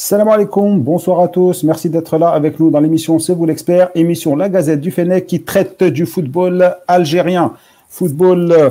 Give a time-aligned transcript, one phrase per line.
[0.00, 1.64] Salam alaikum, bonsoir à tous.
[1.64, 5.26] Merci d'être là avec nous dans l'émission C'est vous l'expert, émission La Gazette du Fennec
[5.26, 7.54] qui traite du football algérien.
[7.88, 8.70] Football euh,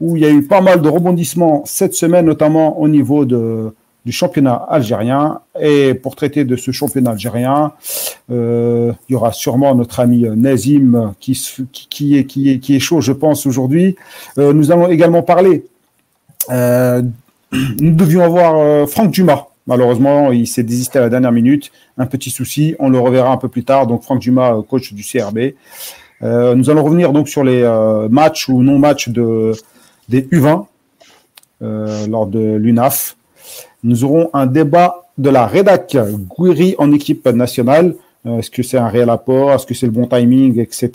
[0.00, 4.12] où il y a eu pas mal de rebondissements cette semaine, notamment au niveau du
[4.12, 5.40] championnat algérien.
[5.60, 7.72] Et pour traiter de ce championnat algérien,
[8.30, 11.36] euh, il y aura sûrement notre ami Nazim qui,
[12.16, 13.94] est, chaud, je pense, aujourd'hui.
[14.38, 15.66] Euh, nous allons également parler.
[16.48, 19.48] Nous devions avoir Franck Dumas.
[19.66, 21.70] Malheureusement, il s'est désisté à la dernière minute.
[21.98, 22.74] Un petit souci.
[22.78, 23.86] On le reverra un peu plus tard.
[23.86, 25.54] Donc, Franck Dumas, coach du CRB.
[26.22, 29.52] Euh, nous allons revenir donc sur les euh, matchs ou non-matchs de,
[30.08, 30.66] des U20
[31.62, 33.16] euh, lors de l'UNAF.
[33.84, 35.96] Nous aurons un débat de la rédac
[36.28, 37.94] Gouiri en équipe nationale.
[38.26, 39.52] Euh, Est-ce que c'est un réel apport?
[39.52, 40.90] Est-ce que c'est le bon timing, etc.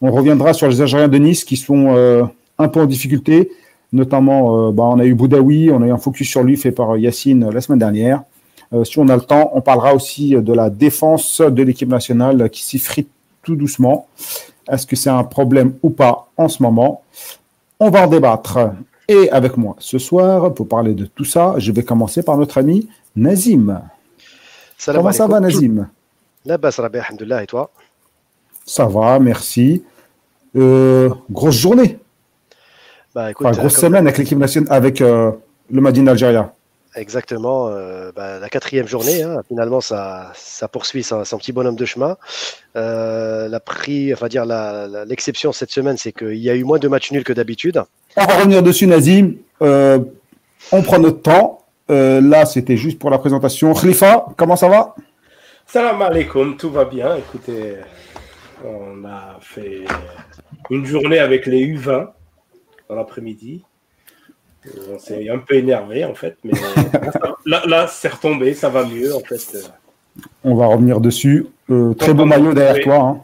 [0.00, 2.24] On reviendra sur les Algériens de Nice qui sont euh,
[2.58, 3.50] un peu en difficulté.
[3.92, 6.72] Notamment, euh, bah, on a eu Boudaoui, on a eu un focus sur lui fait
[6.72, 8.22] par Yacine la semaine dernière.
[8.72, 12.48] Euh, si on a le temps, on parlera aussi de la défense de l'équipe nationale
[12.50, 13.10] qui s'effrite
[13.42, 14.06] tout doucement.
[14.70, 17.02] Est-ce que c'est un problème ou pas en ce moment?
[17.78, 18.58] On va en débattre.
[19.08, 22.58] Et avec moi ce soir, pour parler de tout ça, je vais commencer par notre
[22.58, 23.82] ami Nazim.
[24.78, 25.40] Salam Comment ça va.
[25.40, 25.88] Nazim?
[26.44, 27.70] La bas, Rabbi, alhamdoulilah, et toi?
[28.64, 29.82] Ça va, merci.
[30.56, 31.98] Euh, grosse journée,
[33.14, 35.30] Bah écoute, enfin, euh, grosse semaine avec l'équipe nationale, avec euh,
[35.70, 36.50] le Madine Algérien.
[36.94, 41.76] exactement, euh, bah, la quatrième journée, hein, finalement, ça, ça poursuit son, son petit bonhomme
[41.76, 42.16] de chemin.
[42.76, 46.64] Euh, la prix, enfin dire la- la- l'exception cette semaine, c'est qu'il y a eu
[46.64, 47.82] moins de matchs nuls que d'habitude.
[48.16, 49.34] On va revenir dessus, Nazim.
[49.62, 49.98] Euh,
[50.70, 51.58] on prend notre temps.
[51.90, 53.74] Euh, là, c'était juste pour la présentation.
[53.74, 54.94] Khalifa, comment ça va?
[55.66, 57.16] Salam alaikum, tout va bien.
[57.16, 57.76] Écoutez,
[58.64, 59.84] on a fait
[60.70, 62.08] une journée avec les U20
[62.88, 63.62] dans l'après-midi.
[64.94, 66.52] On s'est un peu énervé en fait, mais
[67.46, 69.70] là, là c'est retombé, ça va mieux en fait.
[70.44, 71.46] On va revenir dessus.
[71.70, 72.96] Euh, très beau maillot derrière toi.
[72.96, 73.20] hein.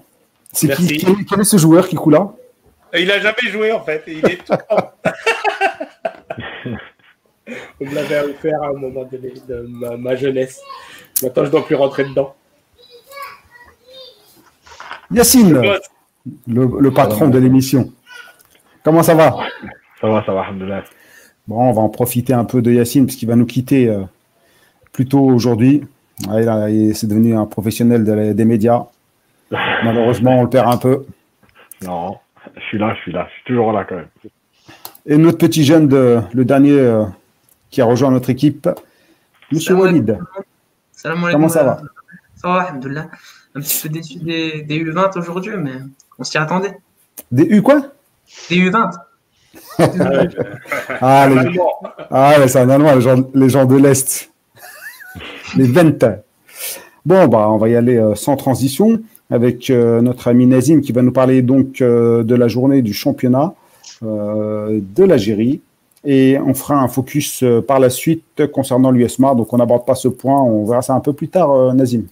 [0.52, 2.32] C'est qui, quel, est- quel est ce joueur qui coule là?
[2.98, 4.54] Il a jamais joué en fait, il est tout
[7.80, 10.60] On me l'avait offert à un moment donné de ma, ma jeunesse.
[11.22, 12.34] Maintenant, je dois plus rentrer dedans.
[15.10, 15.62] Yacine,
[16.46, 17.92] le, le patron de l'émission.
[18.88, 19.36] Comment ça va
[20.00, 20.82] Ça va, ça va, alhamdoulilah.
[21.46, 24.00] Bon, on va en profiter un peu de Yacine parce qu'il va nous quitter euh,
[24.92, 25.84] plus tôt aujourd'hui.
[26.26, 28.84] Il a- il- c'est devenu un professionnel de la- des médias.
[29.84, 31.04] Malheureusement, on le perd un peu.
[31.84, 32.16] Non,
[32.56, 34.08] je suis là, je suis là, je suis toujours là quand même.
[35.04, 37.04] Et notre petit jeune, de, le dernier euh,
[37.68, 38.70] qui a rejoint notre équipe,
[39.52, 40.18] Monsieur Salam Walid.
[40.92, 41.28] Salam.
[41.30, 41.78] Comment ça va
[42.36, 43.08] Ça va, alhamdoulilah.
[43.54, 45.72] Un petit peu déçu des, des U20 aujourd'hui, mais
[46.18, 46.78] on s'y attendait.
[47.30, 47.82] Des U quoi?
[48.50, 48.90] Des U20
[51.00, 51.58] Ah, les,
[52.10, 54.30] ah ouais, c'est un Allemand, les gens, les gens de l'Est.
[55.56, 56.04] les Ventes.
[57.06, 59.00] Bon, bah, on va y aller euh, sans transition
[59.30, 62.92] avec euh, notre ami Nazim qui va nous parler donc euh, de la journée du
[62.92, 63.54] championnat
[64.02, 65.60] euh, de l'Algérie.
[66.04, 69.34] Et on fera un focus euh, par la suite concernant l'USMA.
[69.34, 70.40] Donc, on n'aborde pas ce point.
[70.40, 72.04] On verra ça un peu plus tard, euh, Nazim.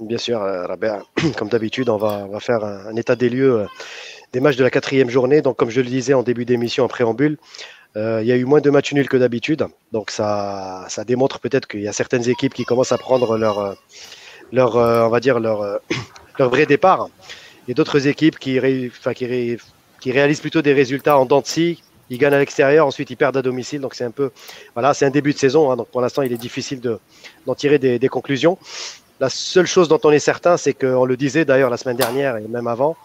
[0.00, 0.88] Bien sûr, euh, Rabbi,
[1.38, 3.66] comme d'habitude, on va, on va faire un, un état des lieux euh,
[4.32, 5.42] des matchs de la quatrième journée.
[5.42, 7.38] Donc, comme je le disais en début d'émission, en préambule,
[7.96, 9.66] euh, il y a eu moins de matchs nuls que d'habitude.
[9.92, 13.58] Donc, ça, ça démontre peut-être qu'il y a certaines équipes qui commencent à prendre leur,
[13.58, 13.74] euh,
[14.52, 15.80] leur euh, on va dire, leur,
[16.38, 17.08] leur vrai départ.
[17.68, 21.82] Et d'autres équipes qui, réalisent plutôt des résultats en dents de scie.
[22.10, 23.80] Ils gagnent à l'extérieur, ensuite ils perdent à domicile.
[23.80, 24.30] Donc, c'est un peu,
[24.74, 25.70] voilà, c'est un début de saison.
[25.70, 25.76] hein.
[25.76, 27.00] donc, pour l'instant, il est difficile de-
[27.46, 28.58] d'en tirer des, des conclusions.
[29.18, 32.36] La seule chose dont on est certain, c'est qu'on le disait d'ailleurs la semaine dernière
[32.36, 32.96] et même avant,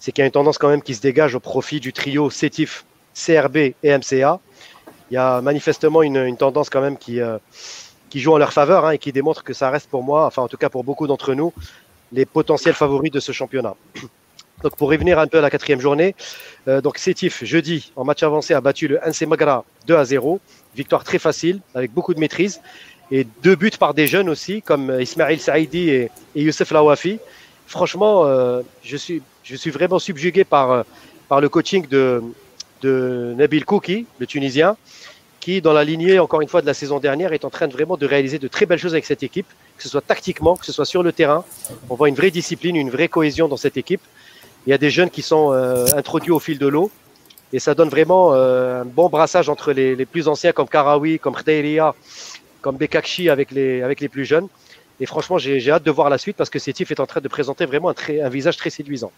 [0.00, 2.30] c'est qu'il y a une tendance quand même qui se dégage au profit du trio
[2.30, 2.84] CETIF,
[3.14, 4.40] CRB et MCA.
[5.10, 7.38] Il y a manifestement une, tendance quand même qui, euh,
[8.08, 10.42] qui joue en leur faveur hein, et qui démontre que ça reste pour moi, enfin
[10.42, 11.52] en tout cas pour beaucoup d'entre nous,
[12.12, 13.76] les potentiels favoris de ce championnat.
[14.62, 16.14] Donc pour revenir un peu à la quatrième journée,
[16.68, 20.38] euh, donc Sétif jeudi en match avancé a battu le NC Magra 2 à 0,
[20.76, 22.60] victoire très facile avec beaucoup de maîtrise
[23.10, 27.20] et deux buts par des jeunes aussi comme Ismail Saïdi et, et Youssef Lawafi.
[27.66, 30.82] Franchement, euh, je suis je suis vraiment subjugué par euh,
[31.28, 32.22] par le coaching de
[32.82, 34.76] de Nabil Kouki, le Tunisien,
[35.40, 37.72] qui dans la lignée encore une fois de la saison dernière est en train de
[37.72, 40.64] vraiment de réaliser de très belles choses avec cette équipe, que ce soit tactiquement, que
[40.64, 41.44] ce soit sur le terrain.
[41.90, 44.00] On voit une vraie discipline, une vraie cohésion dans cette équipe.
[44.66, 46.90] Il y a des jeunes qui sont euh, introduits au fil de l'eau
[47.52, 51.34] et ça donne vraiment euh, un bon brassage entre les, plus anciens comme Karawi, comme
[51.34, 51.94] Khdeiria,
[52.62, 54.48] comme Bekakchi avec les, avec les plus jeunes.
[55.00, 57.28] Et franchement, j'ai hâte de voir la suite parce que Sétif est en train de
[57.28, 59.12] présenter vraiment un, très, un visage très séduisant.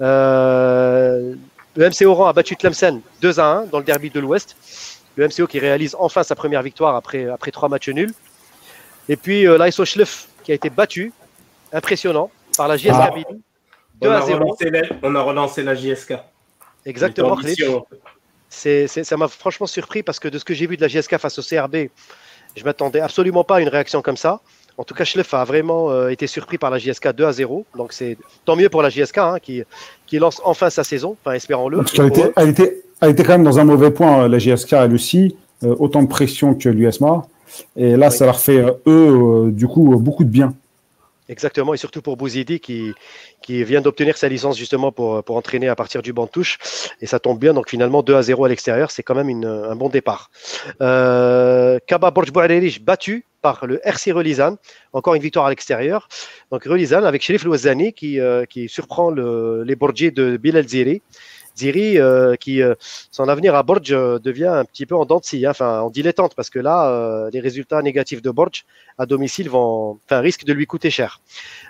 [0.00, 1.34] Euh,
[1.76, 4.56] le MC Oran a battu Tlemcen 2 à 1 dans le derby de l'Ouest.
[5.16, 8.12] Le MCO qui réalise enfin sa première victoire après, après trois matchs nuls.
[9.08, 11.12] Et puis euh, Schlef qui a été battu,
[11.72, 13.10] impressionnant, par la JSK Ah.
[13.14, 13.24] Billy.
[14.02, 14.38] On 2 a, à 0.
[14.40, 16.14] relancé la, on a relancé la JSK.
[16.84, 17.36] Exactement.
[18.50, 20.88] C'est, c'est- ça m'a franchement surpris parce que de ce que j'ai vu de la
[20.88, 21.88] JSK face au CRB,
[22.56, 24.40] je m'attendais absolument pas à une réaction comme ça.
[24.76, 27.64] En tout cas, Schleff a vraiment euh, été surpris par la JSK 2 à 0.
[27.76, 29.62] Donc c'est tant mieux pour la JSK hein, qui,
[30.06, 31.78] qui lance enfin sa saison, enfin espérons-le.
[31.78, 34.38] Parce qu'elle était, elle était, elle était quand même dans un mauvais point, euh, la
[34.38, 37.22] GSK, elle aussi, euh, autant de pression que l'USMA.
[37.76, 38.16] Et là, Oui.
[38.16, 40.54] ça leur fait, euh, eux, du coup, beaucoup de bien.
[41.30, 42.92] Exactement, et surtout pour Bouzidi qui,
[43.42, 46.58] qui vient d'obtenir sa licence justement pour, pour entraîner à partir du banc de touche.
[47.00, 49.46] Et ça tombe bien, donc finalement 2 à 0 à l'extérieur, c'est quand même une-
[49.46, 50.30] un bon départ.
[50.82, 52.30] Euh, Kaba Borj
[52.82, 54.56] battu par le RC Relizan,
[54.92, 56.08] encore une victoire à l'extérieur.
[56.50, 61.00] Donc Relizan avec Sherif Louazani qui, euh, qui surprend le, les Borgiers de Bilal Ziri.
[61.56, 62.74] Ziri euh, qui, euh,
[63.10, 65.80] son avenir à Borj euh, devient un petit peu en dents de scie, hein, enfin
[65.80, 68.64] en dilettante, parce que là, les résultats négatifs de Borj
[68.98, 71.20] à domicile vont, enfin, risquent de lui coûter cher.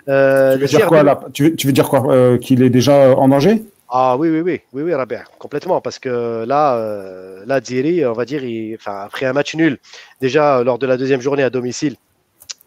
[0.05, 1.19] Tu veux dire quoi, là?
[1.33, 3.63] Tu, veux, tu veux dire quoi Qu'il est déjà en danger?
[3.89, 8.13] Ah oui, oui, oui, oui, oui, Rabia, complètement, parce que là, euh, là, Ziri, on
[8.13, 9.77] va dire, il, enfin, après un match nul,
[10.21, 11.95] déjà lors de la deuxième journée à domicile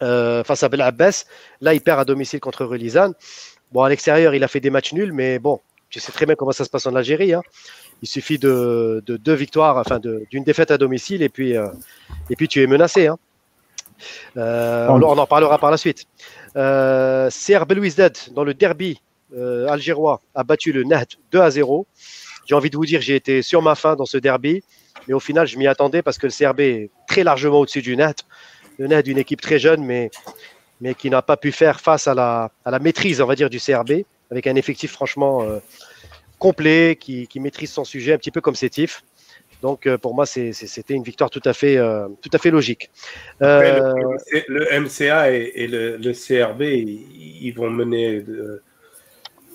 [0.02, 1.24] euh, face à Bel Abbas,
[1.60, 3.12] là, il perd à domicile contre Relizan.
[3.72, 5.60] Bon, à l'extérieur, il a fait des matchs nuls, mais bon,
[5.90, 7.34] tu sais très bien comment ça se passe en Algérie.
[7.34, 7.42] hein.
[8.02, 11.66] Il suffit de, de deux victoires, enfin, d'une défaite à domicile, et puis, euh,
[12.30, 13.08] et puis tu es menacé.
[13.08, 13.18] hein.
[14.36, 16.04] Euh, on, on en parlera par la suite.
[16.56, 19.00] Euh, CR Belouizdad, dans le derby
[19.36, 21.86] euh, algérois, a battu le Nahd 2 à 0.
[22.46, 24.62] J'ai envie de vous dire, j'ai été sur ma faim dans ce derby,
[25.06, 27.96] mais au final, je m'y attendais parce que le CRB est très largement au-dessus du
[27.96, 28.16] Nahd.
[28.78, 30.10] Le Nahd, une équipe très jeune, mais,
[30.80, 33.50] mais qui n'a pas pu faire face à la, à la maîtrise, on va dire,
[33.50, 35.58] du CRB, avec un effectif franchement euh,
[36.38, 39.04] complet, qui, qui maîtrise son sujet, un petit peu comme Sétif.
[39.60, 42.90] Donc, euh, pour moi, c'était une victoire tout à fait, euh, tout à fait logique.
[43.42, 43.80] Euh,
[44.30, 48.62] le, le MCA et, et le, le CRB, ils, ils vont mener de,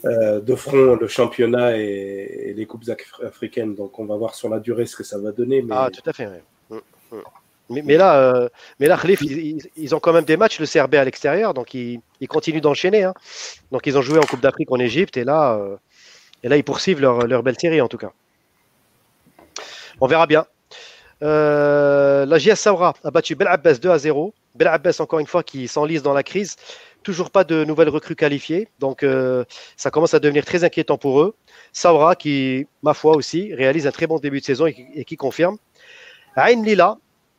[0.03, 3.75] de front le championnat et, et les coupes af- africaines.
[3.75, 5.61] Donc, on va voir sur la durée ce que ça va donner.
[5.61, 6.27] Mais Ah, tout à fait.
[6.27, 6.43] ouais.
[6.69, 6.79] Mm,
[7.11, 7.21] mm.
[7.69, 8.49] Mais, là, euh,
[8.79, 11.99] mais là, Khalif, ils, ont quand même des matchs, le CRB à l'extérieur, donc ils,
[12.19, 13.03] ils continuent d'enchaîner.
[13.03, 13.13] hein.
[13.71, 15.77] Donc ils ont joué en Coupe d'Afrique en Égypte, et là, euh,
[16.43, 18.11] et là, ils poursuivent leur, leur belle série en tout cas.
[20.01, 20.45] On verra bien.
[21.21, 24.33] Euh, la JS Saoura a battu Bel Abbas 2 à 0.
[24.55, 26.57] Bel Abbas, encore une fois, qui s'enlise dans la crise.
[27.01, 28.67] Toujours pas de nouvelles recrues qualifiées.
[28.79, 29.05] Donc,
[29.77, 31.35] ça commence à devenir très inquiétant pour eux.
[31.71, 35.05] Saoura, qui, ma foi aussi, réalise un très bon début de saison et qui, et
[35.05, 35.57] qui confirme.
[36.35, 36.97] Ain Lila,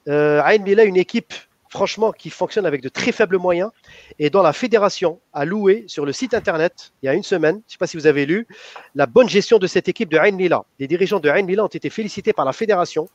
[0.09, 1.33] euh, Lila, une équipe,
[1.69, 3.71] franchement, qui fonctionne avec de très faibles moyens
[4.19, 7.57] et dont la fédération a loué sur le site internet il y a une semaine,
[7.57, 8.47] je ne sais pas si vous avez lu,
[8.95, 10.65] la bonne gestion de cette équipe de Ain Lila.
[10.79, 13.09] Les dirigeants de Ain Lila ont été félicités par la fédération.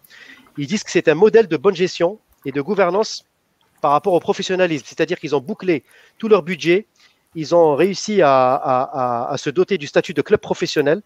[0.58, 3.26] Ils disent que c'est un modèle de bonne gestion et de gouvernance
[3.82, 5.84] par rapport au professionnalisme, c'est-à-dire qu'ils ont bouclé
[6.18, 6.86] tout leur budget,
[7.36, 11.02] ils ont réussi à, se doter du statut de club professionnel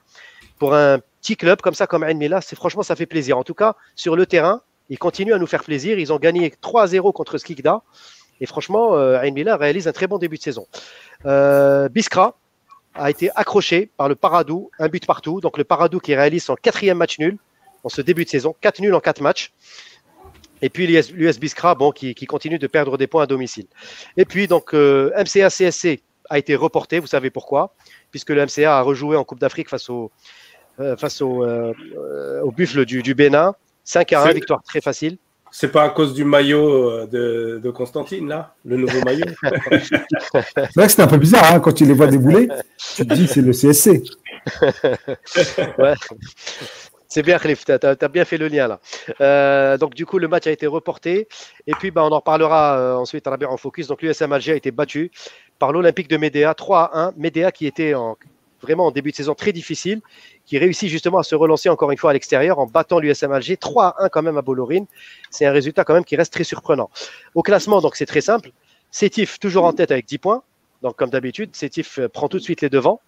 [0.58, 2.42] pour un petit club comme ça, comme Ain Lila.
[2.42, 3.38] C'est franchement, ça fait plaisir.
[3.38, 4.62] En tout cas, sur le terrain,
[4.94, 5.98] ils continuent à nous faire plaisir.
[5.98, 7.82] Ils ont gagné 3 à 0 contre Skikda.
[8.42, 10.68] Et franchement, euh, Ain Lila réalise un très bon début de saison.
[11.26, 12.38] Euh, Biskra
[12.94, 15.42] a été accroché par le Paradou, un but partout.
[15.42, 17.40] Donc le Paradou qui réalise son quatrième match nul
[17.84, 19.52] en ce début de saison, 4 nuls en 4 matchs.
[20.62, 23.66] Et puis l'US Biskra, qui, continue de perdre des points à domicile.
[24.16, 27.74] Et puis donc euh, MCA CSC a été reporté, vous savez pourquoi,
[28.12, 30.12] puisque le MCA a rejoué en Coupe d'Afrique face au
[32.56, 33.56] buffle du Bénin.
[33.84, 35.18] 5 à 1, C'est- victoire très facile.
[35.52, 39.26] c'est pas à cause du maillot euh, de, de Constantine, là Le nouveau maillot
[39.74, 42.48] C'est vrai que c'était un peu bizarre hein, quand tu les vois débouler.
[42.96, 44.04] Tu te dis c'est le CSC.
[45.78, 45.94] Ouais.
[47.08, 48.80] C'est bien, Khalif, tu as, bien fait le lien là.
[49.22, 51.28] Euh, donc, du coup, le match a été reporté.
[51.68, 53.86] Et puis, bah, on en reparlera euh, ensuite à la en focus.
[53.86, 55.12] Donc, l'USM Alger a été battu
[55.60, 57.14] par l'Olympique de Médéa, 3 à 1.
[57.16, 58.18] Médéa qui était en,
[58.64, 60.02] vraiment en début de saison très difficile,
[60.46, 63.58] qui réussit justement à se relancer encore une fois à l'extérieur en battant l'USM Alger
[63.58, 64.86] 3 à 1 quand même à Bolorine.
[65.30, 66.90] C'est un résultat quand même qui reste très surprenant.
[67.36, 68.52] Au classement, donc, c'est très simple.
[68.92, 70.44] Sétif toujours en tête avec 10 points.
[70.82, 73.00] Donc, comme d'habitude, Sétif euh, prend tout de suite les devants.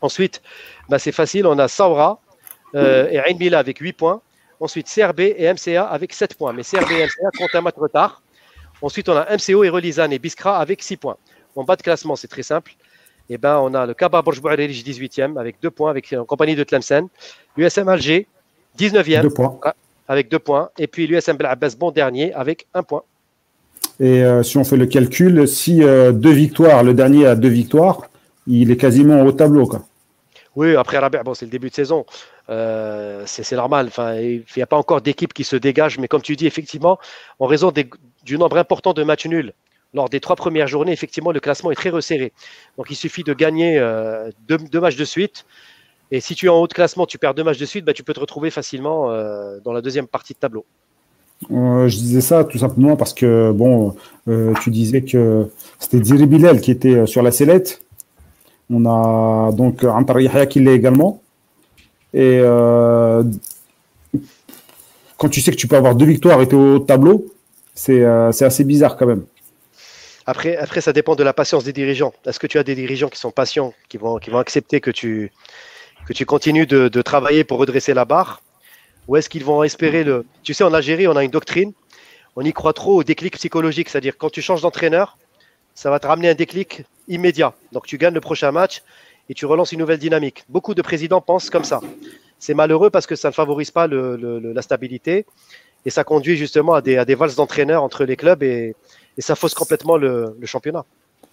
[0.00, 0.42] Ensuite,
[0.88, 1.46] bah, c'est facile.
[1.46, 2.20] On a Saura
[2.74, 4.22] euh, et Ain Bila avec 8 points.
[4.60, 6.52] Ensuite, CRB et MCA avec 7 points.
[6.52, 8.22] Mais CRB et MCA comptent un match retard.
[8.80, 11.16] Ensuite, on a MCO et Relizan et Biskra avec 6 points.
[11.56, 12.72] En bas de classement, c'est très simple.
[13.32, 16.56] Et ben, on a le Kaba Borj Bouarerich 18e avec 2 points avec, en compagnie
[16.56, 17.06] de Tlemcen.
[17.56, 18.26] L'USM Alger
[18.76, 19.58] 19e Deux points.
[20.08, 20.70] avec 2 points.
[20.78, 23.02] Et puis l'USM Bel Abbas bon dernier avec 1 point.
[24.00, 27.48] Et euh, si on fait le calcul, si euh, deux victoires, le dernier a deux
[27.48, 28.02] victoires,
[28.48, 29.66] il est quasiment au tableau.
[29.66, 29.82] Quoi.
[30.56, 32.04] Oui, après Rabia, bon, c'est le début de saison.
[32.48, 33.86] Euh, c'est c'est normal.
[33.86, 35.98] Enfin, il n'y a pas encore d'équipe qui se dégage.
[35.98, 36.98] Mais comme tu dis, effectivement,
[37.38, 37.88] en raison des-
[38.24, 39.52] du nombre important de matchs nuls
[39.94, 42.32] lors des trois premières journées, effectivement, le classement est très resserré.
[42.76, 45.44] Donc, il suffit de gagner euh, deux, matchs de suite.
[46.10, 47.92] Et si tu es en haut de classement, tu perds deux matchs de suite, bah,
[47.92, 50.64] tu peux te retrouver facilement euh, dans la deuxième partie de tableau.
[51.50, 53.96] Euh, je disais ça tout simplement parce que, bon,
[54.60, 57.82] tu disais que c'était Ziri Bilal qui était sur la sellette.
[58.68, 61.22] On a donc Antar Yahya qui l'est également.
[62.12, 62.40] Et
[65.16, 66.84] quand tu sais que tu peux avoir deux victoires et tu es au haut de
[66.84, 67.24] tableau,
[67.74, 69.24] c'est assez bizarre quand même.
[70.30, 72.14] Après, après, ça dépend de la patience des dirigeants.
[72.24, 74.92] Est-ce que tu as des dirigeants qui sont patients, qui vont, qui vont accepter que
[74.92, 75.32] tu,
[76.06, 78.40] que tu continues de, travailler pour redresser la barre?
[79.08, 80.24] Ou est-ce qu'ils vont espérer le.
[80.44, 81.72] Tu sais, en Algérie, on a une doctrine,
[82.36, 85.18] on y croit trop au déclic psychologique, c'est-à-dire quand tu changes d'entraîneur,
[85.74, 87.52] ça va te ramener un déclic immédiat.
[87.72, 88.84] Donc tu gagnes le prochain match
[89.28, 90.44] et tu relances une nouvelle dynamique.
[90.48, 91.80] Beaucoup de présidents pensent comme ça.
[92.38, 95.26] C'est malheureux parce que ça ne favorise pas la stabilité
[95.84, 98.76] et ça conduit justement à des, à des valses d'entraîneurs entre les clubs et,
[99.20, 100.82] et ça fausse complètement le, le championnat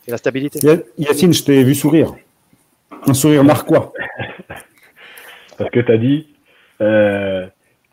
[0.08, 0.60] et la stabilité.
[0.62, 2.14] Ya- Yacine, je t'ai vu sourire.
[3.08, 3.94] Un sourire narquois.
[5.58, 6.28] Parce que tu as dit,
[6.82, 7.48] euh,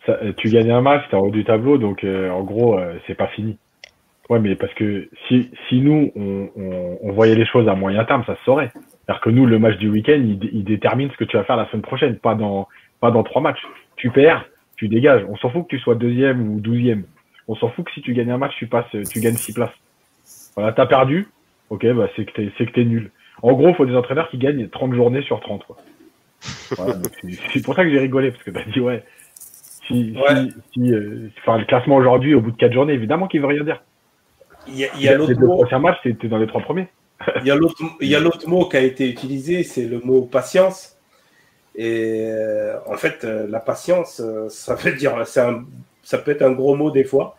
[0.04, 2.76] ça- tu gagnes un match, tu es en haut du tableau, donc euh, en gros,
[2.76, 3.56] euh, c'est pas fini.
[4.30, 8.04] Ouais, mais parce que si, si nous, on, on, on voyait les choses à moyen
[8.04, 8.70] terme, ça se saurait.
[8.74, 11.56] C'est-à-dire que nous, le match du week-end, il, il détermine ce que tu vas faire
[11.56, 12.66] la semaine prochaine, pas dans,
[13.00, 13.60] pas dans trois matchs.
[13.96, 14.44] Tu perds,
[14.76, 15.24] tu dégages.
[15.28, 17.04] On s'en fout que tu sois deuxième ou douzième.
[17.48, 19.68] On s'en fout que si tu gagnes un match, tu passes, tu gagnes six places.
[20.56, 21.28] Voilà, t'as perdu.
[21.70, 23.10] Ok, bah c'est que t'es, c'est que t'es nul.
[23.42, 25.64] En gros, il faut des entraîneurs qui gagnent 30 journées sur 30.
[25.66, 25.76] Quoi.
[26.76, 29.02] Voilà, donc c'est, c'est pour ça que j'ai rigolé, parce que t'as dit, ouais,
[29.86, 30.34] si, Ouais.
[30.34, 33.46] si, si, euh, enfin, le classement aujourd'hui, au bout de quatre journées, évidemment qu'il veut
[33.46, 33.82] rien dire.
[34.68, 36.88] Il y a, il y a l'autre mot, prochains matchs, c'était dans les trois premiers.
[37.40, 40.00] il y a l'autre, il y a l'autre mot qui a été utilisé, c'est le
[40.00, 40.96] mot patience.
[41.76, 45.64] Et euh, en fait, euh, la patience, ça veut dire, c'est un,
[46.02, 47.36] ça peut être un gros mot des fois.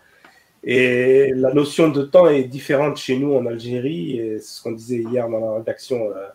[0.67, 4.17] Et la notion de temps est différente chez nous en Algérie.
[4.19, 6.25] Et c'est ce qu'on disait hier dans la rédaction euh,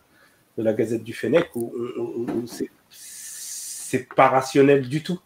[0.57, 5.19] de la Gazette du Fennec, où, où- où- où c'est, pas rationnel du tout.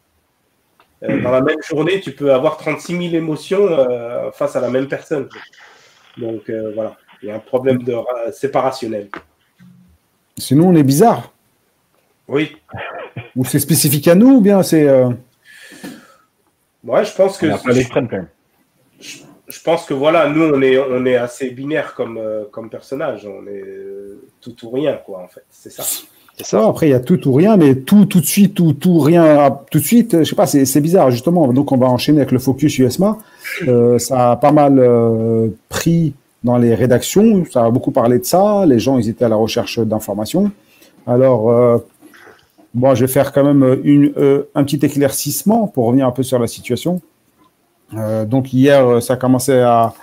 [1.03, 4.71] Euh, dans la même journée, tu peux avoir 36 000 émotions euh, face à la
[4.71, 5.29] même personne.
[6.17, 9.09] Donc euh, voilà, il y a un problème de ra- c'est pas rationnel.
[10.39, 11.35] Sinon, on est bizarre.
[12.27, 12.57] Oui,
[13.37, 14.89] Ou c'est spécifique à nous, ou bien c'est.
[14.89, 15.11] euh,
[16.85, 18.29] ouais, je pense que On pas l'extrême quand même.
[19.47, 23.27] Je pense que voilà, nous on est on est assez binaire comme euh, comme personnage,
[23.27, 25.83] on est euh, tout ou rien quoi en fait, c'est ça.
[26.37, 28.73] C'est Ça, après, il y a tout ou rien, mais tout, tout de suite, tout,
[28.73, 31.53] tout, rien, tout de suite, je sais pas, c'est bizarre, justement.
[31.53, 33.19] Donc, on va enchaîner avec le focus USMA.
[33.69, 34.83] Euh, ça a pas mal
[35.69, 36.13] pris
[36.45, 38.67] dans les rédactions, ça a beaucoup parlé de ça.
[38.67, 40.51] Les gens, ils étaient à la recherche d'informations.
[41.07, 41.79] Alors, euh,
[42.75, 44.13] bon, je vais faire quand même une,
[44.55, 47.01] un petit éclaircissement pour revenir un peu sur la situation.
[47.97, 49.95] Euh, donc, hier, ça a commencé à,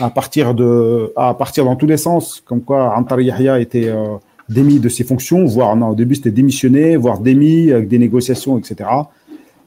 [0.00, 3.88] à, partir de, à partir dans tous les sens, comme quoi Antar Yahya était.
[3.88, 4.16] Euh,
[4.48, 8.58] démis de ses fonctions, voire non, au début c'était démissionné, voire démis avec des négociations,
[8.58, 8.90] etc.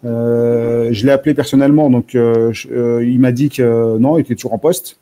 [0.03, 4.57] Euh, je l'ai appelé personnellement, donc il m'a dit que non, il était toujours en
[4.57, 4.99] poste,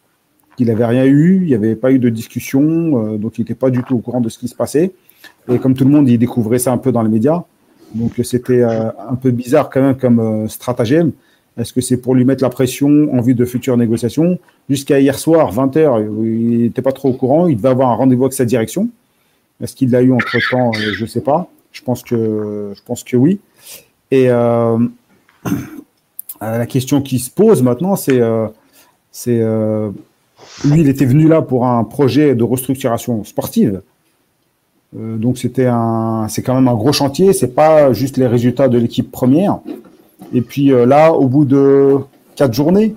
[0.56, 3.72] qu'il n'avait rien eu, il n'y avait pas eu de discussion, donc il n'était pas
[3.72, 4.94] du tout au courant de ce qui se passait.
[5.52, 7.44] Et comme tout le monde, il découvrait ça un peu dans les médias,
[7.94, 11.12] donc c'était un peu bizarre quand même comme stratagème.
[11.58, 15.20] Est-ce que c'est pour lui mettre la pression en vue de futures négociations Jusqu'à hier
[15.20, 18.46] soir, 20h, il n'était pas trop au courant, il devait avoir un rendez-vous avec sa
[18.46, 18.90] direction.
[19.62, 21.48] Est-ce qu'il l'a eu entre temps Je ne sais pas.
[21.72, 23.40] Je pense que, oui.
[24.12, 24.78] Et euh,
[26.42, 28.48] la question qui se pose maintenant, c'est, euh,
[29.28, 29.92] euh,
[30.66, 33.82] lui, il était venu là pour un projet de restructuration sportive.
[34.98, 37.34] Euh, donc c'était un, c'est quand même un gros chantier.
[37.34, 39.60] C'est pas juste les résultats de l'équipe première.
[40.34, 41.98] Et puis euh, là, au bout de
[42.36, 42.96] quatre journées,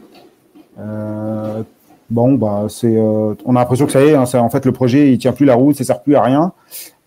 [0.78, 1.62] euh,
[2.08, 4.70] Bon, bah, c'est, euh, on a l'impression que ça y est, hein, en fait, le
[4.70, 6.52] projet, il tient plus la route, ça sert plus à rien.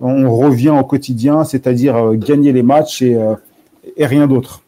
[0.01, 3.17] On revient au quotidien, c'est-à-dire gagner les matchs et,
[3.97, 4.61] rien d'autre.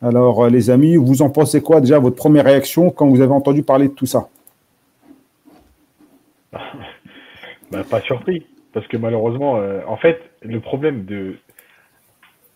[0.00, 3.64] Alors, les amis, vous en pensez quoi déjà, votre première réaction quand vous avez entendu
[3.64, 4.28] parler de tout ça?
[7.72, 8.46] Bah, pas surpris.
[8.72, 11.34] Parce que malheureusement, en fait, le problème de.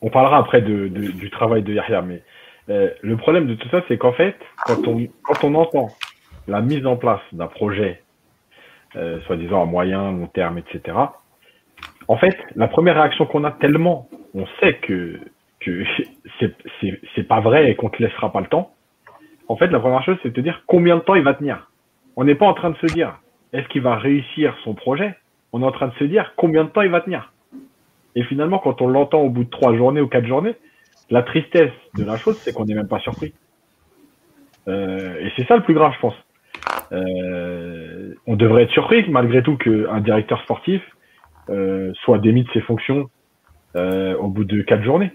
[0.03, 2.23] On parlera après de, de- du travail de Yahya, mais
[2.69, 5.89] euh, le problème de tout ça, c'est qu'en fait, quand on, quand on entend
[6.49, 8.03] la mise en place d'un projet,
[8.97, 10.97] euh, soi-disant à moyen, long terme, etc.,
[12.09, 15.19] en fait, la première réaction qu'on a tellement, on sait que,
[15.61, 15.85] que
[16.41, 18.75] c'est- pas vrai et qu'on te laissera pas le temps.
[19.49, 21.71] En fait, la première chose, c'est de te dire combien de temps il va tenir.
[22.17, 23.19] On n'est pas en train de se dire
[23.53, 25.15] est-ce qu'il va réussir son projet?
[25.53, 27.32] On est en train de se dire combien de temps il va tenir.
[28.15, 30.57] Et finalement, quand on l'entend au bout de trois journées ou quatre journées,
[31.11, 33.35] la tristesse de la chose, c'est qu'on n'est même pas surpris.
[34.69, 36.15] Euh, et c'est ça le plus grave, je pense.
[36.93, 40.83] Euh, on devrait être surpris malgré tout qu'un directeur sportif
[41.49, 43.09] euh, soit démis de ses fonctions
[43.77, 45.13] euh, au bout de quatre journées.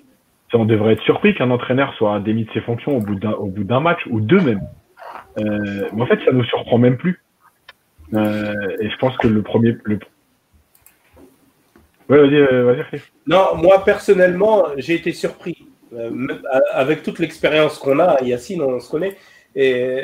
[0.54, 3.46] on devrait être surpris qu'un entraîneur soit démis de ses fonctions au bout d'un au
[3.46, 4.62] bout d'un match ou deux même.
[5.40, 7.22] Euh, mais en fait, ça nous surprend même plus.
[8.14, 10.00] Euh, et je pense que le premier, le...
[12.10, 13.02] Ouais, vas-y, vas-y.
[13.26, 15.68] Non, moi personnellement, j'ai été surpris.
[16.74, 19.16] avec toute l'expérience qu'on a, Yacine, on se connaît.
[19.56, 20.04] Et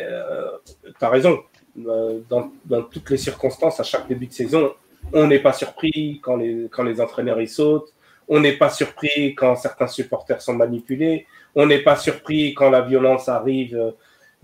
[0.84, 1.44] tu as raison,
[1.76, 4.74] dans, toutes les circonstances, à chaque début de saison,
[5.12, 7.94] on n'est pas surpris quand les, entraîneurs y sautent.
[8.28, 11.28] On n'est pas surpris quand certains supporters sont manipulés.
[11.56, 13.94] On n'est pas surpris quand la violence arrive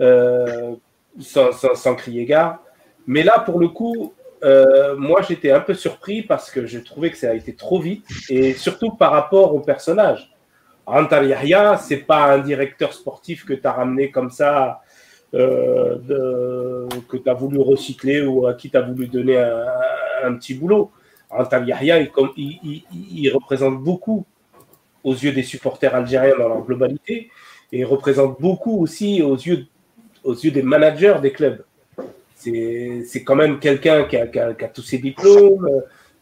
[0.02, 0.76] euh,
[1.20, 2.62] sans, sans, crier gare.
[3.08, 4.14] Mais là, pour le coup,
[4.44, 7.80] euh, moi, j'étais un peu surpris parce que je trouvais que ça a été trop
[7.80, 10.32] vite et surtout par rapport au personnage.
[10.86, 14.82] Rantal Yahya, c'est pas un directeur sportif que tu as ramené comme ça
[15.36, 15.98] euh,
[17.08, 20.92] que tu as voulu recycler ou à qui tu as voulu donner un, petit boulot.
[21.30, 22.00] Antal Yahya,
[22.38, 24.26] il, représente beaucoup
[25.04, 27.30] aux yeux des supporters algériens dans leur globalité
[27.72, 29.68] et il représente beaucoup aussi aux yeux
[30.26, 31.64] des managers des clubs.
[32.40, 35.68] C'est quand même quelqu'un qui, a, tous ses diplômes.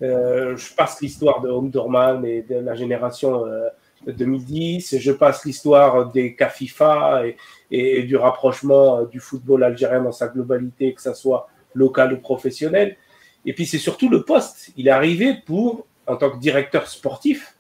[0.02, 3.70] Euh, je passe l'histoire de Omdurman et de la génération euh,
[4.08, 4.98] 2010.
[4.98, 7.24] Je passe l'histoire des cas FIFA
[7.72, 12.18] et, du rapprochement euh, du football algérien dans sa globalité, que ce soit local ou
[12.18, 12.98] professionnel.
[13.46, 14.72] Et puis c'est surtout le poste.
[14.76, 17.56] Il est arrivé pour, en tant que directeur sportif,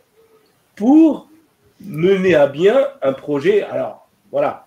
[0.75, 1.29] pour
[1.79, 3.61] mener à bien un projet.
[3.63, 4.65] Alors voilà,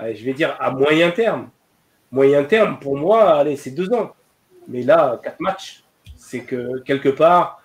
[0.00, 1.50] je vais dire à moyen terme.
[2.10, 4.12] Moyen terme, pour moi, allez, c'est deux ans.
[4.66, 5.82] Mais là, quatre matchs.
[6.16, 7.62] C'est que quelque part,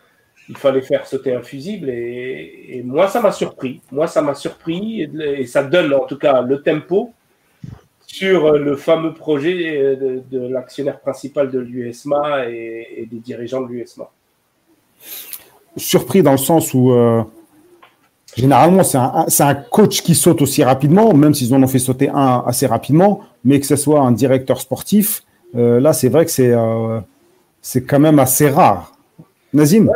[0.50, 3.82] il fallait faire sauter un fusible et, moi ça m'a surpris.
[3.92, 7.14] Moi ça m'a surpris et, ça donne en tout cas le tempo
[8.06, 14.10] sur le fameux projet de, l'actionnaire principal de l'USMA et, des dirigeants de l'USMA.
[15.78, 17.24] Surpris dans le sens où euh,
[18.36, 22.44] généralement c'est un, coach qui saute aussi rapidement, même s'ils en ont fait sauter un
[22.46, 25.24] assez rapidement, mais que ce soit un directeur sportif,
[25.56, 27.00] euh, là c'est vrai que c'est euh,
[27.62, 28.94] c'est quand même assez rare.
[29.54, 29.90] Nazim?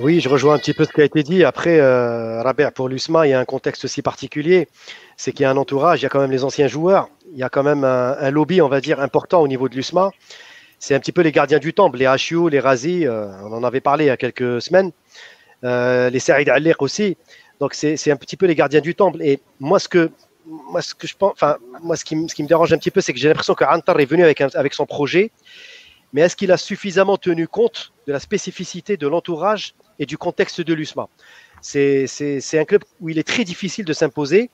[0.00, 1.42] Oui, je rejoins un petit peu ce qui a été dit.
[1.42, 4.68] Après, euh, Robert, pour l'USMA, il y a un contexte aussi particulier.
[5.16, 7.38] C'est qu'il y a un entourage, il y a quand même les anciens joueurs, il
[7.38, 10.12] y a quand même un, lobby, on va dire, important au niveau de l'USMA.
[10.78, 13.80] C'est un petit peu les gardiens du temple, les HU, les Razi, on en avait
[13.80, 14.92] parlé il y a quelques semaines,
[15.62, 17.16] les Saïd Aller aussi.
[17.60, 19.22] Donc c'est un petit peu les gardiens du temple.
[19.22, 20.10] Et moi, ce que,
[20.46, 22.90] moi, ce que je pense, enfin, moi, ce qui, ce qui me dérange un petit
[22.90, 25.30] peu, c'est que j'ai l'impression que Antar est venu avec, avec son projet,
[26.12, 30.60] mais est-ce qu'il a suffisamment tenu compte de la spécificité de l'entourage et du contexte
[30.60, 31.08] de l'USMA?
[31.60, 32.06] C'est
[32.54, 34.50] un club où il est très difficile de s'imposer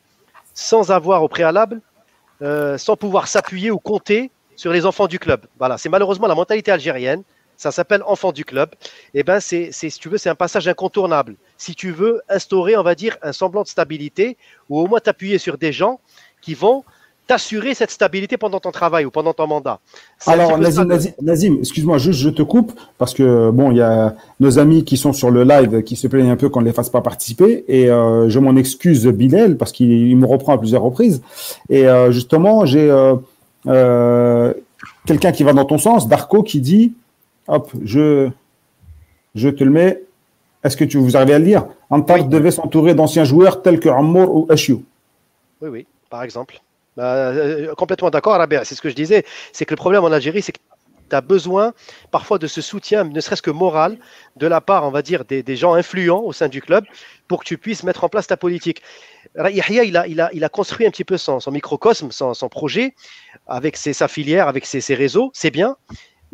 [0.54, 1.80] sans avoir au préalable,
[2.42, 5.46] euh, sans pouvoir s'appuyer ou compter sur les enfants du club.
[5.58, 7.22] Voilà, c'est malheureusement la mentalité algérienne.
[7.64, 8.68] Ça s'appelle enfant du club.
[9.14, 11.36] Et eh ben, c'est, si tu veux, c'est un passage incontournable.
[11.56, 14.36] Si tu veux instaurer, on va dire, un semblant de stabilité,
[14.68, 15.98] ou au moins t'appuyer sur des gens
[16.42, 16.84] qui vont
[17.26, 19.80] t'assurer cette stabilité pendant ton travail ou pendant ton mandat.
[20.26, 24.84] Alors, Nazim, excuse-moi, juste je te coupe parce que bon, il y a nos amis
[24.84, 27.00] qui sont sur le live qui se plaignent un peu qu'on ne les fasse pas
[27.00, 31.22] participer et euh, je m'en excuse Bilal parce qu'il me reprend à plusieurs reprises
[31.70, 32.90] et euh, justement j'ai
[33.66, 34.52] euh,
[35.06, 36.92] quelqu'un qui va dans ton sens, Darko, qui dit,
[37.48, 38.30] hop, je
[39.34, 40.02] je te le mets.
[40.62, 41.66] Est-ce que tu vous arrivez à le lire?
[41.90, 44.82] Antar devait s'entourer d'anciens joueurs tels que Amour ou Ashiou.
[45.60, 46.60] Oui, oui, par exemple.
[46.96, 49.24] Bah, euh, complètement d'accord, C'est ce que je disais.
[49.52, 50.60] C'est que le problème en Algérie, c'est que
[51.10, 51.74] tu as besoin
[52.10, 53.98] parfois de ce soutien, ne serait-ce que moral,
[54.36, 56.84] de la part, on va dire, des, gens influents au sein du club
[57.28, 58.80] pour que tu puisses mettre en place ta politique.
[59.36, 62.94] Yahya, il a, il a, il a construit un petit peu son, microcosme, son, projet,
[63.46, 65.76] avec ses, sa filière, avec ses, ses réseaux, c'est bien,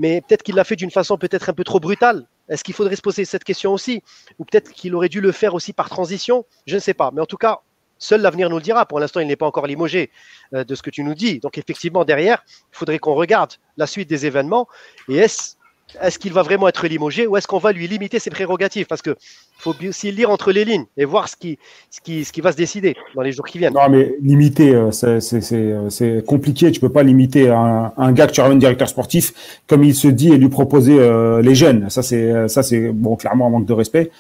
[0.01, 2.27] mais peut-être qu'il l'a fait d'une façon peut-être un peu trop brutale.
[2.49, 4.03] Est-ce qu'il faudrait se poser cette question aussi?
[4.39, 6.47] Ou peut-être qu'il aurait dû le faire aussi par transition?
[6.67, 7.11] Je ne sais pas.
[7.13, 7.61] Mais en tout cas,
[8.03, 8.87] Seul l'avenir nous le dira.
[8.87, 10.11] Pour l'instant, il n'est pas encore limogé
[10.55, 11.39] euh, de ce que tu nous dis.
[11.39, 14.67] Donc, effectivement, derrière, il faudrait qu'on regarde la suite des événements.
[15.11, 15.57] Et est-ce
[16.03, 18.87] est-ce qu'il va vraiment être limogé ou est-ce qu'on va lui limiter ses prérogatives?
[18.87, 19.15] Parce qu'il
[19.59, 21.59] faut aussi lire entre les lignes et voir ce qui,
[21.91, 23.75] ce, qui, ce qui va se décider dans les jours qui viennent.
[23.75, 26.71] Non, mais limiter, euh, euh, c'est compliqué.
[26.73, 30.09] Tu peux pas limiter un, un, gars que tu ramènes directeur sportif comme il se
[30.09, 30.99] dit et lui proposer
[31.43, 31.91] les jeunes.
[31.91, 34.11] Ça, c'est bon, clairement un manque de respect.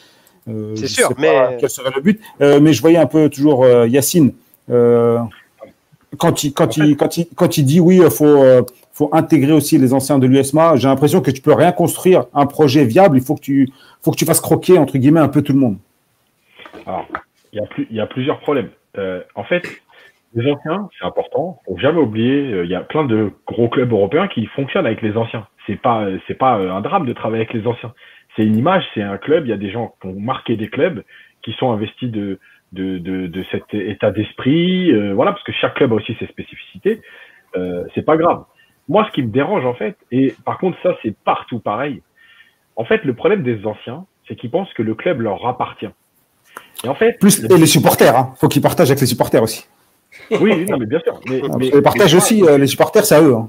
[0.49, 3.65] Euh, c'est sûr, mais quel serait le but euh, Mais je voyais un peu toujours
[3.65, 4.33] euh, Yacine
[6.19, 8.45] quand il, quand, il, quand, il, quand il dit oui, il faut,
[9.01, 12.47] faut intégrer aussi les anciens de l'USMA, j'ai l'impression que tu peux rien construire un
[12.47, 13.69] projet viable, il faut que tu,
[14.03, 15.79] faut que tu fasses croquer, entre guillemets, un peu tout le monde.
[17.53, 18.71] Il y il y a plusieurs problèmes.
[19.35, 19.65] en fait,
[20.35, 21.61] les anciens, c'est important.
[21.67, 25.03] Faut jamais oublier, euh, il y a plein de gros clubs européens qui fonctionnent avec
[25.03, 25.47] les anciens.
[25.67, 27.93] C'est pas, c'est pas euh, un drame de travailler avec les anciens.
[28.37, 29.47] C'est une image, c'est un club.
[29.47, 31.03] Il y a des gens qui ont marqué des clubs,
[31.43, 32.39] qui sont investis de
[32.73, 34.93] de, de, cet état d'esprit.
[34.93, 37.03] euh, voilà, parce que chaque club a aussi ses spécificités.
[37.57, 38.45] Euh, c'est pas grave.
[38.91, 42.03] Moi, ce qui me dérange en fait, et par contre ça c'est partout pareil.
[42.77, 45.89] En fait, le problème des anciens, c'est qu'ils pensent que le club leur appartient.
[46.85, 48.35] Et en fait, Plus et les supporters, hein.
[48.39, 49.67] faut qu'ils partagent avec les supporters aussi.
[50.41, 51.21] oui, non, mais bien sûr.
[51.29, 51.41] Mais,
[51.83, 53.35] partagent aussi, euh, les supporters, c'est à eux.
[53.35, 53.49] hein.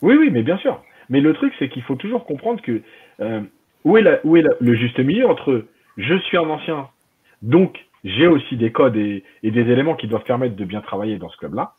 [0.00, 0.82] Oui, oui, mais bien sûr.
[1.10, 2.80] Mais le truc, c'est qu'il faut toujours comprendre que
[3.20, 3.40] euh,
[3.84, 5.66] où est, la- où est la- le juste milieu entre
[5.98, 6.88] je suis un ancien,
[7.42, 11.18] donc j'ai aussi des codes et, et des éléments qui doivent permettre de bien travailler
[11.18, 11.74] dans ce club-là,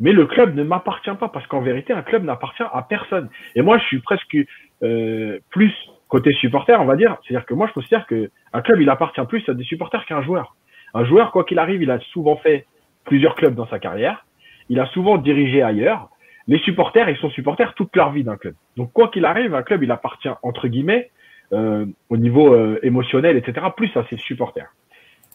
[0.00, 3.28] mais le club ne m'appartient pas parce qu'en vérité, un club n'appartient à personne.
[3.54, 4.36] Et moi, je suis presque
[4.82, 5.72] euh, plus
[6.08, 7.16] côté supporter, on va dire.
[7.22, 10.16] C'est-à-dire que moi, je considère que un club, il appartient plus à des supporters qu'à
[10.16, 10.56] un joueur.
[10.94, 12.66] Un joueur, quoi qu'il arrive, il a souvent fait
[13.04, 14.24] plusieurs clubs dans sa carrière.
[14.68, 16.10] Il a souvent dirigé ailleurs
[16.50, 18.54] les supporters, ils sont supporters toute leur vie d'un club.
[18.76, 21.10] Donc quoi qu'il arrive, un club, il appartient entre guillemets
[21.52, 24.68] euh, au niveau euh, émotionnel, etc., plus à ses supporters.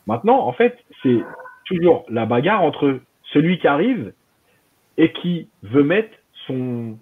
[0.07, 1.19] Maintenant, en fait, c'est
[1.65, 4.11] toujours la bagarre entre celui qui arrive
[4.97, 6.97] et qui veut mettre son,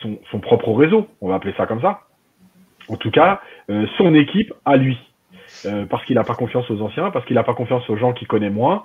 [0.00, 2.02] son, son propre réseau, on va appeler ça comme ça.
[2.88, 4.98] En tout cas, euh, son équipe à lui.
[5.66, 8.12] Euh, parce qu'il n'a pas confiance aux anciens, parce qu'il n'a pas confiance aux gens
[8.12, 8.82] qu'il connaît moins,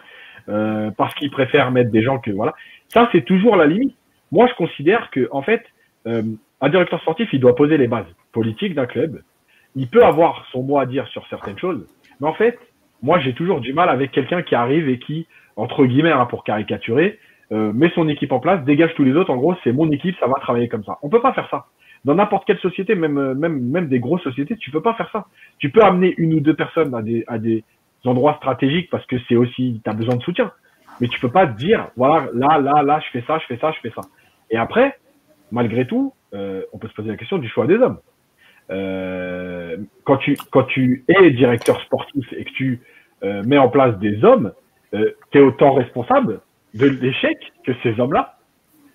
[0.50, 2.54] euh, parce qu'il préfère mettre des gens que voilà.
[2.88, 3.96] Ça, c'est toujours la limite.
[4.32, 5.64] Moi, je considère que, en fait,
[6.08, 6.24] euh,
[6.62, 9.22] un directeur sportif, il doit poser les bases politiques d'un club.
[9.76, 11.86] Il peut avoir son mot à dire sur certaines choses,
[12.20, 12.58] mais en fait,
[13.02, 16.44] moi, j'ai toujours du mal avec quelqu'un qui arrive et qui, entre guillemets, hein, pour
[16.44, 17.20] caricaturer,
[17.54, 19.30] euh, met son équipe en place, dégage tous les autres.
[19.30, 20.98] En gros, c'est mon équipe, ça va travailler comme ça.
[21.04, 21.68] On peut pas faire ça.
[22.04, 25.28] Dans n'importe quelle société, même, euh, même, des grosses sociétés, tu peux pas faire ça.
[25.60, 27.64] Tu peux amener une ou deux personnes à des, à des
[28.06, 30.52] endroits stratégiques parce que c'est aussi, tu as besoin de soutien.
[31.00, 33.72] Mais tu peux pas dire, voilà, là, là, là, je fais ça, je fais ça,
[33.72, 34.02] je fais ça.
[34.50, 34.98] Et après,
[35.52, 38.00] malgré tout, euh, on peut se poser la question du choix des hommes.
[40.06, 42.82] Quand tu quand es directeur sportif et que tu
[43.22, 44.54] mets en place des hommes,
[44.92, 46.40] tu es autant responsable
[46.74, 48.38] de l'échec que ces hommes-là.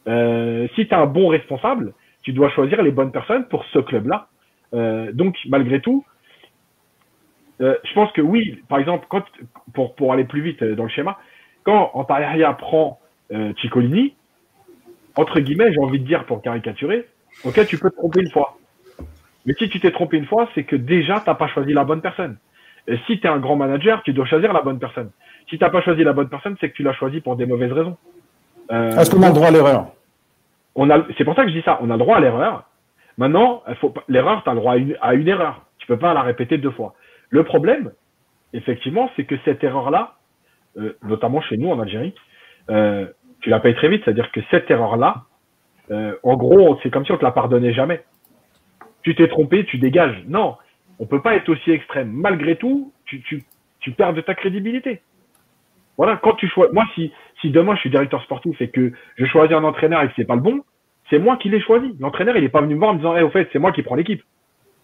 [0.09, 3.79] Euh, si tu es un bon responsable, tu dois choisir les bonnes personnes pour ce
[3.79, 4.29] club-là.
[4.75, 6.05] Euh, donc, malgré tout,
[7.61, 9.23] euh, je pense que oui, par exemple, quand,
[9.75, 11.19] pour, pour aller plus vite dans le schéma,
[11.65, 13.01] quand Antalya prend
[13.61, 14.15] Ciccolini,
[15.17, 17.07] entre guillemets, j'ai envie de dire pour caricaturer,
[17.45, 18.57] ok, tu peux te tromper une fois.
[19.45, 22.01] Mais si tu t'es trompé une fois, c'est que déjà, t'as pas choisi la bonne
[22.01, 22.39] personne.
[23.07, 25.11] Si tu es un grand manager, tu dois choisir la bonne personne.
[25.49, 27.73] Si t'as pas choisi la bonne personne, c'est que tu l'as choisi pour des mauvaises
[27.73, 27.97] raisons.
[28.71, 29.87] Euh, Est-ce qu'on a le droit à l'erreur?
[30.75, 31.79] On a, c'est pour ça que je dis ça.
[31.81, 32.65] On a le droit à l'erreur.
[33.17, 35.63] Maintenant, faut l'erreur, tu as le droit à une, à une erreur.
[35.79, 36.95] Tu peux pas la répéter deux fois.
[37.31, 37.93] Le problème,
[38.53, 40.15] effectivement, c'est que cette erreur-là,
[40.77, 42.15] euh, notamment chez nous en Algérie,
[42.71, 43.07] euh,
[43.41, 44.03] tu la payes très vite.
[44.05, 45.25] C'est-à-dire que cette erreur-là,
[45.91, 48.05] euh, en gros, c'est comme si on te la pardonnait jamais.
[49.03, 50.23] Tu t'es trompé, tu dégages.
[50.29, 50.57] Non,
[50.99, 52.11] on peut pas être aussi extrême.
[52.13, 53.45] Malgré tout, tu, tu,
[53.81, 55.01] tu perds de ta crédibilité.
[55.99, 56.73] Voilà, quand tu choisis.
[56.73, 60.09] Moi, si, si demain je suis directeur sportif et que je choisis un entraîneur et
[60.09, 60.63] que c'est pas le bon,
[61.11, 61.95] c'est moi qui l'ai choisi.
[62.01, 63.73] L'entraîneur, il est pas venu me voir en me disant, eh, au fait, c'est moi
[63.73, 64.23] qui prends l'équipe.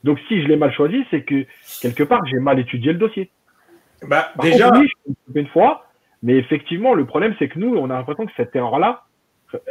[0.02, 1.46] Donc, si je l'ai mal choisi, c'est que
[1.80, 3.30] quelque part, j'ai mal étudié le dossier.
[4.06, 4.90] Bah, Par déjà, contre, oui,
[5.34, 5.86] je une fois,
[6.22, 9.04] mais effectivement, le problème, c'est que nous, on a l'impression que cette erreur-là,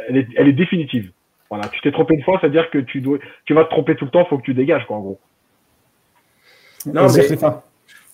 [0.08, 1.12] elle est, elle est définitive.
[1.50, 4.06] Voilà, tu t'es trompé une fois, c'est-à-dire que tu dois, tu vas te tromper tout
[4.06, 5.20] le temps, faut que tu dégages, quoi, en gros.
[6.86, 7.36] Non, mais-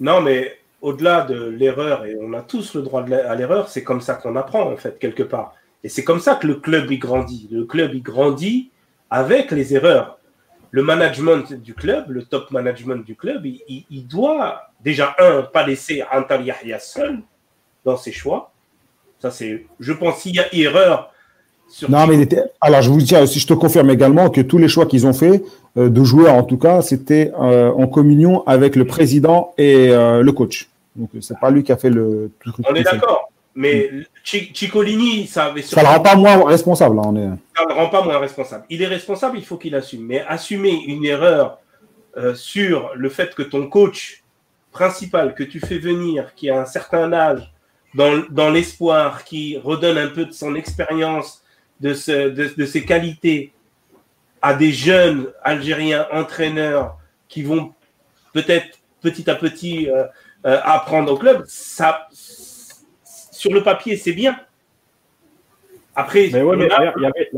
[0.00, 4.00] non, mais au-delà de l'erreur, et on a tous le droit à l'erreur, c'est comme
[4.00, 5.54] ça qu'on apprend, en fait, quelque part.
[5.84, 7.48] Et c'est comme ça que le club, il grandit.
[7.50, 8.70] Le club, il grandit
[9.10, 10.18] avec les erreurs.
[10.70, 15.42] Le management du club, le top management du club, il, il- il doit, déjà, un,
[15.42, 17.18] pas laisser Antal Yahya seul
[17.84, 18.52] dans ses choix.
[19.18, 21.12] Ça, c'est, je pense, s'il y a erreur
[21.68, 22.42] sur Non, mais il était...
[22.60, 25.12] alors je vous dis aussi, je te confirme également que tous les choix qu'ils ont
[25.12, 25.42] faits,
[25.76, 30.32] de joueurs en tout cas, c'était euh, en communion avec le président et euh, le
[30.32, 30.68] coach.
[30.96, 32.54] Donc c'est pas lui qui a fait le truc.
[32.68, 33.30] on est d'accord.
[33.54, 33.90] Mais
[34.24, 36.98] Ci- Ciccolini, ça avait Ça le rend pas moins responsable.
[36.98, 37.28] hein, on est...
[37.56, 38.64] ça ne le rend pas moins responsable.
[38.70, 40.06] Il est responsable, il faut qu'il assume.
[40.06, 41.58] Mais assumer une erreur
[42.16, 44.22] euh, sur le fait que ton coach
[44.72, 47.52] principal que tu fais venir, qui a un certain âge,
[47.94, 51.42] dans, dans l'espoir, qui redonne un peu de son expérience,
[51.80, 53.52] de, ce- de- de ses qualités,
[54.42, 56.96] à des jeunes Algériens entraîneurs
[57.28, 57.74] qui vont
[58.32, 60.04] peut-être petit à petit euh,
[60.46, 64.38] euh, apprendre au club, ça, sur le papier, c'est bien.
[65.94, 67.30] Après, Mais ouais, mais on a- y avait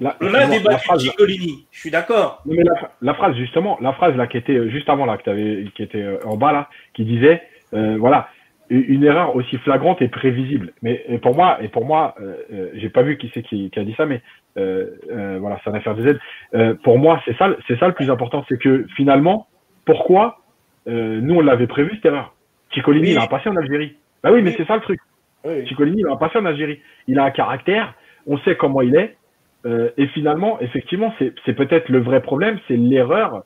[0.00, 2.40] la, on a débattu de phrase- Ciccolini, je suis d'accord.
[2.46, 5.68] Mais la, la phrase, justement, la phrase là qui était euh, juste avant là, que
[5.70, 7.42] qui était en bas là, qui disait,
[7.74, 8.28] euh, voilà,
[8.70, 10.72] une erreur aussi flagrante et prévisible.
[10.82, 13.70] Mais et pour moi, et pour moi, euh, euh, j'ai pas vu qui c'est qui,
[13.70, 14.20] qui, a dit ça, mais
[14.58, 16.18] euh, euh voilà, c'est une affaire de
[16.52, 16.76] Z.
[16.82, 19.46] pour moi, c'est ça, c'est ça le plus important, c'est que finalement,
[19.84, 20.38] pourquoi
[20.86, 22.34] nous on l'avait prévu cette erreur?
[22.70, 23.96] Chicolini, il a un passé en Algérie.
[24.22, 25.00] Bah oui, mais c'est ça le truc.
[25.44, 25.66] Oui.
[25.66, 26.80] Chicolini, il a un passé en Algérie.
[27.06, 27.94] Il a un caractère,
[28.26, 29.16] on sait comment il est.
[29.66, 33.44] et finalement, effectivement, c'est peut-être le vrai problème, c'est l'erreur,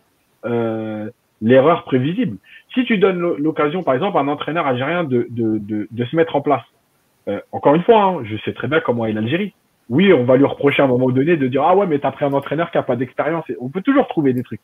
[1.42, 2.38] l'erreur prévisible
[2.74, 6.62] si tu donnes l'occasion, par exemple, à un entraîneur algérien de, se mettre en place,
[7.28, 9.54] euh, encore une fois, hein, je sais très bien comment est l'Algérie.
[9.88, 12.10] Oui, on va lui reprocher à un moment donné de dire ah ouais, mais t'as
[12.10, 13.44] pris un entraîneur qui a pas d'expérience.
[13.60, 14.60] On peut toujours trouver des trucs.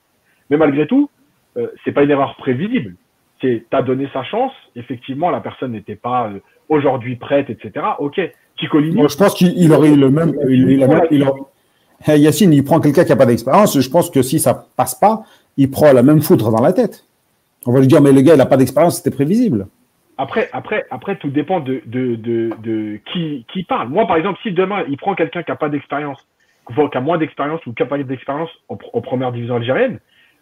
[0.48, 1.10] Mais malgré tout,
[1.56, 2.94] euh, c'est pas une erreur prévisible.
[3.40, 4.52] C'est t'as donné sa chance.
[4.74, 6.38] Effectivement, la personne n'était pas euh,
[6.68, 7.86] aujourd'hui prête, etc.
[7.98, 8.20] Ok.
[8.56, 9.00] Chicolini.
[9.08, 10.34] je pense qu'il aurait le même.
[10.48, 11.30] Il, il, il,
[12.06, 13.78] il Yacine, il prend quelqu'un qui a pas d'expérience.
[13.78, 15.24] Je pense que si ça passe pas,
[15.58, 17.04] il prend la même foudre dans la tête.
[17.66, 19.66] On va lui dire, mais le gars, il n'a pas d'expérience, c'était prévisible.
[20.16, 23.88] Après, après, après, tout dépend de, de, de, de qui, qui parle.
[23.88, 26.18] Moi, par exemple, si demain, il prend quelqu'un qui n'a pas d'expérience,
[26.66, 29.98] qui a moins d'expérience ou qui n'a pas d'expérience en, première division algérienne,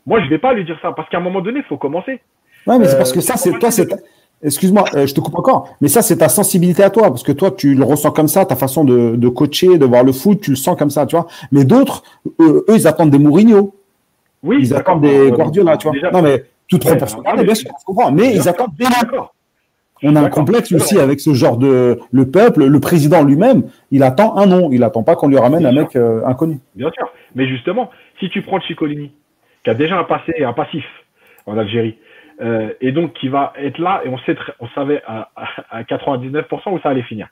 [0.06, 1.78] moi, je ne vais pas lui dire ça parce qu'à un moment donné, il faut
[1.78, 2.20] commencer.
[2.66, 3.88] Ouais, mais c'est parce que ça, c'est toi, c'est.
[4.42, 7.32] Excuse-moi, euh, je te coupe encore, mais ça, c'est ta sensibilité à toi, parce que
[7.32, 10.42] toi, tu le ressens comme ça, ta façon de, de coacher, de voir le foot,
[10.42, 11.26] tu le sens comme ça, tu vois.
[11.52, 12.02] Mais d'autres,
[12.40, 13.74] eux, ils attendent des Mourinho.
[14.46, 16.10] Oui, ils attendent des Guardiola, tu vois.
[16.10, 19.34] non, mais tout trop pour bien sûr, je comprends, mais ils attendent bien d'accord.
[20.02, 24.02] On a un complexe aussi avec ce genre de le peuple, le président lui-même, il
[24.02, 26.58] attend un nom, il attend pas qu'on lui ramène un mec euh, inconnu.
[26.74, 29.12] Bien sûr, mais justement, si tu prends Chicolini,
[29.64, 30.84] qui a déjà un passé et un passif
[31.46, 31.98] en Algérie,
[32.42, 35.30] euh, et donc qui va être là, et on sait, on savait à,
[35.70, 37.28] à, 99% où ça allait finir.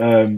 [0.00, 0.28] Euh,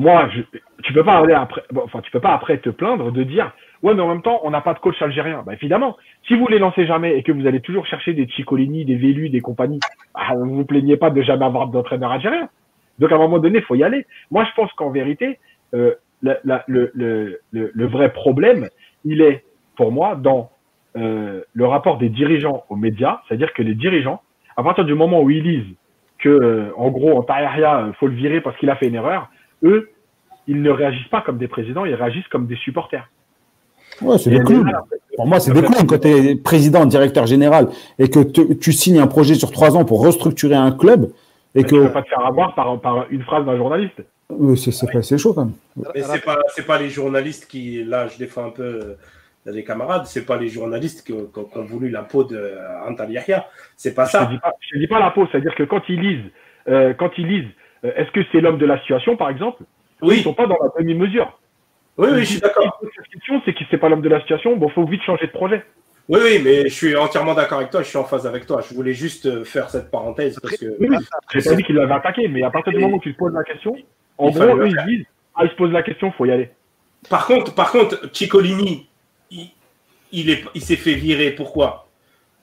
[0.00, 0.40] moi, je,
[0.82, 3.94] tu peux pas aller après, enfin, tu peux pas après te plaindre de dire Ouais,
[3.94, 5.42] mais en même temps, on n'a pas de coach algérien.
[5.44, 8.86] Bah, évidemment, si vous les lancez jamais et que vous allez toujours chercher des Chicolini,
[8.86, 9.80] des Vélu, des compagnies,
[10.14, 12.48] bah, vous vous plaignez pas de jamais avoir d'entraîneur algérien.
[12.98, 14.06] Donc, à un moment donné, faut y aller.
[14.30, 15.38] Moi, je pense qu'en vérité,
[15.74, 18.68] euh, la, le, le, le, vrai problème,
[19.04, 19.44] il est,
[19.76, 20.50] pour moi, dans
[20.96, 23.20] euh, le rapport des dirigeants aux médias.
[23.28, 24.22] C'est-à-dire que les dirigeants,
[24.56, 25.76] à partir du moment où ils lisent
[26.18, 29.28] que, euh, en gros, en il faut le virer parce qu'il a fait une erreur,
[29.62, 29.90] eux,
[30.46, 33.08] ils ne réagissent pas comme des présidents, ils réagissent comme des supporters.
[34.02, 34.70] Ouais, c'est des clowns.
[35.16, 37.68] Pour moi, c'est des clowns quand tu es président, directeur général
[37.98, 41.10] et que tu signes un projet sur trois ans pour restructurer un club.
[41.54, 41.68] Et que...
[41.68, 44.02] Tu ne peux pas te faire avoir par, par une phrase d'un journaliste.
[44.56, 45.54] c'est chaud quand même.
[45.94, 48.94] Mais c'est pas, pas les journalistes qui, là, je défends un peu euh,
[49.46, 52.52] les camarades, c'est pas les journalistes qui, ont voulu la peau de
[52.86, 53.46] Antal Yahya.
[53.76, 54.28] C'est pas ça.
[54.60, 56.30] Je ne dis, pas la peau, c'est-à-dire que quand ils lisent,
[56.68, 57.50] euh, quand ils lisent, euh,
[57.82, 59.62] est-ce que c'est l'homme de la situation, par exemple?
[60.02, 60.16] Oui.
[60.16, 61.38] Ils ne sont pas dans la demi-mesure.
[61.96, 62.80] Oui, oui, je suis d'accord.
[62.82, 64.56] La question, c'est qu'il n'est pas l'homme de la situation.
[64.56, 65.64] Bon, faut vite changer de projet.
[66.08, 67.82] Oui, oui, mais je suis entièrement d'accord avec toi.
[67.82, 68.62] Je suis en phase avec toi.
[68.68, 70.76] Je voulais juste euh, faire cette parenthèse parce que.
[70.80, 70.96] Oui,
[71.32, 73.34] j'ai pas dit qu'il l'avait attaqué, mais à partir du moment où tu te poses
[73.34, 73.76] la question,
[74.18, 76.50] en gros, eux, ils disent Ah, il se pose la question, faut y aller.
[77.08, 78.88] Par contre, par contre, Ciccolini,
[79.30, 79.50] il,
[80.12, 81.30] il s'est fait virer.
[81.30, 81.86] Pourquoi?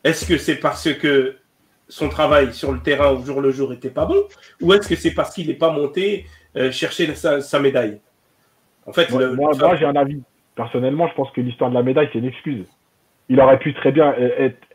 [0.04, 1.36] Est-ce que c'est parce que
[1.90, 4.22] son travail sur le terrain au jour le jour était pas bon,
[4.62, 8.00] ou est-ce que c'est parce qu'il n'est pas monté euh, chercher sa médaille?
[8.88, 10.22] En fait, moi, j'ai un avis.
[10.56, 12.66] Personnellement, je pense que l'histoire de la médaille, c'est une excuse.
[13.30, 14.16] Il aurait pu très bien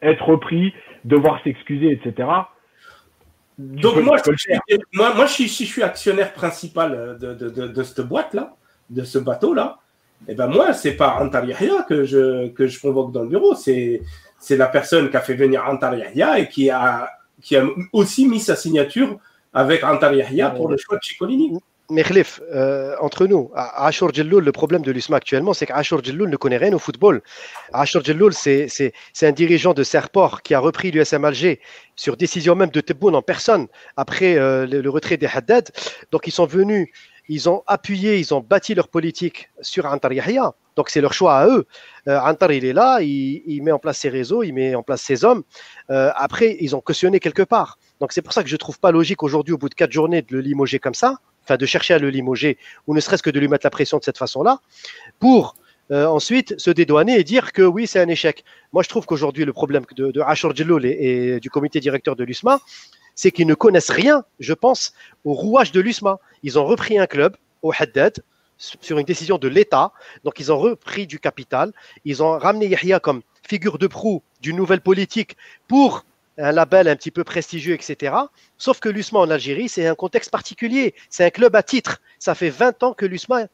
[0.02, 0.72] être, repris,
[1.04, 2.28] devoir s'excuser, etc.
[3.58, 4.16] Donc moi,
[4.92, 8.54] moi, si, je suis actionnaire principal de, cette boîte-là,
[8.90, 9.78] de ce bateau-là,
[10.28, 11.44] et eh ben moi, c'est pas Antar
[11.88, 14.02] que je, que je convoque dans le bureau, c'est,
[14.42, 17.08] c'est la personne qui a fait venir Antar et qui a,
[17.40, 19.18] qui a aussi mis sa signature
[19.54, 20.12] avec Antar
[20.56, 21.58] pour le choix de Chicolini.
[21.90, 22.04] Mais
[22.54, 26.56] euh, entre nous, Ashur Djelloul, le problème de l'USMA actuellement, c'est qu'Ashur Djelloul ne connaît
[26.56, 27.20] rien au football.
[27.74, 31.60] Ashur Djelloul, c'est un dirigeant de Serport qui a repris l'USM Alger
[31.94, 33.66] sur décision même de Tebboune en personne
[33.98, 35.70] après euh, le, retrait des Haddad.
[36.12, 36.88] Donc ils sont venus,
[37.32, 40.54] ils ont appuyé, ils ont bâti leur politique sur Antar Yahya.
[40.76, 41.66] Donc c'est leur choix à eux.
[42.08, 45.02] Euh, Antar, il est là, il, met en place ses réseaux, il met en place
[45.02, 45.42] ses hommes.
[45.90, 47.78] Euh, après, ils ont cautionné quelque part.
[48.00, 49.92] Donc c'est pour ça que je ne trouve pas logique aujourd'hui, au bout de quatre
[49.92, 53.22] journées, de le limoger comme ça enfin de chercher à le limoger, ou ne serait-ce
[53.22, 54.60] que de lui mettre la pression de cette façon-là,
[55.18, 55.56] pour
[55.90, 58.44] euh, ensuite se dédouaner et dire que oui, c'est un échec.
[58.72, 62.60] Moi, je trouve qu'aujourd'hui, le problème de, de Ashur et, du comité directeur de l'USMA,
[63.14, 64.94] c'est qu'ils ne connaissent rien, je pense,
[65.24, 66.18] au rouage de l'USMA.
[66.42, 68.22] Ils ont repris un club au Haddad
[68.58, 69.92] sur une décision de l'État,
[70.24, 71.72] donc ils ont repris du capital,
[72.04, 76.04] ils ont ramené Yahya comme figure de proue d'une nouvelle politique pour
[76.38, 78.14] un label un petit peu prestigieux, etc.
[78.56, 80.94] Sauf que l'USMA en Algérie, c'est un contexte particulier.
[81.10, 82.00] C'est un club à titre.
[82.18, 83.46] Ça fait 20 ans que l'USMA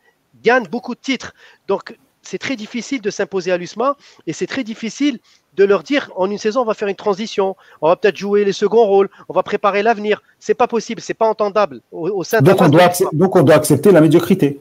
[0.42, 1.34] gagne beaucoup de titres.
[1.66, 5.18] Donc, c'est très difficile de s'imposer à l'USMA et c'est très difficile
[5.58, 8.44] de leur dire en une saison, on va faire une transition, on va peut-être jouer
[8.44, 10.22] les seconds rôles, on va préparer l'avenir.
[10.38, 13.56] C'est pas possible, c'est pas entendable au, au sein Donc on, doit donc on doit
[13.56, 14.60] accepter la médiocrité.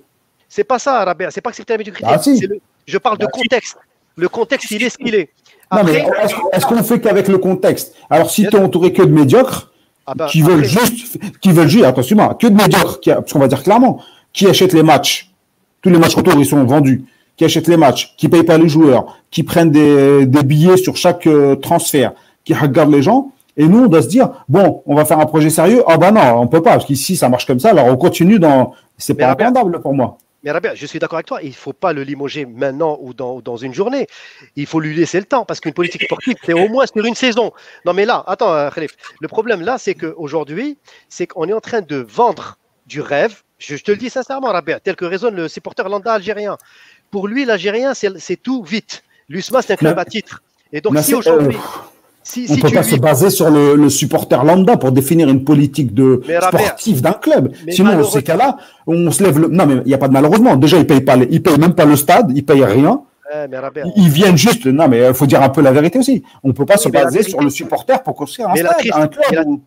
[0.49, 2.09] C'est pas ça, Rabia, c'est pas accepter la médiocrité.
[2.11, 2.37] Ah, si.
[2.39, 3.41] C'est le- Je parle de Ah, si.
[3.41, 3.77] contexte.
[4.15, 5.29] Le contexte, il est ce qu'il est.
[5.71, 7.93] Non, mais Après, est-ce qu'on fait qu'avec le contexte?
[8.09, 9.71] Alors, si tu es entouré que de médiocres,
[10.07, 13.31] ah bah, qui veulent après, juste, qui veulent juste, attention, que de médiocres, qui, parce
[13.33, 14.01] qu'on va dire clairement,
[14.33, 15.29] qui achètent les matchs,
[15.83, 17.03] tous les matchs retour, ils sont vendus,
[17.37, 20.97] qui achètent les matchs, qui payent pas les joueurs, qui prennent des, des billets sur
[20.97, 24.95] chaque euh, transfert, qui regardent les gens, et nous, on doit se dire, bon, on
[24.95, 27.45] va faire un projet sérieux, ah bah non, on peut pas, parce qu'ici, ça marche
[27.45, 30.17] comme ça, alors on continue dans, c'est pas entendable pour moi.
[30.43, 33.13] Mais Rabia, je suis d'accord avec toi, il ne faut pas le limoger maintenant ou
[33.13, 34.05] dans, ou dans une journée.
[34.55, 37.15] Il faut lui laisser le temps parce qu'une politique sportive, c'est au moins sur une
[37.15, 37.51] saison.
[37.85, 40.77] Non, mais là, attends, euh, Khalif, le problème là, c'est qu'aujourd'hui,
[41.09, 43.41] c'est qu'on est en train de vendre du rêve.
[43.57, 46.57] Je, je te le dis sincèrement, Rabia, tel que raisonne le supporter lambda algérien.
[47.11, 49.03] Pour lui, l'Algérien, c'est tout vite.
[49.29, 50.41] L'USMA, c'est un club à titre.
[50.73, 51.59] Et donc, si aujourd'hui, euh,
[52.23, 55.29] si, On si peut pas lui- se baser sur le, le supporter lambda pour définir
[55.29, 57.53] une politique de sportive d'un club.
[57.69, 59.47] Sinon, dans ces cas-là, on se lève le.
[59.47, 60.55] Non, mais il n'y a pas de malheureusement.
[60.57, 63.01] Déjà, ils payent pas, les- ils payent même pas le stade, ils payent rien.
[63.33, 63.57] Ouais, mais
[63.97, 64.65] Ils viennent juste.
[64.65, 66.23] Non, mais il faut dire un peu la vérité aussi.
[66.43, 68.77] On peut pas Oui, se baser vérité- sur le supporter pour construire un Mais stade,
[68.77, 69.25] triste- un club.
[69.31, 69.61] mais la- où-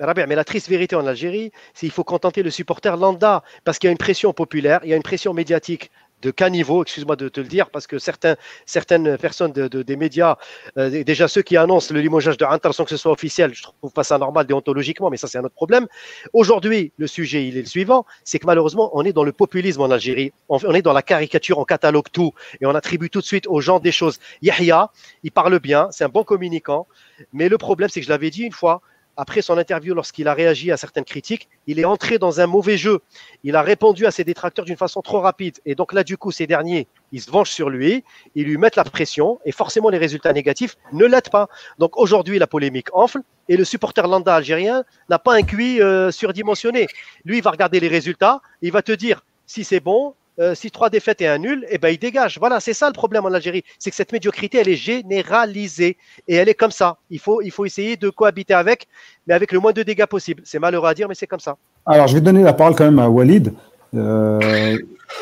[0.00, 3.78] Rabia, mais la triste vérité en Algérie, c'est qu'il faut contenter le supporter lambda parce
[3.78, 5.90] qu'il y a une pression populaire, il y a une pression médiatique
[6.22, 9.96] de caniveau, excuse-moi de te le dire, parce que certains, certaines personnes de, de- des
[9.96, 10.36] médias,
[10.78, 13.62] euh, déjà ceux qui annoncent le limogeage de Hunter sans que ce soit officiel, je
[13.62, 15.86] trouve pas ça normal déontologiquement, mais ça c'est un autre problème.
[16.32, 19.80] Aujourd'hui, le sujet il est le suivant, c'est que malheureusement on est dans le populisme
[19.82, 23.20] en Algérie, on, on est dans la caricature, on catalogue tout et on attribue tout
[23.20, 24.18] de suite aux gens des choses.
[24.42, 24.90] Yahya,
[25.24, 26.86] il parle bien, c'est un bon communicant,
[27.32, 28.80] mais le problème c'est que je l'avais dit une fois,
[29.16, 32.76] après son interview, lorsqu'il a réagi à certaines critiques, il est entré dans un mauvais
[32.78, 33.00] jeu.
[33.44, 35.58] Il a répondu à ses détracteurs d'une façon trop rapide.
[35.66, 38.76] Et donc là, du coup, ces derniers, ils se vengent sur lui, ils lui mettent
[38.76, 41.48] la pression, et forcément, les résultats négatifs ne l'aident pas.
[41.78, 46.10] Donc aujourd'hui, la polémique enfle, et le supporter lambda algérien n'a pas un QI euh,
[46.10, 46.86] surdimensionné.
[47.24, 50.70] Lui, il va regarder les résultats, il va te dire si c'est bon, euh, si
[50.70, 52.38] trois défaites et un nul, eh ben, il dégage.
[52.38, 53.64] Voilà, c'est ça le problème en Algérie.
[53.78, 55.96] C'est que cette médiocrité, elle est généralisée.
[56.28, 56.96] Et elle est comme ça.
[57.10, 58.86] Il faut, il faut essayer de cohabiter avec,
[59.26, 60.42] mais avec le moins de dégâts possible.
[60.44, 61.56] C'est malheureux à dire, mais c'est comme ça.
[61.86, 63.52] Alors, je vais donner la parole quand même à Walid,
[63.94, 64.78] euh,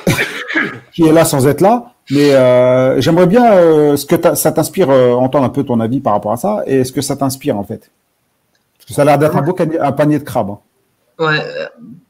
[0.92, 1.94] qui est là sans être là.
[2.10, 6.00] Mais euh, j'aimerais bien euh, ce que ça t'inspire, euh, entendre un peu ton avis
[6.00, 7.90] par rapport à ça, et ce que ça t'inspire en fait.
[8.76, 10.50] Parce que ça a l'air d'être un beau panier de crabes.
[10.50, 10.58] hein.
[11.18, 11.38] Ouais,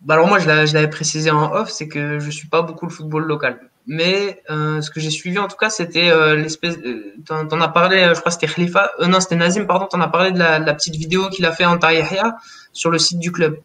[0.02, 2.92] bah alors moi je l'avais précisé en off, c'est que je suis pas beaucoup le
[2.92, 3.60] football local.
[3.86, 6.76] Mais euh, ce que j'ai suivi en tout cas, c'était euh, l'espèce.
[6.84, 9.86] Euh, t'en, as parlé, euh, je crois que c'était Khalifa, euh, non c'était Nazim, pardon,
[9.86, 12.36] t'en as parlé de la, de la petite vidéo qu'il a fait en Yahya
[12.72, 13.58] sur le site du club.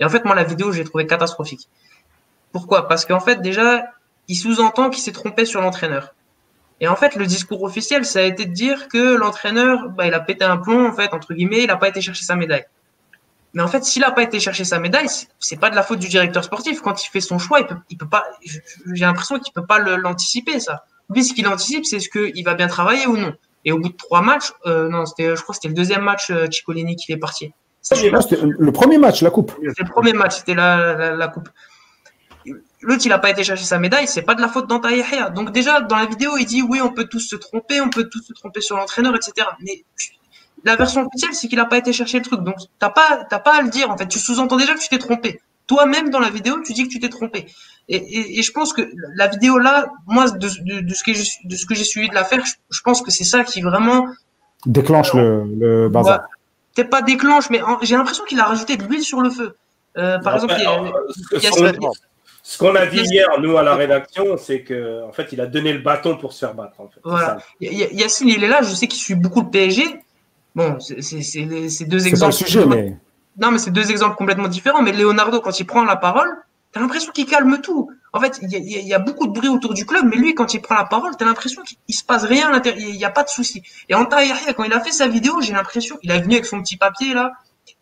[0.00, 1.68] Et en fait, moi la vidéo, j'ai trouvé catastrophique.
[2.52, 2.86] Pourquoi?
[2.86, 3.84] Parce qu'en fait, déjà,
[4.28, 6.14] il sous-entend qu'il s'est trompé sur l'entraîneur.
[6.80, 10.14] Et en fait, le discours officiel, ça a été de dire que l'entraîneur, bah, il
[10.14, 12.64] a pété un plomb, en fait, entre guillemets, il n'a pas été chercher sa médaille.
[13.54, 15.98] Mais en fait, s'il n'a pas été chercher sa médaille, c'est- pas de la faute
[15.98, 16.80] du directeur sportif.
[16.80, 18.24] Quand il fait son choix, il peut, il peut pas.
[18.94, 20.84] J'ai l'impression qu'il peut pas l'anticiper ça.
[21.14, 23.34] Lui, ce qu'il anticipe, c'est ce qu'il va bien travailler ou non.
[23.64, 26.30] Et au bout de trois matchs, euh, non, c'était, je crois, c'était le deuxième match
[26.30, 27.52] euh, Ciccolini qui est parti.
[27.82, 29.52] Ça, je- Non, c'était le premier match, la coupe.
[29.68, 31.48] c'était le premier match, c'était la, la, la coupe.
[32.80, 35.30] L'autre, il n'a pas été chercher sa médaille, c'est pas de la faute d'Anta Yahya.
[35.30, 38.08] Donc déjà, dans la vidéo, il dit oui, on peut tous se tromper, on peut
[38.08, 39.46] tous se tromper sur l'entraîneur, etc.
[39.60, 39.84] Mais
[40.64, 42.40] la version officielle, c'est qu'il n'a pas été chercher le truc.
[42.42, 43.90] Donc t'as pas, t'as pas à le dire.
[43.90, 45.40] En fait, tu sous-entends déjà que tu t'es trompé.
[45.66, 47.46] Toi-même dans la vidéo, tu dis que tu t'es trompé.
[47.88, 48.82] Et, et, et je pense que
[49.16, 51.12] la vidéo là, moi, de, de, de ce que
[51.74, 54.06] j'ai, suivi de l'affaire, je, je pense que c'est ça qui vraiment
[54.66, 56.20] Déclenche le, le bazar.
[56.20, 56.24] Ouais.
[56.74, 59.56] peut-être pas déclenche, mais j'ai l'impression qu'il a rajouté de l'huile sur le feu.
[59.98, 61.50] Euh, par exemple, il y a- Alors, ce- il y a-
[62.44, 65.46] ce qu'on- a dit hier, nous, à la rédaction, c'est que en fait, il a
[65.46, 66.80] donné le bâton pour se faire battre.
[66.80, 67.00] En fait.
[67.02, 67.26] C'est Voilà.
[67.26, 67.38] ça.
[67.60, 69.84] Y- y- Yacine, il est là, je sais qu'il suit beaucoup le PSG.
[70.54, 70.96] Bon, c'est
[71.44, 72.32] deux C'est pas le exemples.
[72.32, 72.96] sujet, mais
[73.40, 74.82] Non, mais c'est deux exemples complètement différents.
[74.82, 76.28] Mais Leonardo, quand il prend la parole,
[76.72, 77.90] t'as l'impression qu'il calme tout.
[78.12, 80.34] En fait, il y, a- y y beaucoup de bruit autour du club, mais lui,
[80.34, 82.86] quand il prend la parole, t'as l'impression qu'il il se passe rien à l'intérieur.
[82.90, 83.62] Il n'y a pas de souci.
[83.88, 86.44] Et Anta Yahya, quand il a fait sa vidéo, j'ai l'impression qu'il est venu avec
[86.44, 87.32] son petit papier là.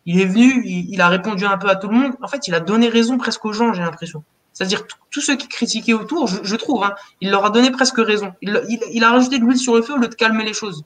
[0.05, 2.13] Il est venu, il, il a répondu un peu à tout le monde.
[2.21, 4.23] En fait, il a donné raison presque aux gens, j'ai l'impression.
[4.53, 7.97] C'est-à-dire tous ceux qui critiquaient autour, je, je trouve, hein, il leur a donné presque
[7.97, 8.31] raison.
[8.41, 10.53] Il, il, il a rajouté de l'huile sur le feu au lieu de calmer les
[10.53, 10.83] choses.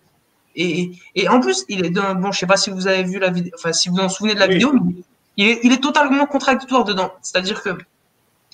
[0.56, 3.30] Et, en plus, il est dans, bon, je sais pas si vous avez vu la
[3.30, 4.54] vidéo, enfin si vous en souvenez de la Oui.
[4.54, 4.94] vidéo, mais
[5.38, 7.12] il est, il est totalement contradictoire dedans.
[7.22, 7.72] C'est-à-dire que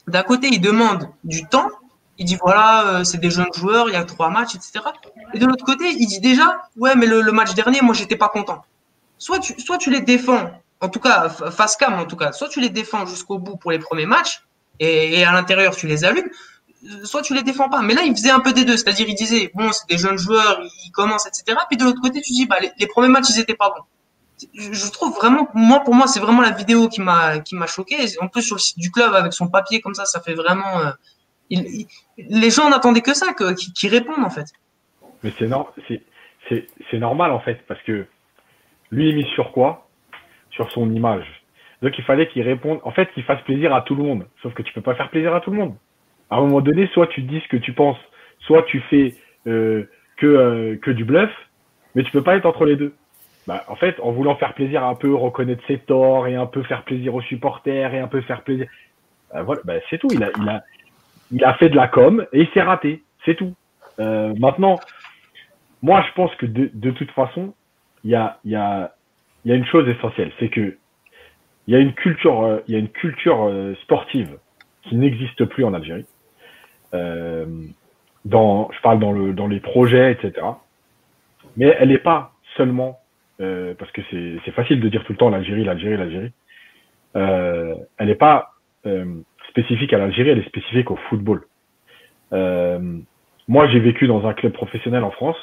[0.07, 1.69] d'un côté, il demande du temps,
[2.17, 4.79] il dit voilà, euh, c'est des jeunes joueurs, il y a trois matchs, etc.
[5.33, 8.15] Et de l'autre côté, il dit déjà ouais, mais le, le match dernier, moi, j'étais
[8.17, 8.63] pas content.
[9.19, 10.49] Soit tu, soit tu les défends,
[10.79, 13.57] en tout cas fa- face cam, en tout cas, soit tu les défends jusqu'au bout
[13.57, 14.41] pour les premiers matchs
[14.79, 16.29] et, et à l'intérieur tu les allumes,
[17.03, 17.81] soit tu les défends pas.
[17.81, 18.77] Mais là, il faisait un peu des deux.
[18.77, 21.57] C'est-à-dire, il disait, bon, c'est des jeunes joueurs, ils commencent, etc.
[21.69, 23.83] Puis de l'autre côté, tu dis, bah, les, premiers matchs, ils étaient pas bons.
[24.55, 27.95] Je, trouve vraiment, moi, pour moi, c'est vraiment la vidéo qui m'a, qui m'a choqué.
[28.21, 30.79] En plus, sur le site du club, avec son papier comme ça, ça fait vraiment,
[30.79, 30.91] euh,
[32.17, 34.47] les gens n'attendaient que ça, qu'ils répondent, en fait.
[35.23, 35.47] Mais c'est,
[36.49, 38.07] c'est, c'est normal, en fait, parce que
[38.89, 39.87] lui, il mise sur quoi?
[40.49, 41.25] Sur son image.
[41.83, 44.27] Donc, il fallait qu'il réponde, en fait, qu'il fasse plaisir à tout le monde.
[44.41, 45.75] Sauf que tu peux pas faire plaisir à tout le monde
[46.31, 47.97] à un moment donné, soit tu dis ce que tu penses,
[48.39, 49.13] soit tu fais
[49.47, 49.83] euh,
[50.15, 51.29] que, euh, que du bluff,
[51.93, 52.93] mais tu peux pas être entre les deux.
[53.47, 56.63] Bah, en fait, en voulant faire plaisir un peu, reconnaître ses torts et un peu
[56.63, 58.67] faire plaisir aux supporters et un peu faire plaisir,
[59.33, 60.07] bah, voilà, bah, c'est tout.
[60.11, 60.63] Il a, il a,
[61.31, 63.53] il a fait de la com et il s'est raté, c'est tout.
[63.99, 64.79] Euh, maintenant,
[65.81, 67.53] moi, je pense que de, de toute façon,
[68.05, 68.95] il y a, y a,
[69.43, 70.77] y a une chose essentielle, c'est que
[71.67, 73.51] il y a une culture, il y a une culture
[73.83, 74.37] sportive
[74.83, 76.05] qui n'existe plus en Algérie.
[76.93, 77.45] Euh,
[78.25, 80.45] dans, je parle dans, le, dans les projets, etc.
[81.57, 82.99] Mais elle n'est pas seulement,
[83.39, 86.31] euh, parce que c'est facile de dire tout le temps l'Algérie, l'Algérie, l'Algérie.
[87.15, 88.53] Euh, elle n'est pas
[88.85, 89.05] euh,
[89.49, 91.45] spécifique à l'Algérie, elle est spécifique au football.
[92.33, 92.79] Euh,
[93.47, 95.37] moi, j'ai vécu dans un club professionnel en France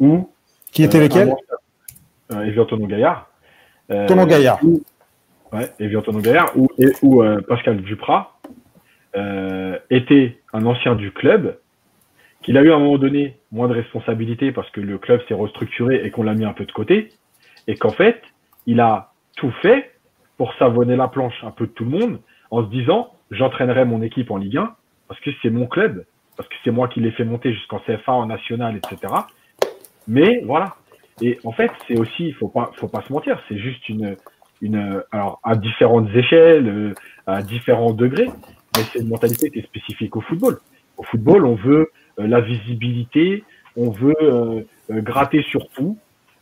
[0.00, 0.30] où.
[0.72, 1.34] Qui était lequel?
[2.30, 3.28] Evian Tonon Gaillard.
[3.88, 4.58] Tonon Gaillard.
[5.52, 6.68] ouais, Evian Tonon Gaillard, où,
[7.02, 8.31] où Pascal Duprat
[9.16, 11.58] euh, était un ancien du club,
[12.42, 15.34] qu'il a eu à un moment donné moins de responsabilités parce que le club s'est
[15.34, 17.10] restructuré et qu'on l'a mis un peu de côté,
[17.68, 18.20] et qu'en fait,
[18.66, 19.92] il a tout fait
[20.36, 24.02] pour savonner la planche un peu de tout le monde en se disant j'entraînerai mon
[24.02, 24.74] équipe en Ligue 1
[25.08, 26.04] parce que c'est mon club,
[26.36, 29.12] parce que c'est moi qui l'ai fait monter jusqu'en CFA, en national, etc.
[30.08, 30.74] Mais voilà.
[31.20, 34.16] Et en fait, c'est aussi, il faut pas, faut pas se mentir, c'est juste une,
[34.62, 36.94] une, alors à différentes échelles, euh,
[37.26, 38.30] à différents degrés,
[38.76, 40.58] mais c'est une mentalité qui est spécifique au football.
[40.96, 43.44] Au football, on veut euh, la visibilité,
[43.76, 45.98] on veut euh, euh, gratter sur tout.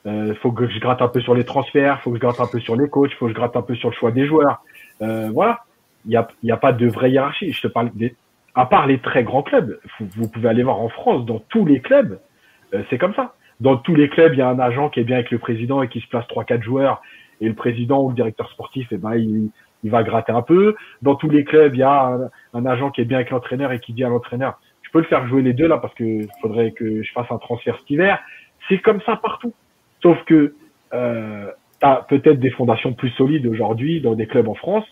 [0.06, 2.46] Il faut que je gratte un peu sur les transferts, faut que je gratte un
[2.46, 4.64] peu sur les coachs, faut que je gratte un peu sur le choix des joueurs.
[4.98, 5.60] voilà,
[6.06, 7.52] il n'y a, y a pas de vraie hiérarchie.
[7.52, 8.16] Je te parle des,
[8.54, 9.78] à part les très grands clubs.
[10.16, 12.18] Vous, pouvez aller voir en France, dans tous les clubs,
[12.88, 13.34] c'est comme ça.
[13.60, 15.82] Dans tous les clubs, il y a un agent qui est bien avec le président
[15.82, 17.02] et qui se place trois quatre joueurs
[17.42, 19.50] et le président ou le directeur sportif, eh ben, il,
[19.84, 20.74] il va gratter un peu.
[21.02, 22.18] Dans tous les clubs, il y a
[22.54, 25.04] un, agent qui est bien avec l'entraîneur et qui dit à l'entraîneur, je peux le
[25.04, 28.18] faire jouer les deux là parce que faudrait que je fasse un transfert cet hiver.
[28.68, 29.54] C'est comme ça partout.
[30.02, 30.54] Sauf que
[30.92, 31.50] euh,
[31.80, 34.84] tu as peut-être des fondations plus solides aujourd'hui dans des clubs en France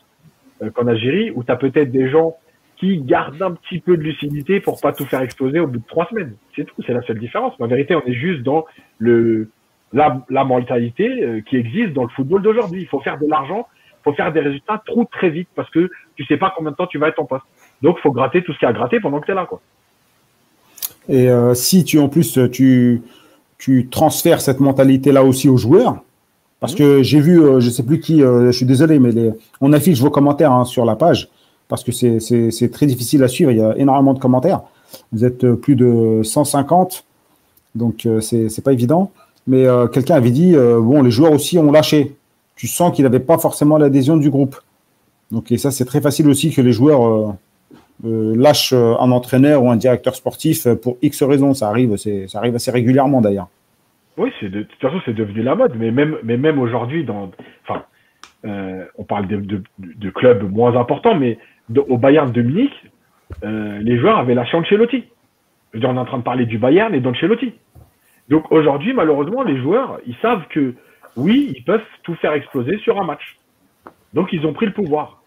[0.62, 2.36] euh, qu'en Algérie, où tu as peut-être des gens
[2.76, 5.86] qui gardent un petit peu de lucidité pour pas tout faire exploser au bout de
[5.86, 6.34] trois semaines.
[6.54, 7.54] C'est tout, c'est la seule différence.
[7.58, 8.66] Mais en vérité, on est juste dans
[8.98, 9.50] le
[9.92, 12.82] la, la mentalité euh, qui existe dans le football d'aujourd'hui.
[12.82, 13.66] Il faut faire de l'argent
[14.04, 16.86] faut faire des résultats trop très vite parce que tu sais pas combien de temps
[16.86, 17.44] tu vas être en poste.
[17.82, 19.46] Donc, faut gratter tout ce qu'il y a à gratter pendant que tu es là,
[19.46, 19.60] quoi.
[21.08, 23.02] Et euh, si tu en plus tu
[23.58, 26.02] tu transfères cette mentalité là aussi aux joueurs,
[26.60, 29.32] parce que j'ai vu, euh, je sais plus qui, euh, je suis désolé, mais les,
[29.60, 31.28] on affiche vos commentaires hein, sur la page
[31.66, 33.50] parce que c'est très difficile à suivre.
[33.50, 34.62] Il y a énormément de commentaires.
[35.12, 37.04] Vous êtes plus de 150,
[37.74, 39.12] donc c'est pas évident.
[39.46, 42.16] Mais quelqu'un avait dit bon, les joueurs aussi ont lâché
[42.58, 44.56] tu sens qu'il n'avait pas forcément l'adhésion du groupe.
[45.30, 47.32] Donc, et ça, c'est très facile aussi que les joueurs euh,
[48.04, 51.54] euh, lâchent euh, un entraîneur ou un directeur sportif pour X raisons.
[51.54, 53.48] Ça arrive, ça arrive assez régulièrement d'ailleurs.
[54.16, 55.76] Oui, de, toute façon, c'est devenu la mode.
[55.76, 57.06] Mais même, aujourd'hui,
[58.42, 61.38] on parle de, clubs moins importants, mais
[61.76, 62.72] au Bayern de Munich,
[63.44, 65.04] les joueurs avaient la Ancelotti.
[65.74, 67.52] Je on est en train de parler du Bayern et d'Ancelotti.
[68.28, 70.74] Donc aujourd'hui, malheureusement, les joueurs, ils savent que
[71.18, 73.38] oui, ils peuvent tout faire exploser sur un match.
[74.14, 75.22] Donc ils ont pris le pouvoir.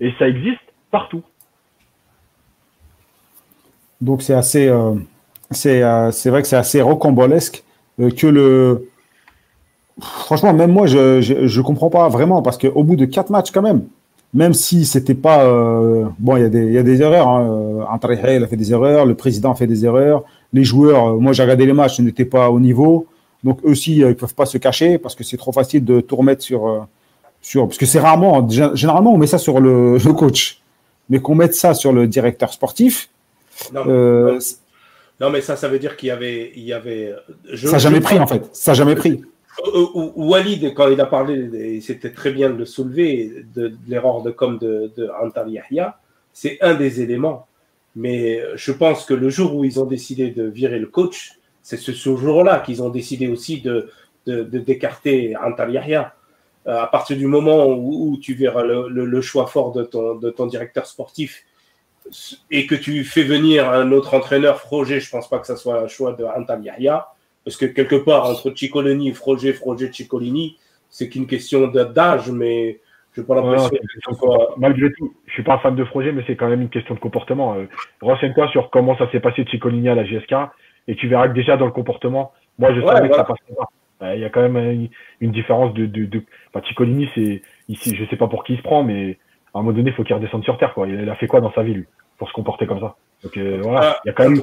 [0.00, 1.22] Et ça existe partout.
[4.00, 4.94] Donc c'est assez, euh,
[5.66, 7.62] euh, c'est vrai que c'est assez rocambolesque
[8.00, 8.88] euh, que le.
[10.00, 13.62] Franchement, même moi, je, je, comprends pas vraiment parce qu'au bout de quatre matchs quand
[13.62, 13.84] même,
[14.32, 15.44] même si c'était pas
[16.18, 17.28] bon, il y, a des, y a des erreurs.
[17.28, 17.86] Hein.
[17.88, 21.14] a fait des erreurs, le président fait des erreurs, les joueurs.
[21.20, 23.06] moi, j'ai regardé les matchs, n'étaient pas au niveau.
[23.44, 26.00] Donc eux aussi, euh, ils peuvent pas se cacher parce que c'est trop facile de
[26.00, 26.80] tout remettre sur, euh,
[27.42, 30.62] sur parce que c'est rarement, généralement, on met ça sur le, coach,
[31.10, 33.10] mais qu'on mette ça sur le directeur sportif.
[33.72, 34.40] Non, euh,
[35.20, 37.14] non mais ça, ça veut dire qu'il y avait, il y avait.
[37.54, 38.48] ça n'a jamais pris en fait.
[38.52, 39.22] Ça n'a jamais pris.
[40.16, 44.58] Walid, quand il a parlé, c'était très bien de le soulever, de, l'erreur de com
[44.58, 45.08] de, de
[45.48, 46.00] Yahya,
[46.32, 47.46] c'est un des éléments.
[47.94, 51.78] Mais je pense que le jour où ils ont décidé de virer le coach, c'est
[51.78, 53.90] ce, jour-là qu'ils ont décidé aussi de,
[54.26, 56.14] d'écarter Antal Yahya.
[56.66, 60.46] Euh, à partir du moment où, tu verras le, choix fort de ton, de ton
[60.46, 61.44] directeur sportif
[62.50, 65.80] et que tu fais venir un autre entraîneur, Froger, je pense pas que ça soit
[65.80, 67.08] un choix de Antal Yahya,
[67.44, 70.58] parce que quelque part, entre Ciccolini et Froger, Froger, Ciccolini,
[70.90, 72.80] c'est qu'une question d'âge, mais
[73.12, 73.70] je n'ai pas l'impression
[74.18, 74.54] soit...
[74.58, 76.94] Malgré tout, je suis pas un fan de Froger, mais c'est quand même une question
[76.94, 77.54] de comportement.
[77.54, 77.64] Euh,
[78.02, 80.34] renseigne-toi sur comment ça s'est passé de Ciccolini à la GSK,
[80.88, 83.68] et tu verras que déjà dans le comportement, moi je savais que ça passait pas.
[84.14, 84.88] Il y a quand même
[85.20, 85.86] une, différence de.
[85.86, 86.22] de, de...
[86.52, 89.18] Enfin, Ciccolini, c'est ici, je sais pas pour qui il se prend, mais
[89.54, 90.74] à un moment donné, il faut qu'il redescende sur terre.
[90.74, 90.88] Quoi.
[90.88, 91.86] Il a fait quoi dans sa vie, lui,
[92.18, 92.96] pour se comporter comme ça?
[93.22, 94.42] Donc euh, voilà, il y a quand même.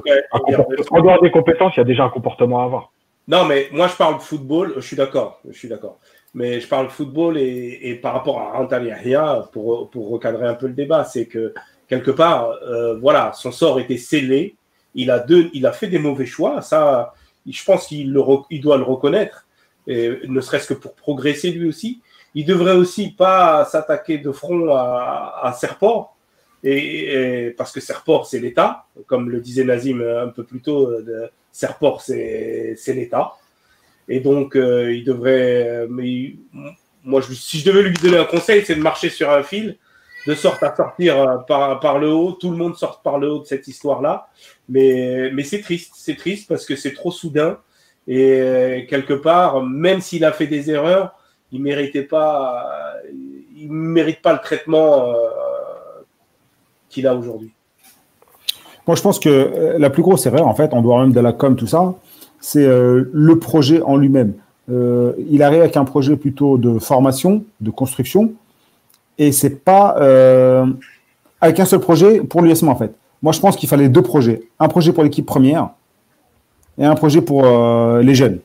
[0.90, 2.90] En dehors des compétences, il y a déjà un comportement à avoir.
[3.28, 5.98] Non, mais moi, je parle de football, je suis d'accord, je suis d'accord.
[6.34, 10.54] Mais je parle de football et, et par rapport à Antalya, pour, pour recadrer un
[10.54, 11.54] peu le débat, c'est que
[11.88, 14.56] quelque part, euh, voilà, son sort était scellé.
[14.94, 16.62] Il a, deux, il a fait des mauvais choix.
[16.62, 17.14] Ça,
[17.48, 18.14] je pense qu'il
[18.50, 19.46] il doit le reconnaître,
[19.86, 22.00] ne serait-ce que pour progresser lui aussi.
[22.34, 25.52] Il devrait aussi pas s'attaquer de front à, à
[26.64, 30.90] et, parce que Serport, c'est l'État, comme le disait Nazim un peu plus tôt,
[31.50, 33.32] Serport, c'est l'État.
[34.08, 35.86] Et donc, euh, il devrait.
[37.04, 39.76] Moi, si je devais lui donner un conseil, c'est de marcher sur un fil,
[40.26, 42.32] de sorte à sortir euh, par, par le haut.
[42.32, 44.28] Tout le monde sort par le haut de cette histoire-là.
[44.72, 45.92] Mais, c'est triste.
[45.96, 47.58] C'est triste parce que c'est trop soudain.
[48.08, 51.14] Et euh, quelque part, même s'il a fait des erreurs,
[51.52, 52.66] il méritait pas,
[53.56, 55.14] il mérite pas le traitement
[56.88, 57.52] qu'il a aujourd'hui.
[58.86, 61.32] Moi, je pense que la plus grosse erreur, en fait, on doit même de la
[61.32, 61.94] com, tout ça,
[62.42, 64.34] c'est euh, le projet en lui-même.
[64.70, 68.34] Euh, il arrive avec un projet plutôt de formation, de construction,
[69.16, 70.66] et c'est pas euh,
[71.40, 72.92] avec un seul projet pour l'USM en fait.
[73.22, 74.42] Moi, je pense qu'il fallait deux projets.
[74.58, 75.70] Un projet pour l'équipe première
[76.78, 77.44] et un projet pour
[78.00, 78.40] les jeunes.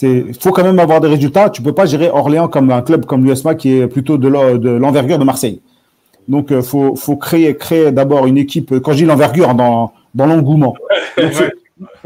[0.00, 1.50] Il faut quand même avoir des résultats.
[1.50, 5.18] Tu peux pas gérer Orléans comme un club comme l'USMA qui est plutôt de l'envergure
[5.18, 5.60] de Marseille.
[6.28, 8.78] Donc, il faut, faut, créer, créer d'abord une équipe.
[8.80, 10.74] Quand je dis l'envergure, dans, dans l'engouement.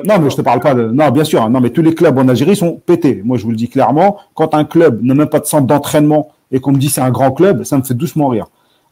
[0.05, 0.85] Non, mais je te parle pas de.
[0.85, 1.43] Non, bien sûr.
[1.43, 1.51] Hein.
[1.51, 3.23] Non, mais tous les clubs en Algérie sont pétés.
[3.25, 4.19] Moi, je vous le dis clairement.
[4.35, 7.11] Quand un club n'a même pas de centre d'entraînement et qu'on me dit c'est un
[7.11, 8.47] grand club, ça me fait doucement rire.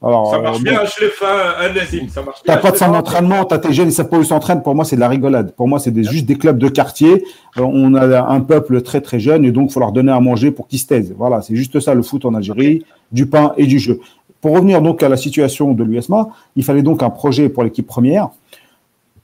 [0.05, 2.11] Alors, ça marche euh, bien, je l'ai fait un asile.
[2.11, 4.63] Ça marche T'as pas de centre d'entraînement, t'as tes jeunes, ils savent pas où s'entraînent.
[4.63, 5.53] Pour moi, c'est de la rigolade.
[5.53, 7.25] Pour moi, c'est des, juste des clubs de quartier.
[7.57, 10.21] Euh, on a un peuple très très jeune et donc il faut leur donner à
[10.21, 11.15] manger pour qu'ils se taisent.
[11.17, 14.01] Voilà, c'est juste ça le foot en Algérie, du pain et du jeu.
[14.43, 17.87] Pour revenir donc à la situation de l'USMA, il fallait donc un projet pour l'équipe
[17.87, 18.29] première.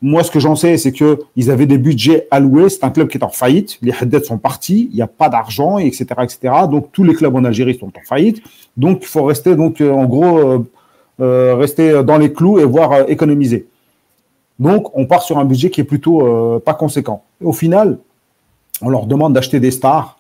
[0.03, 2.71] Moi, ce que j'en sais, c'est qu'ils avaient des budgets alloués.
[2.71, 3.79] C'est un club qui est en faillite.
[3.83, 4.89] Les Haddad sont partis.
[4.91, 6.55] Il n'y a pas d'argent, etc., etc.
[6.71, 8.43] Donc, tous les clubs en Algérie sont en faillite.
[8.79, 10.67] Donc, il faut rester, donc, euh, en gros, euh,
[11.21, 13.67] euh, rester dans les clous et voir économiser.
[14.59, 17.23] Donc, on part sur un budget qui est plutôt pas conséquent.
[17.43, 17.99] au final,
[18.83, 20.19] on leur demande d'acheter des stars,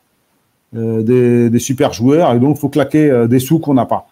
[0.73, 4.07] des, des, super joueurs, et donc, il faut claquer des sous qu'on n'a pas.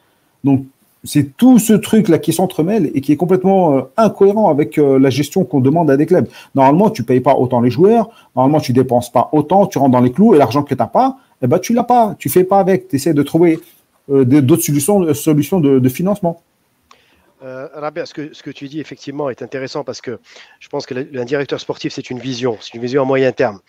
[0.45, 0.65] Donc,
[1.09, 5.09] c'est tout ce truc-là qui s'entremêle et qui est complètement euh, incohérent avec euh, la
[5.09, 6.29] gestion qu'on demande à des clubs.
[6.55, 10.01] Normalement, tu payes pas autant les joueurs, normalement, tu dépenses pas autant, tu rentres dans
[10.01, 12.45] les clous et l'argent que tu n'as pas, eh ben, tu l'as pas, tu fais
[12.45, 13.59] pas avec, tu essaies de trouver
[14.11, 16.43] euh, d'autres solutions, solutions de financement.
[17.45, 20.19] Euh, Rabia, ce que, ce que tu dis effectivement est intéressant parce que
[20.59, 23.61] je pense que un directeur sportif, c'est une vision, c'est une vision à moyen terme.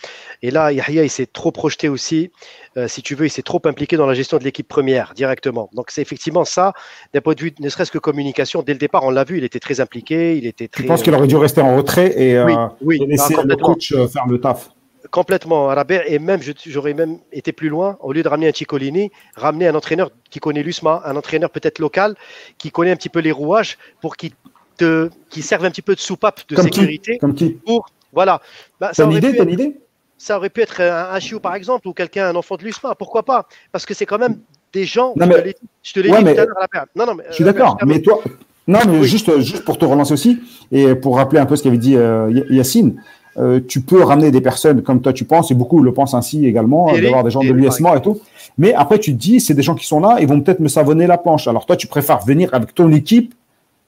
[0.41, 2.31] Et là, Yahya, il s'est trop projeté aussi,
[2.77, 5.69] euh, si tu veux, il s'est trop impliqué dans la gestion de l'équipe première directement.
[5.73, 6.73] Donc c'est effectivement ça,
[7.13, 8.63] d'un point de vue ne serait-ce que communication.
[8.63, 10.83] Dès le départ, on l'a vu, il était très impliqué, il était très.
[10.83, 12.47] Je pense qu'il aurait dû rester en retrait et, euh,
[12.81, 14.71] laisser le coach euh, faire le taf?
[15.11, 17.97] Complètement Rabert et même j'aurais même été plus loin.
[18.01, 21.79] Au lieu de ramener un Ciccolini ramener un entraîneur qui connaît l'USMA un entraîneur peut-être
[21.79, 22.15] local
[22.57, 24.31] qui connaît un petit peu les rouages pour qu'il
[24.77, 28.41] te qui serve un petit peu de soupape de sécurité comme qui pour voilà.
[28.79, 29.79] Bah, aurait idée, idée?
[30.17, 33.23] ça aurait pu être un, un par exemple ou quelqu'un un enfant de l'USMA pourquoi
[33.23, 33.47] pas?
[33.71, 34.39] Parce que c'est quand même
[34.73, 37.35] des gens non, mais, je te l'ai dit tout à l'heure non non mais, je
[37.35, 38.21] suis d'accord mais toi
[38.67, 40.39] non mais juste juste pour te relancer aussi
[40.71, 43.01] et pour rappeler un peu ce qu'avait dit euh, Yacine
[43.37, 46.45] euh, tu peux ramener des personnes comme toi tu penses, et beaucoup le pensent ainsi
[46.45, 48.19] également, d'avoir des gens de l'USMA et tout.
[48.57, 50.67] Mais après, tu te dis, c'est des gens qui sont là, ils vont peut-être me
[50.67, 51.47] savonner la planche.
[51.47, 53.33] Alors toi, tu préfères venir avec ton équipe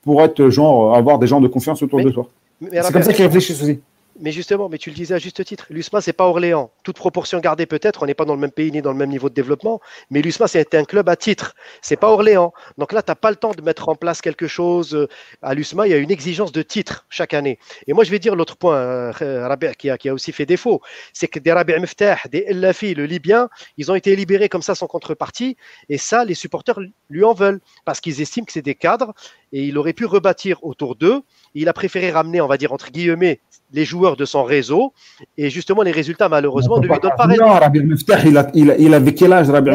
[0.04, 2.28] pour être genre, avoir des gens de confiance autour de toi.
[2.72, 3.80] C'est comme ça qu'ils réfléchissent aussi.
[4.22, 6.72] Mais justement, mais tu le disais à juste titre, l'USMA, c'est pas Orléans.
[6.84, 9.10] Toute proportion gardée peut-être, on n'est pas dans le même pays ni dans le même
[9.10, 11.56] niveau de développement, mais l'USMA, c'est un club à titre.
[11.82, 12.54] C'est pas Orléans.
[12.78, 14.94] Donc là, tu n'as pas le temps de mettre en place quelque chose.
[14.94, 15.08] Euh,
[15.42, 17.58] à l'USMA, il y a une exigence de titre chaque année.
[17.88, 20.82] Et moi, je vais dire l'autre point, euh, qui a, qui a aussi fait défaut,
[21.14, 24.76] c'est que des Rabi' Meftah, des Lafi, le Libyen, ils ont été libérés comme ça
[24.76, 25.58] sans contrepartie.
[25.90, 29.14] Et ça, les supporters lui en veulent parce qu'ils estiment que c'est des cadres
[29.54, 31.22] et il aurait pu rebâtir autour d'eux.
[31.56, 33.40] Il a préféré ramener, on va dire, entre guillemets,
[33.74, 34.94] les joueurs de son réseau.
[35.38, 37.46] Et justement, les résultats, malheureusement, ne lui donnent pas raison.
[37.46, 37.82] Non, Rabbi
[38.26, 39.72] il, a, il, il avait quel âge, Rabbi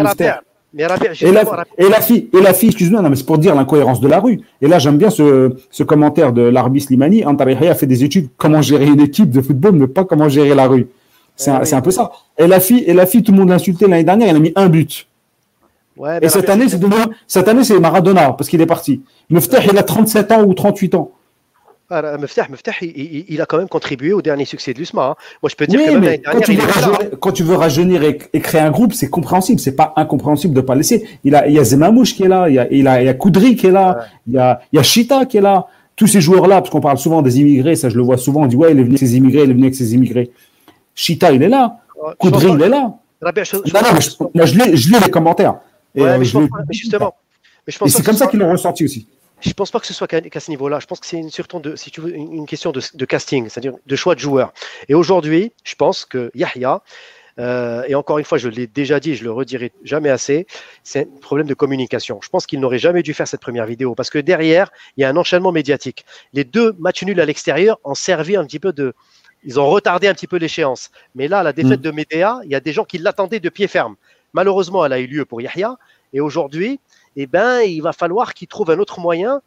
[0.79, 4.20] et, la, fille, et la fille, excuse-moi, non, mais c'est pour dire l'incohérence de la
[4.20, 4.41] rue.
[4.61, 7.24] Et là, j'aime bien ce, ce, commentaire de l'Arbi Slimani.
[7.24, 10.55] Antarihaya a fait des études comment gérer une équipe de football, mais pas comment gérer
[10.55, 10.89] la rue.
[11.35, 12.12] C'est un, un, peu ça.
[12.37, 14.41] Et la fille, et la fille, tout le monde l'a insulté l'année dernière, elle a
[14.41, 15.07] mis un but.
[15.97, 16.80] Ouais, et cette année, c'est
[17.26, 19.03] cette année, c'est Maradona, parce qu'il est parti.
[19.30, 21.12] Meftah, il a 37 ans ou 38 ans.
[21.88, 22.47] Ah, Meftah,
[22.82, 25.05] il, il, a quand même contribué au dernier succès de l'USMA.
[25.05, 25.14] Hein.
[25.40, 26.59] Moi, je peux dire que même quand, tu
[27.20, 29.61] quand, tu veux rajeunir et, créer un groupe, c'est compréhensible.
[29.61, 31.07] C'est pas incompréhensible de pas laisser.
[31.22, 33.07] Il, a, il y a Zemamouche qui est là, il y a, il a, il
[33.07, 35.40] y a Koudri qui est là, il, y a, il y a Chita qui est
[35.40, 35.66] là.
[35.94, 38.47] Tous ces joueurs-là, parce qu'on parle souvent des immigrés, ça je le vois souvent, on
[38.47, 40.30] dit ouais, il est venu avec ses immigrés, il est venu avec ses immigrés.
[40.94, 41.78] Chita, il est là.
[42.18, 42.94] Koudri, il est là.
[43.22, 43.30] non,
[44.34, 45.61] non, je, lis, je lis les commentaires.
[45.97, 47.16] Et, ouais, mais, je pense, mais justement.
[47.66, 49.09] Mais je pense et c'est comme ça qu'ils l'ont ressenti aussi.
[49.40, 50.78] Je pense pas que ce soit qu'à ce niveau-là.
[50.80, 53.49] Je pense que c'est une, surtout de, si tu veux, une, question de, de casting,
[53.49, 54.53] c'est-à-dire de choix de joueurs.
[54.88, 56.82] Et aujourd'hui, je pense que Yahya,
[57.38, 60.47] euh, et encore une fois, je l'ai déjà dit, je le redirai jamais assez,
[60.82, 62.18] c'est un problème de communication.
[62.22, 65.05] Je pense qu'il n'aurait jamais dû faire cette première vidéo parce que derrière, il y
[65.05, 66.05] a un enchaînement médiatique.
[66.32, 68.94] Les deux matchs nuls à l'extérieur ont servi un petit peu de.
[69.44, 70.90] Ils ont retardé un petit peu l'échéance.
[71.14, 71.82] Mais là, la défaite mm.
[71.82, 73.97] de Médéa, il y a des gens qui l'attendaient de pied ferme.
[74.33, 75.77] Malheureusement, elle a eu lieu pour Yahya.
[76.12, 76.81] Et aujourd'hui,
[77.16, 79.41] eh ben, il va falloir qu'il trouve un autre moyen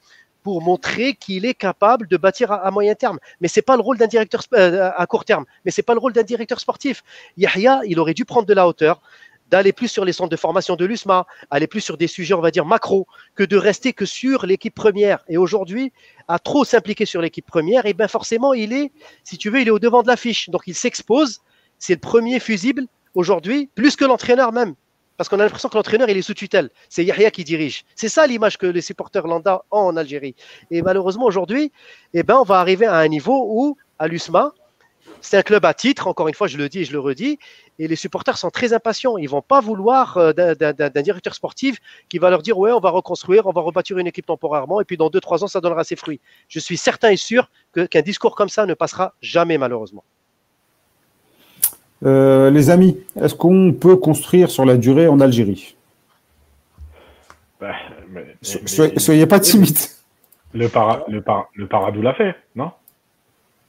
[0.44, 3.20] pour montrer qu'il est capable de bâtir à, moyen terme.
[3.42, 5.46] Mais c'est pas le rôle d'un directeur euh, à court terme.
[5.66, 7.04] Mais c'est pas le rôle d'un directeur sportif.
[7.38, 9.02] Yahya, il aurait dû prendre de la hauteur,
[9.50, 12.42] d'aller plus sur les centres de formation de l'USMA, aller plus sur des sujets, on
[12.42, 15.24] va dire macro, que de rester que sur l'équipe première.
[15.28, 15.92] Et aujourd'hui,
[16.28, 18.92] à trop s'impliquer sur l'équipe première, et eh ben forcément, il est,
[19.24, 20.50] si tu veux, il est au devant de l'affiche.
[20.50, 21.42] Donc il s'expose.
[21.80, 24.76] C'est le premier fusible aujourd'hui, plus que l'entraîneur même.
[25.18, 26.70] Parce qu'on a l'impression que l'entraîneur, il est sous tutelle.
[26.88, 27.84] C'est Yahya qui dirige.
[27.94, 30.34] C'est ça l'image que les supporters lambda ont en Algérie.
[30.72, 31.74] Et malheureusement, aujourd'hui,
[32.14, 34.54] eh ben, on va arriver à un niveau où, à l'USMA,
[35.22, 37.40] c'est un club à titre, encore une fois, je le dis et je le redis,
[37.78, 39.18] et les supporters sont très impatients.
[39.18, 42.90] Ils vont pas vouloir euh, d'un directeur sportif qui va leur dire Ouais, on va
[42.90, 45.96] reconstruire, on va rebâtir une équipe temporairement, et puis dans 2-3 ans, ça donnera ses
[45.96, 46.20] fruits.
[46.48, 50.04] Je suis certain et sûr qu'un discours comme ça ne passera jamais, malheureusement.
[52.06, 55.76] Euh, les amis, est-ce qu'on peut construire sur la durée en Algérie?
[57.60, 57.76] Bah,
[58.42, 59.78] Soyez pas timide.
[60.54, 61.24] Le, para, le,
[61.56, 62.72] le Paradou l'a fait, non?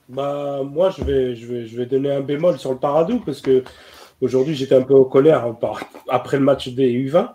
[0.09, 3.41] Bah, Moi, je vais, je, vais, je vais donner un bémol sur le Paradou parce
[3.41, 3.65] que
[4.21, 5.45] aujourd'hui, j'étais un peu en colère
[6.09, 7.31] après le match des U20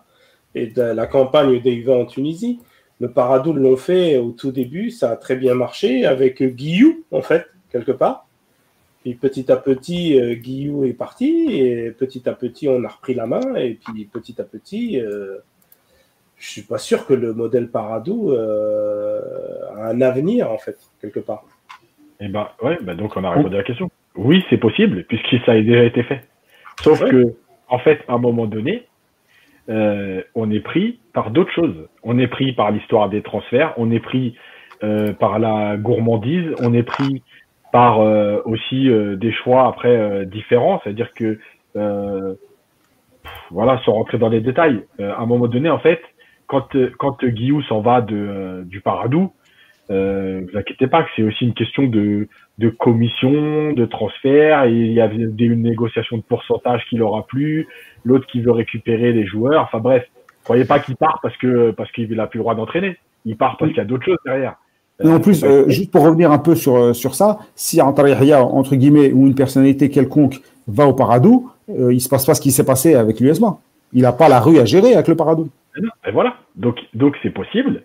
[0.55, 2.59] et de la campagne des U20 en Tunisie.
[3.01, 7.21] Le Paradou l'ont fait au tout début, ça a très bien marché avec Guillou, en
[7.21, 8.25] fait, quelque part.
[9.05, 13.13] Puis petit à petit, euh, Guillou est parti et petit à petit, on a repris
[13.13, 13.53] la main.
[13.55, 15.37] Et puis petit à petit, euh,
[16.37, 19.21] je suis pas sûr que le modèle Paradou euh,
[19.75, 21.43] a un avenir en fait quelque part.
[22.19, 23.91] Et eh ben ouais, ben donc on a répondu à la question.
[24.15, 26.21] Oui, c'est possible puisque ça a déjà été fait.
[26.81, 27.35] Sauf que
[27.67, 28.87] en fait, à un moment donné,
[29.67, 31.87] on est pris par d'autres choses.
[32.01, 34.35] On est pris par l'histoire des transferts, on est pris
[35.19, 37.21] par la gourmandise, on est pris
[37.76, 41.39] par euh, aussi euh, des choix après euh, différents, c'est-à-dire que
[43.51, 46.01] voilà, sans rentrer dans les détails, à un moment donné, en fait,
[46.47, 49.34] quand quand Guillou s'en va de du Paradou,
[49.91, 54.71] euh, vous inquiétez pas que c'est aussi une question de, de commission, de transfert, et
[54.71, 57.67] il y a une négociation de pourcentage qui l'aura plu,
[58.05, 60.07] l'autre qui veut récupérer les joueurs, enfin bref,
[60.45, 63.57] croyez pas qu'il part parce que parce qu'il n'a plus le droit d'entraîner, il part
[63.57, 64.55] parce qu'il y a d'autres choses derrière.
[65.03, 67.85] Et en plus, euh, juste pour revenir un peu sur, euh, sur ça, si un
[67.87, 72.33] entre guillemets, ou une personnalité quelconque va au Paradou, euh, il ne se passe pas
[72.33, 73.57] ce qui s'est passé avec l'USMA.
[73.93, 75.49] Il n'a pas la rue à gérer avec le Paradou.
[75.77, 76.35] Et voilà.
[76.55, 77.83] Donc, donc c'est possible.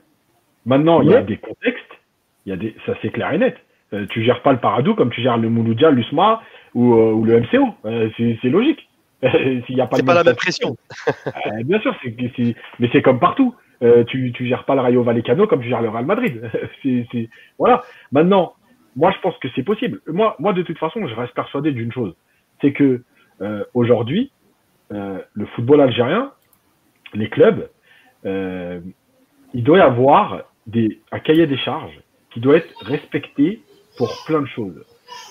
[0.66, 1.82] Maintenant, il y a des contextes.
[2.46, 3.56] Il y a des, ça c'est clair et net.
[3.92, 6.40] Euh, tu gères pas le Paradou comme tu gères le Mouloudia, l'USMA
[6.74, 7.74] ou, ou, le MCO.
[8.16, 8.88] c'est logique.
[9.66, 10.76] S'il y a pas la même pression.
[11.64, 11.94] bien sûr,
[12.78, 13.54] mais c'est comme partout.
[13.82, 16.50] Euh, tu, tu gères pas le Rayo Vallecano comme tu gères le Real Madrid.
[17.58, 17.82] Voilà.
[18.12, 18.54] Maintenant,
[18.94, 20.00] moi, je pense que c'est possible.
[20.06, 22.14] Moi, moi, de toute façon, je reste persuadé d'une chose.
[22.60, 23.02] C'est que
[23.40, 24.32] euh, aujourd'hui,
[24.92, 26.32] euh, le football algérien,
[27.14, 27.70] les clubs,
[28.24, 30.42] il doit y avoir
[31.10, 31.98] un cahier des charges
[32.30, 33.62] qui doit être respecté
[33.96, 34.84] pour plein de choses.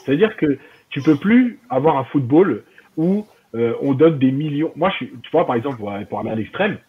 [0.04, 0.58] C'est-à-dire que
[0.90, 2.64] tu peux plus avoir un football
[2.98, 4.72] où on donne des millions.
[4.76, 6.80] Moi, tu vois, par exemple, pour aller à l'extrême,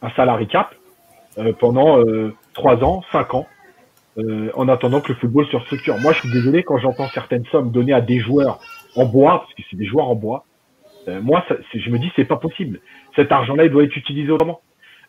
[0.00, 0.74] un salarié cap,
[1.58, 3.46] pendant euh, trois ans, cinq ans,
[4.18, 5.98] euh, en attendant que le football se structure.
[5.98, 8.60] Moi, je suis désolé quand j'entends certaines sommes données à des joueurs
[8.94, 10.44] en bois, parce que c'est des joueurs en bois.
[11.22, 12.80] moi, ça, je me dis, c'est pas possible.
[13.14, 14.60] Cet argent-là, il doit être utilisé autrement.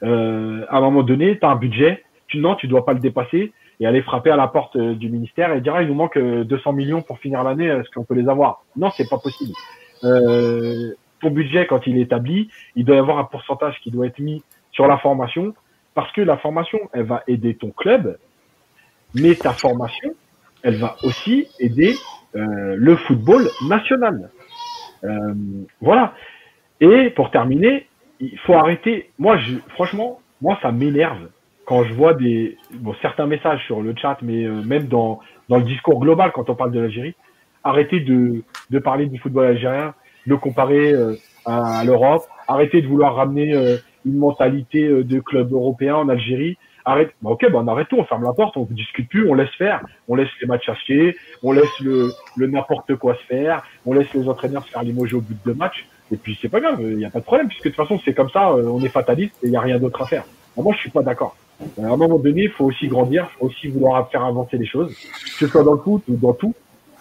[0.03, 2.99] Euh, à un moment donné, tu as un budget, tu, non, tu dois pas le
[2.99, 6.17] dépasser et aller frapper à la porte du ministère et dire, ah, il nous manque
[6.17, 8.63] 200 millions pour finir l'année, est-ce qu'on peut les avoir?
[8.75, 9.53] Non, c'est pas possible.
[10.03, 14.07] Euh, ton budget, quand il est établi, il doit y avoir un pourcentage qui doit
[14.07, 15.53] être mis sur la formation,
[15.97, 18.19] parce que la formation, elle va aider ton club,
[19.15, 20.13] mais ta formation,
[20.61, 21.95] elle va aussi aider
[22.35, 24.29] euh, le football national.
[25.03, 25.33] Euh,
[25.81, 26.13] voilà.
[26.81, 27.87] Et pour terminer,
[28.19, 29.09] il faut arrêter.
[29.17, 31.29] Moi, je, franchement, moi, ça m'énerve
[31.65, 35.19] quand je vois des bon, certains messages sur le chat, mais euh, même dans,
[35.49, 37.15] dans le discours global quand on parle de l'Algérie.
[37.63, 39.95] Arrêtez de, de parler du football algérien,
[40.27, 40.93] de le comparer
[41.43, 42.21] à, l'Europe.
[42.47, 47.11] Arrêtez de vouloir ramener une mentalité de club européen en Algérie arrête.
[47.21, 49.33] Bah, ok, bah, on arrête tout, on ferme la porte, on ne discute plus, on
[49.33, 53.93] laisse faire, on laisse les matchs acheter, on laisse le, n'importe quoi se faire, on
[53.93, 56.59] laisse les entraîneurs se faire limoger au bout de deux matchs, et puis c'est pas
[56.59, 58.63] grave, il n'y a pas de problème, puisque de toute façon c'est comme ça, euh,
[58.67, 60.23] on est fataliste et il n'y a rien d'autre à faire.
[60.55, 61.35] moi je suis pas d'accord.
[61.81, 64.67] À un moment donné, il faut aussi grandir, il faut aussi vouloir faire avancer les
[64.67, 66.53] choses, que ce soit dans le foot ou dans tout,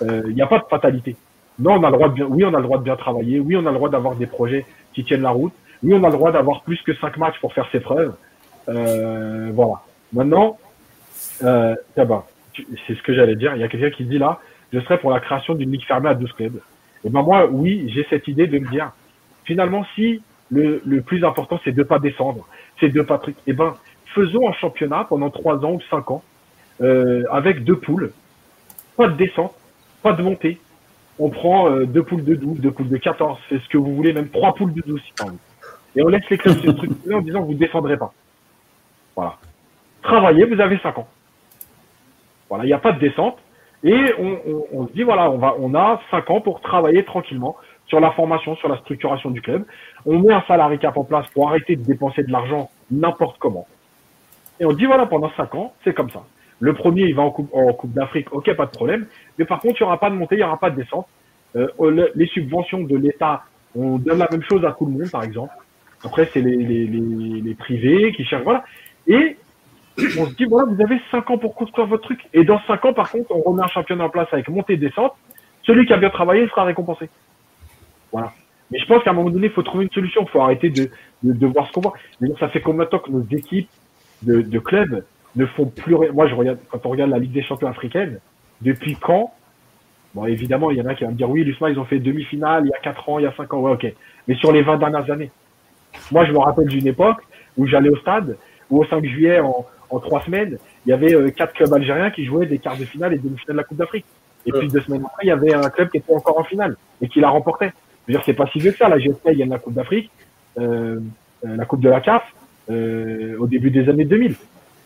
[0.02, 1.14] euh, il n'y a pas de fatalité.
[1.58, 3.38] Non, on a le droit de bien, oui, on a le droit de bien travailler,
[3.38, 5.52] oui, on a le droit d'avoir des projets qui tiennent la route,
[5.82, 8.14] oui, on a le droit d'avoir plus que cinq matchs pour faire ses preuves.
[8.68, 9.82] Euh, voilà.
[10.12, 10.58] Maintenant,
[11.42, 13.54] euh, c'est ce que j'allais dire.
[13.54, 14.40] Il y a quelqu'un qui dit là,
[14.72, 16.60] je serais pour la création d'une ligue fermée à 12 clubs.
[17.04, 18.92] Et ben moi, oui, j'ai cette idée de me dire,
[19.44, 22.46] finalement, si le, plus important, c'est de pas descendre,
[22.80, 23.74] c'est de pas truc, et ben
[24.14, 26.22] faisons un championnat pendant trois ans ou cinq ans
[26.80, 28.12] euh, avec deux poules,
[28.96, 29.54] pas de descente,
[30.02, 30.58] pas de montée.
[31.18, 33.94] On prend euh, deux poules de 12, deux poules de 14, c'est ce que vous
[33.94, 35.12] voulez, même trois poules de 12 si
[35.96, 38.12] Et on laisse les clubs se structurer en disant vous descendrez pas.
[39.16, 39.36] Voilà.
[40.02, 41.08] Travaillez, vous avez 5 ans.
[42.48, 43.38] Voilà, il n'y a pas de descente.
[43.82, 48.00] Et on, se dit, voilà, on, va, on a 5 ans pour travailler tranquillement sur
[48.00, 49.64] la formation, sur la structuration du club.
[50.04, 53.66] On met un salarié cap en place pour arrêter de dépenser de l'argent n'importe comment.
[54.60, 56.24] Et on dit, voilà, pendant 5 ans, c'est comme ça.
[56.60, 59.06] Le premier, il va en Coupe, en coupe d'Afrique, ok, pas de problème.
[59.38, 61.06] Mais par contre, il n'y aura pas de montée, il n'y aura pas de descente.
[61.54, 61.68] Euh,
[62.14, 63.44] les subventions de l'État,
[63.74, 65.52] on donne la même chose à tout le monde, par exemple.
[66.04, 68.64] Après, c'est les, les, les, privés qui cherchent, voilà.
[69.06, 69.36] Et
[70.18, 72.20] on se dit, voilà, vous avez 5 ans pour construire votre truc.
[72.34, 74.76] Et dans 5 ans, par contre, on remet un championnat en place avec montée et
[74.76, 75.14] descente.
[75.62, 77.08] Celui qui a bien travaillé sera récompensé.
[78.12, 78.32] Voilà.
[78.70, 80.22] Mais je pense qu'à un moment donné, il faut trouver une solution.
[80.22, 80.90] Il faut arrêter de,
[81.22, 81.94] de, voir ce qu'on voit.
[82.20, 83.70] Mais ça fait combien de temps que nos équipes
[84.22, 86.12] de, de clubs ne font plus rien?
[86.12, 88.20] Moi, je regarde, quand on regarde la Ligue des champions africaine,
[88.60, 89.32] depuis quand?
[90.14, 91.98] Bon, évidemment, il y en a qui vont me dire, oui, l'USMA, ils ont fait
[91.98, 93.60] demi-finale il y a 4 ans, il y a 5 ans.
[93.60, 93.92] Ouais, ok.
[94.28, 95.30] Mais sur les 20 dernières années.
[96.12, 97.18] Moi, je me rappelle d'une époque
[97.56, 98.36] où j'allais au stade,
[98.70, 102.10] où au 5 juillet, en, en trois semaines, il y avait euh, quatre clubs algériens
[102.10, 104.04] qui jouaient des quarts de finale et demi-finale de la Coupe d'Afrique.
[104.46, 106.76] Et puis deux semaines après, il y avait un club qui était encore en finale
[107.02, 107.72] et qui la remportait.
[108.06, 108.88] Je veux dire, c'est pas si vieux que ça.
[108.88, 110.10] La GSP gagne la Coupe d'Afrique,
[110.58, 111.00] euh,
[111.44, 112.22] euh, la Coupe de la CAF,
[112.70, 114.36] euh, au début des années 2000.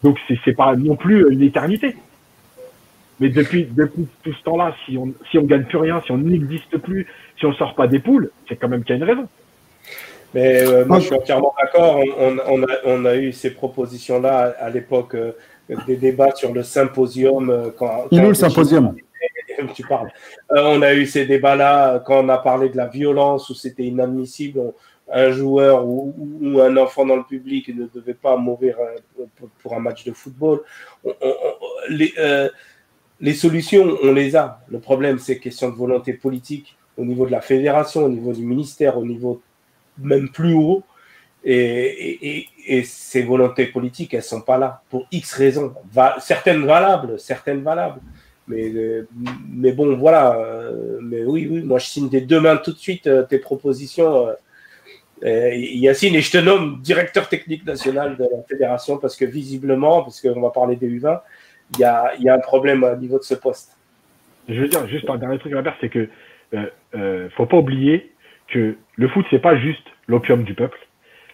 [0.03, 1.95] Donc c'est c'est pas non plus une éternité.
[3.21, 6.19] Mais depuis depuis tout ce temps-là, si on si on gagne plus rien, si on
[6.19, 7.07] n'existe plus,
[7.39, 9.29] si on sort pas des poules, c'est quand même qu'il y a une raison.
[10.35, 12.01] Mais euh, moi, je suis entièrement d'accord.
[12.19, 15.33] On, on, a, on, a, eu ces propositions-là à, l'époque euh,
[15.87, 17.51] des débats sur le symposium.
[17.51, 18.95] Euh, quand, Il est le symposium
[19.75, 20.09] Tu parles.
[20.49, 24.73] on a eu ces débats-là quand on a parlé de la violence où c'était inadmissible.
[25.13, 28.77] un joueur ou, ou, un enfant dans le public ne devait pas mourir
[29.59, 30.63] pour un match de football.
[31.91, 32.15] les,
[33.21, 34.61] les solutions, on les a.
[34.69, 38.43] Le problème, c'est question de volonté politique au niveau de la fédération, au niveau du
[38.43, 39.43] ministère, au niveau
[40.03, 40.83] même plus haut.
[41.45, 42.47] Et,
[42.85, 45.75] ces volontés politiques, elles sont pas là pour X raisons.
[46.21, 48.01] certaines valables, certaines valables.
[48.47, 48.73] Mais,
[49.49, 50.37] mais bon, voilà.
[50.37, 54.29] Euh, mais oui, oui, moi je signe dès demain tout de suite euh, tes propositions.
[55.23, 60.03] Euh, Yacine, et je te nomme directeur technique national de la fédération parce que visiblement,
[60.03, 61.21] parce qu'on va parler des U20,
[61.75, 63.77] il y a, un problème au niveau de ce poste.
[64.49, 66.09] Je veux dire, juste un dernier truc, Robert, c'est que
[66.95, 68.13] euh, faut pas oublier
[68.49, 70.79] que le foot, c'est pas juste l'opium du peuple.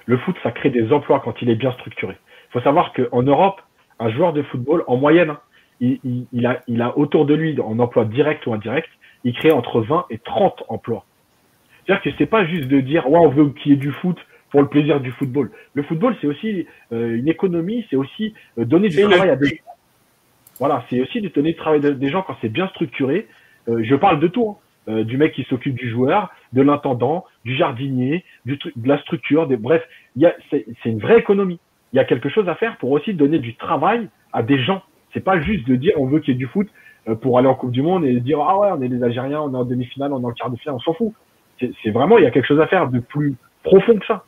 [0.04, 2.16] Le foot, ça crée des emplois quand il est bien structuré.
[2.48, 3.60] Il faut savoir qu'en Europe,
[3.98, 5.40] un joueur de football, en moyenne, hein,
[5.80, 8.88] il, a, il a autour de lui, en emploi direct ou indirect,
[9.24, 11.04] il crée entre 20 et 30 emplois.
[11.84, 14.16] C'est-à-dire que c'est pas juste de dire, ouais, on veut qu'il y ait du foot
[14.50, 15.50] pour le plaisir du football.
[15.74, 19.48] Le football, c'est aussi euh, une économie, c'est aussi euh, donner du travail à des
[19.48, 19.54] gens.
[20.60, 23.26] Voilà, c'est aussi de donner du travail à des gens quand c'est bien structuré.
[23.68, 24.50] Euh, je parle de tout.
[24.50, 25.02] Hein.
[25.02, 29.56] Du mec qui s'occupe du joueur, de l'intendant, du jardinier, du de la structure, des,
[29.56, 29.82] bref,
[30.50, 31.60] c'est une vraie économie.
[31.92, 34.82] Il y a quelque chose à faire pour aussi donner du travail à des gens.
[35.12, 36.66] C'est pas juste de dire on veut qu'il y ait du foot
[37.08, 39.42] euh, pour aller en Coupe du Monde et dire ah ouais on est les Algériens,
[39.42, 41.12] on est en demi-finale, on est en quart de finale, on s'en fout.
[41.60, 44.24] C'est vraiment il y a quelque chose à faire de plus profond que ça.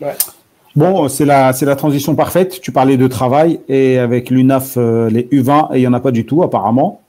[0.00, 0.14] Ouais.
[0.74, 2.60] Bon, c'est la, c'est la transition parfaite.
[2.60, 6.00] Tu parlais de travail et avec l'UNAF, euh, les U20, et il n'y en a
[6.00, 7.02] pas du tout apparemment.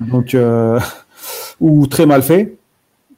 [0.00, 0.80] Donc, euh,
[1.60, 2.56] ou très mal fait.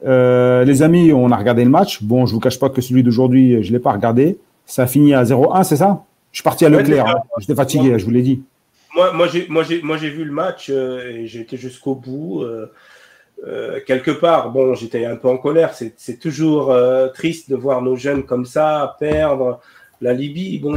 [0.05, 2.03] Euh, les amis, on a regardé le match.
[2.03, 4.37] Bon, je vous cache pas que celui d'aujourd'hui, je l'ai pas regardé.
[4.65, 6.03] Ça a fini à 0-1, c'est ça?
[6.31, 7.07] Je suis parti à Leclerc.
[7.07, 7.21] Hein.
[7.39, 8.41] J'étais fatigué, je vous l'ai dit.
[8.95, 11.95] Moi, moi, j'ai, moi, j'ai, moi, j'ai vu le match euh, et j'ai été jusqu'au
[11.95, 12.43] bout.
[12.43, 15.73] Euh, quelque part, bon, j'étais un peu en colère.
[15.73, 16.75] C'est, c'est toujours
[17.13, 19.59] triste de voir nos jeunes comme ça perdre.
[20.01, 20.75] La Libye, bon,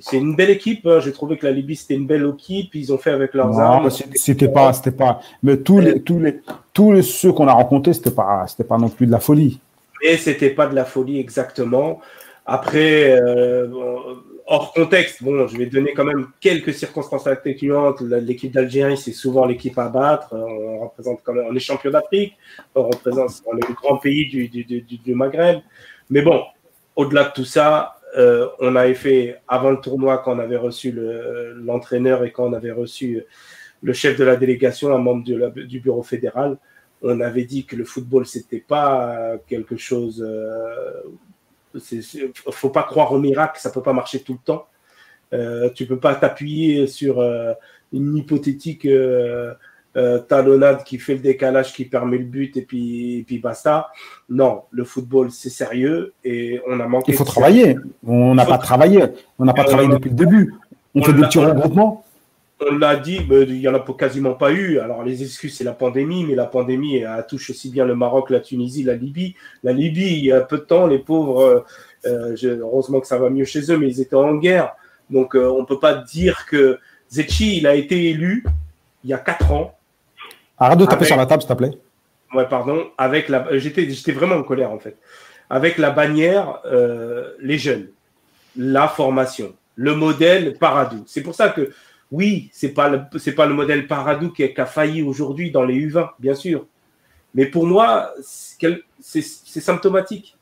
[0.00, 0.86] c'est une belle équipe.
[0.86, 1.00] Hein.
[1.00, 2.74] J'ai trouvé que la Libye c'était une belle équipe.
[2.74, 3.90] Ils ont fait avec leurs armes.
[4.14, 5.20] C'était pas, c'était pas.
[5.42, 6.40] Mais tous les, tous les,
[6.72, 9.60] tous les ceux qu'on a rencontrés, c'était pas, c'était pas non plus de la folie.
[10.02, 12.00] Mais c'était pas de la folie exactement.
[12.44, 13.66] Après, euh,
[14.46, 18.02] hors contexte, bon, je vais donner quand même quelques circonstances atténuantes.
[18.02, 20.28] L'équipe d'Algérie, c'est souvent l'équipe à battre.
[20.32, 22.34] On représente quand même, on est champion d'Afrique.
[22.74, 25.58] On représente, on est le grand pays du, du, du, du Maghreb.
[26.08, 26.44] Mais bon,
[26.94, 30.92] au-delà de tout ça, euh, on avait fait, avant le tournoi, quand on avait reçu
[31.56, 33.24] l'entraîneur et quand on avait reçu
[33.82, 36.58] le chef de la délégation, un membre du bureau fédéral,
[37.02, 40.24] on avait dit que le football, c'était pas quelque chose.
[40.26, 41.02] Euh,
[42.50, 44.66] faut pas croire au miracle, ça peut pas marcher tout le temps.
[45.34, 47.20] Euh, tu peux pas t'appuyer sur
[47.92, 48.88] une hypothétique
[49.96, 53.88] euh, talonnade qui fait le décalage, qui permet le but et puis, puis basta.
[54.28, 57.12] Non, le football, c'est sérieux et on a manqué.
[57.12, 57.78] Il faut travailler.
[58.06, 59.04] On n'a pas travaillé.
[59.38, 60.54] On n'a pas travaillé depuis le début.
[60.94, 62.04] On, fait des petits regroupements.
[62.60, 64.78] On l'a dit, mais il n'y en a quasiment pas eu.
[64.78, 68.30] Alors, les excuses, c'est la pandémie, mais la pandémie elle touche aussi bien le Maroc,
[68.30, 69.34] la Tunisie, la Libye.
[69.62, 71.64] La Libye, il y a peu de temps, les pauvres,
[72.06, 74.72] euh, heureusement que ça va mieux chez eux, mais ils étaient en guerre.
[75.10, 76.78] Donc, euh, on ne peut pas dire que
[77.10, 78.44] Zetchi, il a été élu
[79.04, 79.75] il y a quatre ans
[80.58, 81.72] Arrête de taper sur la table, s'il te plaît.
[82.32, 82.86] Ouais, pardon.
[82.98, 84.96] Avec la, j'étais, j'étais vraiment en colère en fait.
[85.48, 87.88] Avec la bannière, euh, les jeunes,
[88.56, 91.04] la formation, le modèle Paradou.
[91.06, 91.70] C'est pour ça que
[92.10, 95.74] oui, c'est pas le, c'est pas le modèle Paradou qui, a failli aujourd'hui dans les
[95.88, 96.66] U20, bien sûr.
[97.34, 100.36] Mais pour moi, c'est, c'est symptomatique.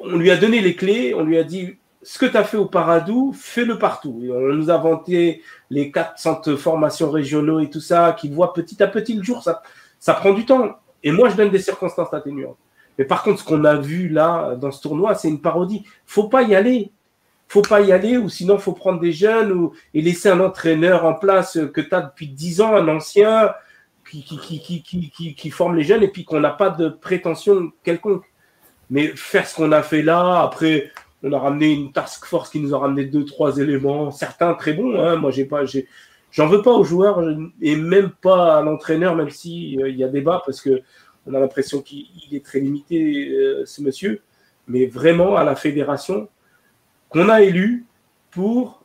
[0.00, 2.56] On lui a donné les clés, on lui a dit ce que tu as fait
[2.56, 4.22] au Paradou, fais-le partout.
[4.30, 8.52] on nous a vanté les quatre centres de formation régionaux et tout ça, qui voient
[8.52, 9.42] petit à petit le jour.
[9.42, 9.62] Ça,
[9.98, 10.78] ça prend du temps.
[11.02, 12.56] Et moi, je donne des circonstances atténuantes.
[12.98, 15.84] Mais par contre, ce qu'on a vu là, dans ce tournoi, c'est une parodie.
[16.06, 16.90] faut pas y aller.
[17.46, 21.04] faut pas y aller, ou sinon, faut prendre des jeunes ou, et laisser un entraîneur
[21.04, 23.52] en place que tu as depuis dix ans, un ancien,
[24.10, 28.24] qui, qui, qui, qui forme les jeunes et puis qu'on n'a pas de prétention quelconque.
[28.90, 30.90] Mais faire ce qu'on a fait là, après,
[31.22, 34.72] on a ramené une task force qui nous a ramené deux, trois éléments, certains très
[34.72, 34.98] bons.
[35.00, 35.16] Hein.
[35.16, 35.62] Moi, j'ai pas,
[36.30, 37.22] j'en veux pas aux joueurs
[37.60, 40.82] et même pas à l'entraîneur, même si euh, il y a débat parce que
[41.26, 44.22] on a l'impression qu'il est très limité, euh, ce monsieur.
[44.66, 46.28] Mais vraiment à la fédération
[47.08, 47.86] qu'on a élu
[48.30, 48.84] pour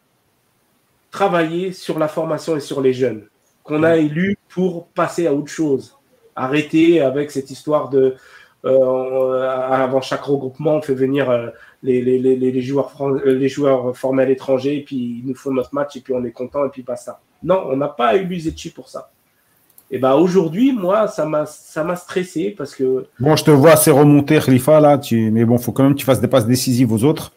[1.12, 3.28] travailler sur la formation et sur les jeunes,
[3.64, 5.98] qu'on a élu pour passer à autre chose,
[6.36, 8.16] arrêter avec cette histoire de
[8.66, 11.48] euh, avant chaque regroupement, on fait venir euh,
[11.82, 15.36] les, les, les, les, joueurs, euh, les joueurs formés à l'étranger, et puis ils nous
[15.36, 17.20] font notre match, et puis on est content, et puis pas ça.
[17.44, 19.12] Non, on n'a pas élu Zetchi pour ça.
[19.92, 23.06] Et ben aujourd'hui, moi, ça m'a, ça m'a stressé parce que.
[23.20, 25.30] Bon, je te vois assez remonter, Khalifa, là, tu...
[25.30, 27.32] mais bon, faut quand même que tu fasses des passes décisives aux autres.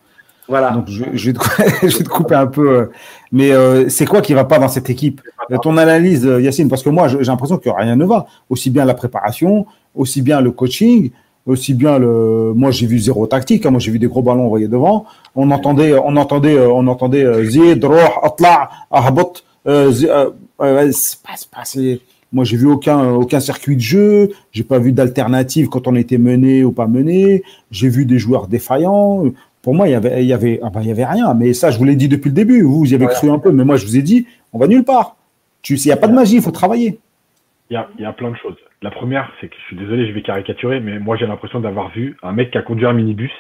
[0.49, 0.71] Voilà.
[0.71, 1.41] Donc, je, je, vais, te...
[1.87, 2.91] je vais, te, couper un peu.
[3.33, 5.21] Mais euh, c'est quoi qui va pas dans cette équipe?
[5.61, 8.27] Ton analyse, Yacine, parce que moi, j'ai l'impression que rien ne va.
[8.49, 9.67] Aussi bien la préparation,
[9.97, 11.11] aussi bien le coaching,
[11.47, 12.53] aussi bien le.
[12.55, 13.67] Moi, j'ai vu zéro tactique.
[13.67, 13.71] Hein.
[13.71, 15.07] Moi, j'ai vu des gros ballons envoyés devant.
[15.35, 19.35] On entendait, on entendait, euh, on entendait euh, Zid, Roh, Atla, Ahbot.
[19.67, 19.93] Euh,
[22.33, 24.31] moi, j'ai vu aucun, aucun circuit de jeu.
[24.53, 27.43] J'ai pas vu d'alternative quand on était mené ou pas mené.
[27.71, 29.25] J'ai vu des joueurs défaillants.
[29.63, 31.33] Pour moi, il y avait, il y avait, ah ben, il y avait rien.
[31.35, 32.63] Mais ça, je vous l'ai dit depuis le début.
[32.63, 33.53] Vous, vous y avez cru un peu.
[33.53, 35.17] Mais moi, je vous ai dit, on va nulle part.
[35.63, 36.99] Tu, il n'y a pas de magie, il faut travailler.
[37.71, 38.57] Il y a, il y a plein de choses.
[38.83, 41.91] La première, c'est que je suis désolé, je vais caricaturer, mais moi j'ai l'impression d'avoir
[41.91, 43.33] vu un mec qui a conduit un minibus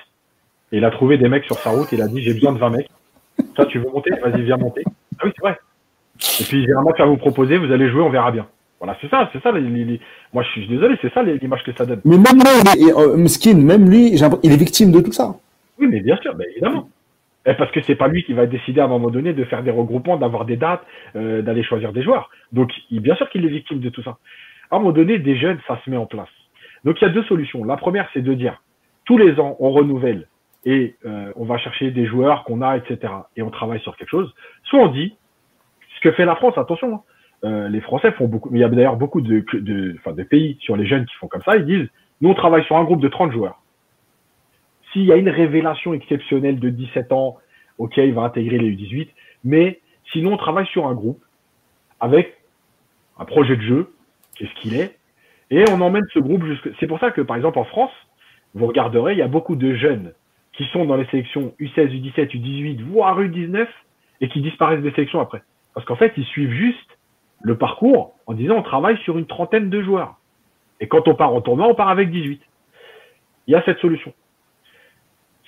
[0.72, 2.52] et il a trouvé des mecs sur sa route et il a dit j'ai besoin
[2.52, 2.88] de 20 mecs.
[3.54, 4.10] Toi, tu veux monter?
[4.22, 4.82] Vas-y, viens monter.
[5.18, 5.58] Ah oui, c'est vrai.
[6.40, 8.46] Et puis j'ai un match à vous proposer, vous allez jouer, on verra bien.
[8.78, 9.52] Voilà, c'est ça, c'est ça.
[9.52, 10.00] Les,
[10.32, 12.00] Moi, je suis désolé, c'est ça l'image que ça donne.
[12.04, 12.50] Mais même là,
[13.54, 15.34] même lui, il est victime de tout ça.
[15.78, 16.88] Oui, mais bien sûr, évidemment.
[17.44, 19.70] Parce que c'est pas lui qui va décider à un moment donné de faire des
[19.70, 20.82] regroupements, d'avoir des dates,
[21.14, 22.28] euh, d'aller choisir des joueurs.
[22.52, 24.18] Donc, bien sûr qu'il est victime de tout ça
[24.70, 26.28] à un moment donné, des jeunes, ça se met en place.
[26.84, 27.64] Donc il y a deux solutions.
[27.64, 28.62] La première, c'est de dire,
[29.04, 30.28] tous les ans, on renouvelle
[30.64, 33.12] et euh, on va chercher des joueurs qu'on a, etc.
[33.36, 34.34] Et on travaille sur quelque chose.
[34.64, 35.16] Soit on dit,
[35.96, 37.00] ce que fait la France, attention, hein,
[37.44, 40.56] euh, les Français font beaucoup, mais il y a d'ailleurs beaucoup de, de, de pays
[40.60, 41.88] sur les jeunes qui font comme ça, ils disent,
[42.20, 43.62] nous on travaille sur un groupe de 30 joueurs.
[44.92, 47.36] S'il y a une révélation exceptionnelle de 17 ans,
[47.78, 49.08] ok, il va intégrer les U18,
[49.44, 49.80] mais
[50.12, 51.22] sinon on travaille sur un groupe
[52.00, 52.38] avec
[53.18, 53.92] un projet de jeu,
[54.36, 54.98] qu'est-ce qu'il est,
[55.50, 56.70] Et on emmène ce groupe jusque.
[56.80, 57.92] C'est pour ça que, par exemple, en France,
[58.54, 60.12] vous regarderez, il y a beaucoup de jeunes
[60.52, 63.66] qui sont dans les sélections U16, U17, U18, voire U19,
[64.20, 65.42] et qui disparaissent des sélections après.
[65.74, 66.98] Parce qu'en fait, ils suivent juste
[67.42, 70.16] le parcours en disant on travaille sur une trentaine de joueurs.
[70.80, 72.40] Et quand on part en tournoi, on part avec 18.
[73.46, 74.12] Il y a cette solution.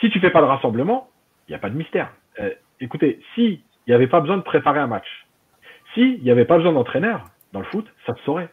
[0.00, 1.08] Si tu fais pas de rassemblement,
[1.48, 2.12] il n'y a pas de mystère.
[2.40, 5.26] Euh, écoutez, si il n'y avait pas besoin de préparer un match,
[5.94, 8.50] si il n'y avait pas besoin d'entraîneur dans le foot, ça se saurait.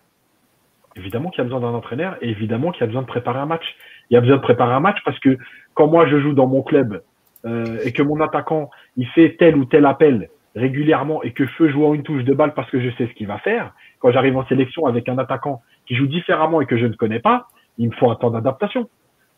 [0.96, 3.40] Évidemment qu'il y a besoin d'un entraîneur et évidemment qu'il y a besoin de préparer
[3.40, 3.66] un match.
[4.10, 5.38] Il y a besoin de préparer un match parce que
[5.74, 7.02] quand moi je joue dans mon club
[7.46, 11.52] euh, et que mon attaquant il fait tel ou tel appel régulièrement et que je
[11.58, 13.74] peux jouer en une touche de balle parce que je sais ce qu'il va faire,
[14.00, 17.20] quand j'arrive en sélection avec un attaquant qui joue différemment et que je ne connais
[17.20, 18.90] pas, il me faut un temps d'adaptation.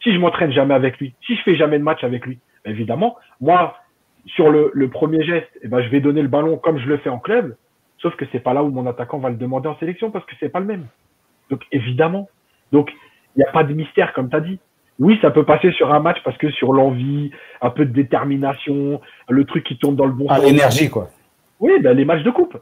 [0.03, 3.17] Si je m'entraîne jamais avec lui, si je fais jamais de match avec lui, évidemment,
[3.41, 3.77] moi,
[4.27, 7.09] sur le, premier geste, eh ben, je vais donner le ballon comme je le fais
[7.09, 7.55] en club,
[7.97, 10.35] sauf que c'est pas là où mon attaquant va le demander en sélection parce que
[10.39, 10.85] c'est pas le même.
[11.49, 12.29] Donc, évidemment.
[12.71, 12.91] Donc,
[13.35, 14.59] il n'y a pas de mystère, comme tu as dit.
[14.99, 17.31] Oui, ça peut passer sur un match parce que sur l'envie,
[17.61, 21.09] un peu de détermination, le truc qui tourne dans le bon ah, l'énergie, quoi.
[21.59, 22.57] Oui, ben, les matchs de coupe.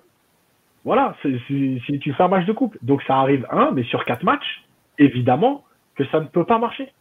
[0.84, 2.78] Voilà, si tu fais un match de coupe.
[2.82, 4.64] Donc ça arrive un, mais sur quatre matchs,
[5.00, 5.64] évidemment
[5.96, 6.92] que ça ne peut pas marcher.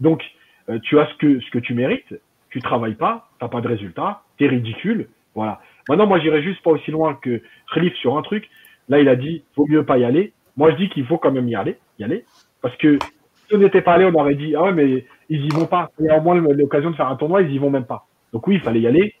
[0.00, 0.22] Donc,
[0.68, 2.14] euh, tu as ce que, ce que tu mérites,
[2.50, 5.08] tu travailles pas, tu n'as pas de résultat, tu es ridicule.
[5.34, 5.60] Voilà.
[5.88, 8.48] Maintenant, moi, j'irai juste pas aussi loin que Khalif sur un truc.
[8.88, 10.32] Là, il a dit, vaut mieux pas y aller.
[10.58, 12.24] Moi, je dis qu'il faut quand même y aller, y aller.
[12.60, 12.98] Parce que
[13.46, 15.90] si on n'était pas allé, on aurait dit, ah ouais, mais ils y vont pas.
[16.00, 18.06] Il y a au moins l'occasion de faire un tournoi, ils y vont même pas.
[18.32, 19.14] Donc oui, il fallait y aller.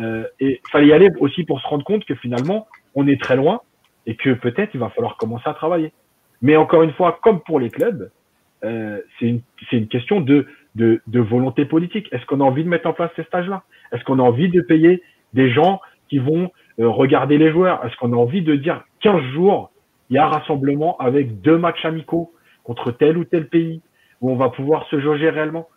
[0.00, 2.66] Euh, et il fallait y aller aussi pour se rendre compte que finalement,
[2.96, 3.60] on est très loin
[4.06, 5.92] et que peut-être il va falloir commencer à travailler.
[6.42, 8.10] Mais encore une fois, comme pour les clubs,
[8.64, 12.08] euh, c'est une, une, question de, de, de volonté politique.
[12.12, 13.62] Est-ce qu'on a envie de mettre en place ces stages-là?
[13.92, 15.02] Est-ce qu'on a envie de payer
[15.32, 17.84] des gens qui vont euh, regarder les joueurs?
[17.84, 19.71] Est-ce qu'on a envie de dire 15 jours,
[20.12, 22.34] il y a rassemblement avec deux matchs amicaux
[22.64, 23.80] contre tel ou tel pays
[24.20, 25.68] où on va pouvoir se jauger réellement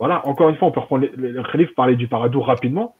[0.00, 2.96] Voilà, encore une fois, on peut reprendre le, le, parler du Paradou rapidement.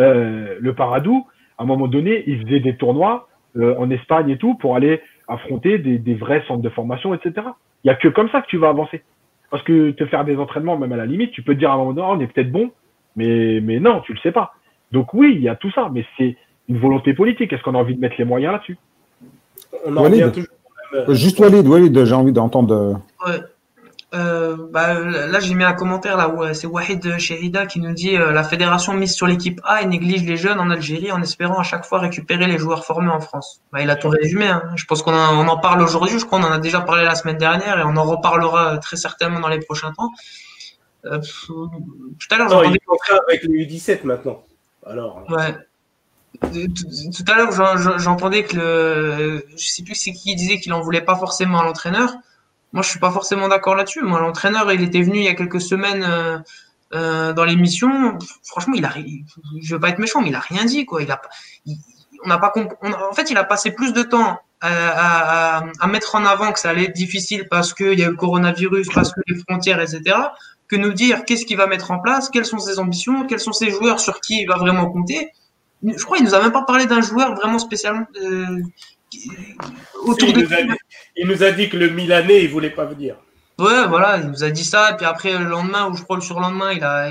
[0.00, 1.28] Euh, le Paradou,
[1.58, 5.00] à un moment donné, il faisait des tournois euh, en Espagne et tout pour aller
[5.28, 7.46] affronter des, vrais centres de formation, etc.
[7.84, 9.04] Il y a que comme ça que tu vas avancer.
[9.52, 11.74] Parce que te faire des entraînements, même à la limite, tu peux te dire à
[11.74, 12.72] un moment donné, oh, on est peut-être bon,
[13.14, 14.54] mais, mais non, tu le sais pas.
[14.90, 16.36] Donc oui, il y a tout ça, mais c'est
[16.68, 17.52] une volonté politique.
[17.52, 18.76] Est-ce qu'on a envie de mettre les moyens là-dessus?
[19.84, 20.50] On en revient toujours.
[21.08, 23.00] Juste Walid, Walid, j'ai envie d'entendre.
[23.26, 23.40] Ouais.
[24.14, 27.92] Euh, bah, là, j'ai mis un commentaire là où euh, c'est Wahid Sherida qui nous
[27.92, 31.20] dit euh, la fédération mise sur l'équipe A et néglige les jeunes en Algérie en
[31.20, 33.60] espérant à chaque fois récupérer les joueurs formés en France.
[33.72, 34.46] Bah, il a tout résumé.
[34.46, 34.62] Hein.
[34.76, 36.18] Je pense qu'on en, en parle aujourd'hui.
[36.18, 38.96] Je crois qu'on en a déjà parlé la semaine dernière et on en reparlera très
[38.96, 40.12] certainement dans les prochains temps.
[41.04, 41.70] Euh, tout
[42.30, 44.44] à l'heure, avec les U17 maintenant.
[44.86, 45.24] Alors.
[45.28, 45.54] Ouais.
[46.38, 51.00] Tout à l'heure, j'entendais que le, je sais plus c'est qui disait qu'il en voulait
[51.00, 52.14] pas forcément à l'entraîneur.
[52.72, 54.02] Moi, je suis pas forcément d'accord là-dessus.
[54.02, 56.38] Moi, l'entraîneur, il était venu il y a quelques semaines euh,
[56.94, 58.18] euh, dans l'émission.
[58.44, 58.92] Franchement, il a,
[59.60, 61.02] je veux pas être méchant, mais il a rien dit, quoi.
[61.02, 61.20] Il a,
[62.24, 66.24] on n'a pas, en fait, il a passé plus de temps à, à, mettre en
[66.24, 69.20] avant que ça allait être difficile parce qu'il y a eu le coronavirus, parce que
[69.26, 70.16] les frontières, etc.,
[70.68, 73.52] que nous dire qu'est-ce qu'il va mettre en place, quelles sont ses ambitions, quels sont
[73.52, 75.30] ses joueurs sur qui il va vraiment compter.
[75.84, 78.60] Je crois qu'il nous a même pas parlé d'un joueur vraiment spécialement euh,
[81.16, 83.16] il, nous a dit, que le Milanais, il voulait pas venir.
[83.58, 84.92] Ouais, voilà, il nous a dit ça.
[84.92, 87.10] Et puis après, le lendemain, ou je crois le surlendemain, il a,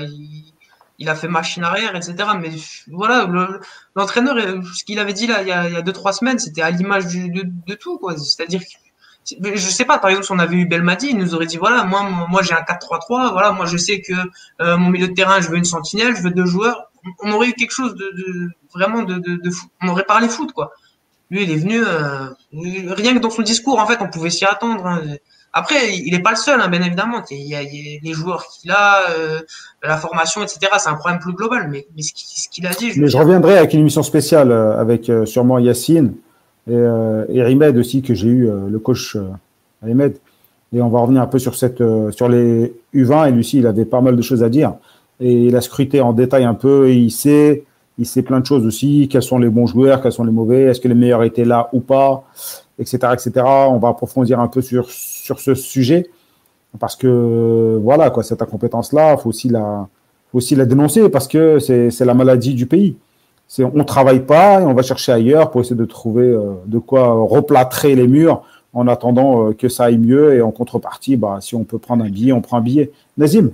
[0.98, 2.14] il, a fait machine arrière, etc.
[2.40, 2.50] Mais
[2.88, 3.28] voilà,
[3.94, 4.36] l'entraîneur,
[4.74, 6.62] ce qu'il avait dit là, il y a, il y a deux, trois semaines, c'était
[6.62, 8.16] à l'image de, de, tout, quoi.
[8.16, 8.60] C'est-à-dire
[9.40, 11.82] je sais pas, par exemple, si on avait eu Belmadi, il nous aurait dit voilà,
[11.84, 14.12] moi, moi j'ai un 4-3-3, voilà, moi je sais que
[14.60, 16.85] euh, mon milieu de terrain, je veux une sentinelle, je veux deux joueurs.
[17.22, 19.50] On aurait eu quelque chose de, de vraiment de, de, de,
[19.82, 20.72] on aurait parlé foot, quoi.
[21.30, 24.44] Lui, il est venu, euh, rien que dans son discours, en fait, on pouvait s'y
[24.44, 24.86] attendre.
[24.86, 25.02] Hein.
[25.52, 27.22] Après, il n'est pas le seul, hein, bien évidemment.
[27.30, 29.40] Il y a, les joueurs qu'il a, euh,
[29.82, 30.60] la formation, etc.
[30.78, 31.68] C'est un problème plus global.
[31.68, 32.92] Mais, mais ce qu'il a dit.
[32.92, 36.14] Je mais je reviendrai avec une émission spéciale euh, avec sûrement Yacine
[36.70, 39.16] et, et Rimed aussi, que j'ai eu, le coach
[39.82, 40.16] Rimed.
[40.72, 43.28] Et on va revenir un peu sur, cette, sur les U20.
[43.28, 44.74] Et lui aussi, il avait pas mal de choses à dire.
[45.20, 46.88] Et il a scruté en détail un peu.
[46.88, 47.64] Et il sait
[47.98, 50.64] il sait plein de choses aussi, quels sont les bons joueurs, quels sont les mauvais,
[50.64, 52.24] est-ce que les meilleurs étaient là ou pas,
[52.78, 53.46] etc., etc.
[53.46, 56.10] On va approfondir un peu sur, sur ce sujet
[56.78, 59.88] parce que voilà quoi, cette incompétence-là, faut aussi la,
[60.30, 62.96] faut aussi la dénoncer parce que c'est la maladie du pays.
[63.48, 66.78] C'est on travaille pas et on va chercher ailleurs pour essayer de trouver euh, de
[66.78, 68.42] quoi replâtrer les murs
[68.72, 72.04] en attendant euh, que ça aille mieux et en contrepartie, bah si on peut prendre
[72.04, 72.90] un billet, on prend un billet.
[73.16, 73.52] Nazim.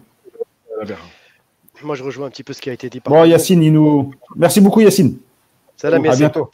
[1.83, 3.12] Moi, je rejoins un petit peu ce qui a été dit par.
[3.12, 4.12] Bon, Yacine, il nous.
[4.37, 5.18] Merci beaucoup, Yacine.
[5.76, 6.51] Salam, À bientôt.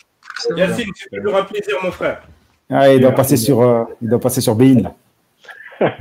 [0.57, 2.22] Yacine, c'est toujours un plaisir, mon frère.
[2.70, 4.93] Ah, il, doit passer sur, euh, il doit passer sur Bein.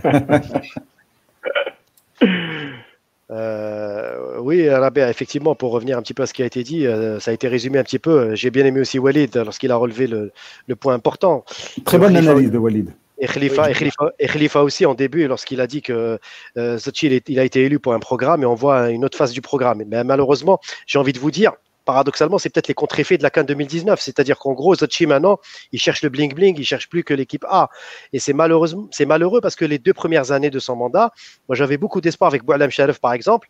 [3.30, 6.88] Euh, oui, Rabia, effectivement, pour revenir un petit peu à ce qui a été dit,
[6.88, 8.34] euh, ça a été résumé un petit peu.
[8.36, 10.32] J'ai bien aimé aussi Walid lorsqu'il a relevé le,
[10.68, 11.44] le point important.
[11.84, 12.94] Très bonne analyse de Walid.
[13.20, 16.20] Et Khalifa, et Khalifa, aussi en début, lorsqu'il a dit que
[16.58, 19.42] euh, il, a été élu pour un programme et on voit une autre phase du
[19.42, 19.84] programme.
[19.88, 21.54] Mais malheureusement, j'ai envie de vous dire,
[21.88, 24.00] paradoxalement, c'est peut-être les contre-effets de la CAN 2019.
[24.00, 25.40] C'est-à-dire qu'en gros, Zachi, maintenant,
[25.72, 27.70] il cherche le bling-bling, il cherche plus que l'équipe A.
[28.12, 31.12] Et c'est malheureusement, c'est malheureux parce que les deux premières années de son mandat,
[31.48, 33.48] moi, j'avais beaucoup d'espoir avec Boualem Sharif, par exemple,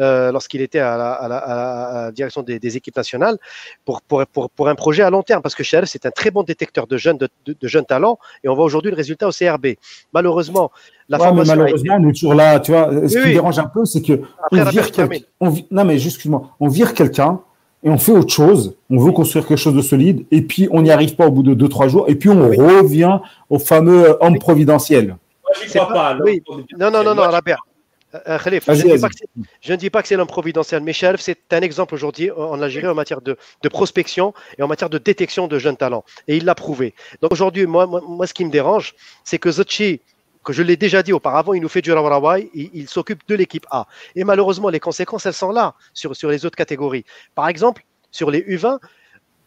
[0.00, 3.36] euh, lorsqu'il était à la, direction des, équipes nationales,
[3.84, 4.24] pour, pour,
[4.56, 5.42] pour, un projet à long terme.
[5.42, 7.28] Parce que Sharif, c'est un très bon détecteur de jeunes, de,
[7.62, 8.18] jeunes talents.
[8.44, 9.74] Et on voit aujourd'hui le résultat au CRB.
[10.14, 10.70] Malheureusement,
[11.08, 11.56] la formation.
[11.56, 12.60] malheureusement, on est toujours là.
[12.60, 14.22] Tu vois, ce qui dérange un peu, c'est que
[14.52, 15.18] on vire quelqu'un.
[15.70, 17.40] Non, mais excuse-moi, on vire quelqu'un
[17.82, 18.76] et on fait autre chose.
[18.90, 21.42] On veut construire quelque chose de solide, et puis on n'y arrive pas au bout
[21.42, 23.18] de 2-3 jours, et puis on revient
[23.50, 25.16] au fameux euh, homme providentiel.
[26.78, 27.58] Non, non, non, non, Robert.
[28.28, 31.94] Euh, Khalif, je, ne dis pas que c'est l'homme providentiel, mais Shelf, c'est un exemple
[31.94, 35.78] aujourd'hui en Algérie en matière de, de, prospection et en matière de détection de jeunes
[35.78, 36.04] talents.
[36.28, 36.94] Et il l'a prouvé.
[37.22, 40.02] Donc aujourd'hui, moi, moi, moi, ce qui me dérange, c'est que Zotchi,
[40.44, 43.34] que je l'ai déjà dit auparavant, il nous fait du Rawarawai, il, il s'occupe de
[43.34, 43.86] l'équipe A.
[44.16, 47.04] Et malheureusement, les conséquences, elles sont là sur, sur les autres catégories.
[47.34, 48.78] Par exemple, sur les U20,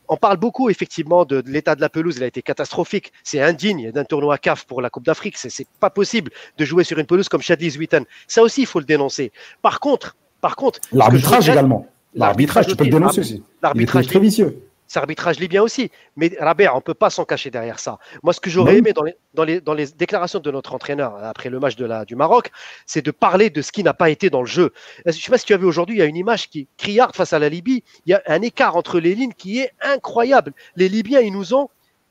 [0.08, 3.12] on parle beaucoup effectivement de, l'état de la pelouse, il a été catastrophique.
[3.24, 5.38] C'est indigne d'un tournoi CAF pour la Coupe d'Afrique.
[5.38, 8.06] C'est pas possible de jouer sur une pelouse comme Chadli Witten.
[8.28, 9.32] Ça aussi, il faut le dénoncer.
[9.62, 11.88] Par contre, par contre, l'arbitrage également.
[12.14, 13.44] L'arbitrage, tu peux le dénoncer aussi.
[13.62, 14.62] L'arbitrage très vicieux.
[14.88, 15.90] C'est arbitrage libyen aussi.
[16.16, 17.98] Mais Rabert, on ne peut pas s'en cacher derrière ça.
[18.24, 21.16] Moi, ce que j'aurais aimé dans les, dans, les, dans les, déclarations de notre entraîneur
[21.24, 22.52] après le match de la, du Maroc,
[22.86, 24.74] c'est de parler de ce qui n'a pas été dans le jeu.
[25.06, 26.68] Je ne sais pas si tu as vu aujourd'hui, il y a une image qui
[26.78, 27.84] criarde face à la Libye.
[28.06, 30.54] Il y a un écart entre les lignes qui est incroyable.
[30.76, 31.70] Les Libyens, ils nous ont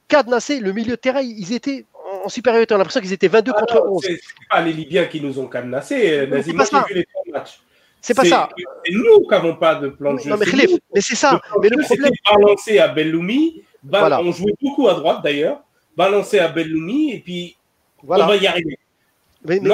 [0.08, 0.60] cadenassé.
[0.60, 1.84] Le milieu de terrain, ils étaient
[2.24, 2.74] en supériorité.
[2.74, 4.02] On a l'impression qu'ils étaient 22 contre 11.
[4.04, 4.12] Ce
[4.50, 6.26] pas les Libyens qui nous ont cadenassés.
[6.26, 7.60] Moi, j'ai vu les trois matchs.
[8.04, 8.50] C'est pas ça.
[8.84, 10.28] C'est nous qui n'avons pas de plan de jeu.
[10.28, 10.44] Non, mais,
[10.94, 11.40] mais c'est ça.
[11.54, 12.12] Le mais le problème.
[12.30, 13.62] Balancé à Belloumi.
[13.90, 15.62] On jouait beaucoup à droite d'ailleurs.
[15.96, 17.56] Balancé à Belloumi et puis
[18.02, 18.78] on va y arriver.
[19.46, 19.70] Mais, ben,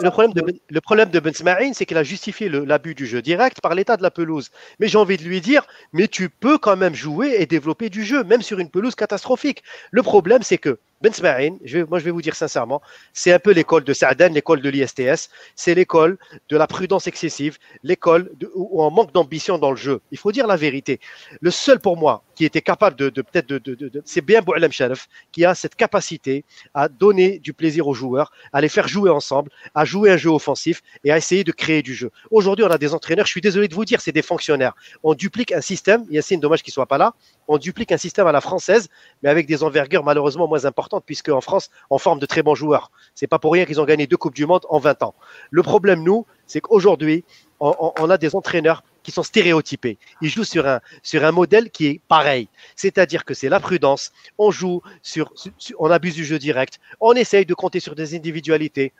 [0.00, 1.32] le, problème de, ben, le problème de Ben
[1.74, 4.50] c'est qu'il a justifié l'abus du jeu direct par l'état de la pelouse.
[4.78, 8.02] Mais j'ai envie de lui dire, mais tu peux quand même jouer et développer du
[8.02, 9.62] jeu, même sur une pelouse catastrophique.
[9.90, 12.80] Le problème, c'est que ben Smaïn, moi je vais vous dire sincèrement,
[13.12, 16.18] c'est un peu l'école de Sa'dan, l'école de l'ISTS, c'est l'école
[16.48, 20.00] de la prudence excessive, l'école où on manque d'ambition dans le jeu.
[20.10, 21.00] Il faut dire la vérité.
[21.40, 25.44] Le seul pour moi qui était capable de, peut-être de, c'est bien Boualem Sharif qui
[25.44, 29.84] a cette capacité à donner du plaisir aux joueurs, à les faire jouer ensemble, à
[29.84, 32.10] jouer un jeu offensif et à essayer de créer du jeu.
[32.30, 34.74] Aujourd'hui, on a des entraîneurs, je suis désolé de vous dire, c'est des fonctionnaires.
[35.02, 37.14] On duplique un système, il y a c'est dommage qu'il soit pas là,
[37.48, 38.88] on duplique un système à la française,
[39.22, 42.54] mais avec des envergures malheureusement moins importantes puisque en France, on forme de très bons
[42.54, 42.90] joueurs.
[43.14, 45.14] C'est pas pour rien qu'ils ont gagné deux Coupes du Monde en 20 ans.
[45.50, 47.24] Le problème, nous, c'est qu'aujourd'hui,
[47.60, 49.98] on, a des entraîneurs qui sont stéréotypés.
[50.20, 52.48] Ils jouent sur un, sur un modèle qui est pareil.
[52.76, 54.12] C'est-à-dire que c'est la prudence.
[54.38, 55.32] On joue sur,
[55.78, 56.78] on abuse du jeu direct.
[57.00, 58.92] On essaye de compter sur des individualités.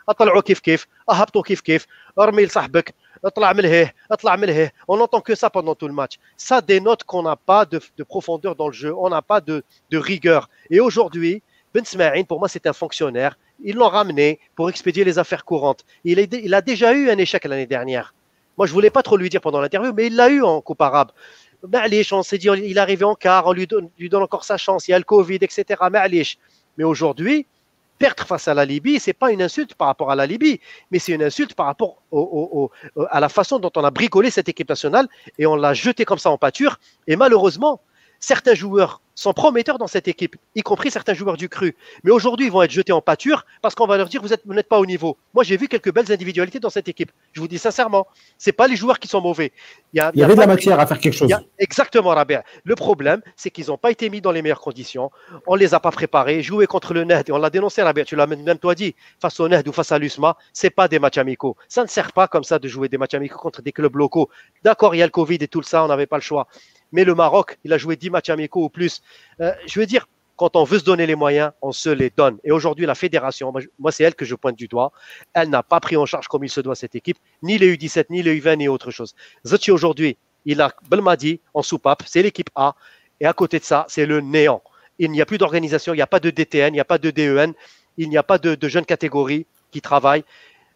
[4.89, 6.19] On n'entend que ça pendant tout le match.
[6.37, 8.95] Ça dénote qu'on n'a pas de, profondeur dans le jeu.
[8.97, 9.63] On n'a pas de,
[9.93, 10.49] rigueur.
[10.71, 11.83] Et aujourd'hui, ben
[12.27, 13.39] pour moi, c'est un fonctionnaire.
[13.63, 15.85] Ils l'ont ramené pour expédier les affaires courantes.
[16.05, 18.15] Il, a déjà eu un échec l'année dernière.
[18.59, 20.83] Moi, je voulais pas trop lui dire pendant l'interview, mais il l'a eu en Coupe
[20.83, 21.11] arabe.
[21.67, 23.91] Ma'alish, on s'est dit, il est arrivé en quart, on lui donne,
[24.23, 25.83] encore sa chance, il y a le Covid, etc.
[26.77, 27.47] Mais aujourd'hui,
[27.99, 30.99] perdre face à la Libye, c'est pas une insulte par rapport à la Libye, mais
[30.99, 32.03] c'est une insulte par rapport
[33.11, 35.09] à la façon dont on a bricolé cette équipe nationale
[35.39, 36.79] et on l'a jeté comme ça en pâture.
[37.07, 37.81] Et malheureusement,
[38.21, 41.77] certains joueurs sont prometteurs dans cette équipe, y compris certains joueurs du cru.
[42.03, 44.69] Mais aujourd'hui, ils vont être jetés en pâture parce qu'on va leur dire vous n'êtes
[44.69, 45.17] pas au niveau.
[45.35, 47.13] Moi, j'ai vu quelques belles individualités dans cette équipe.
[47.33, 48.07] Je vous dis sincèrement,
[48.39, 49.53] c'est pas les joueurs qui sont mauvais.
[49.93, 51.33] Il y, a, avait de la matière à faire quelque chose.
[51.59, 52.45] exactement, Rabia.
[52.65, 55.11] Le problème, c'est qu'ils n'ont pas été mis dans les meilleures conditions.
[55.47, 56.43] On les a pas préparés.
[56.43, 58.05] Jouer contre le Ned, et on l'a dénoncé, Rabia.
[58.05, 60.99] Tu l'as même toi dit, face au Ned ou face à l'USMA, c'est pas des
[60.99, 61.57] matchs amicaux.
[61.69, 64.29] Ça ne sert pas comme ça de jouer des matchs amicaux contre des clubs locaux.
[64.65, 66.49] D'accord, il y a le Covid et tout ça, on n'avait pas le choix
[66.95, 69.03] mais le Maroc, il a joué 10 matchs amicaux ou plus.
[69.41, 70.07] Euh, je veux dire,
[70.37, 72.39] quand on veut se donner les moyens, on se les donne.
[72.45, 74.93] Et aujourd'hui, la fédération, moi, c'est elle que je pointe du doigt,
[75.33, 78.07] elle n'a pas pris en charge comme il se doit cette équipe, ni les U17,
[78.11, 79.15] ni les U20, ni autre chose.
[79.45, 82.77] Zotchi aujourd'hui, il a Belmadi en soupape, c'est l'équipe A,
[83.19, 84.63] et à côté de ça, c'est le néant.
[85.01, 86.99] Il n'y a plus d'organisation, il n'y a pas de DTN, il n'y a pas
[86.99, 87.55] de DEN,
[87.97, 90.25] il n'y a pas de, jeunes catégories qui travaillent.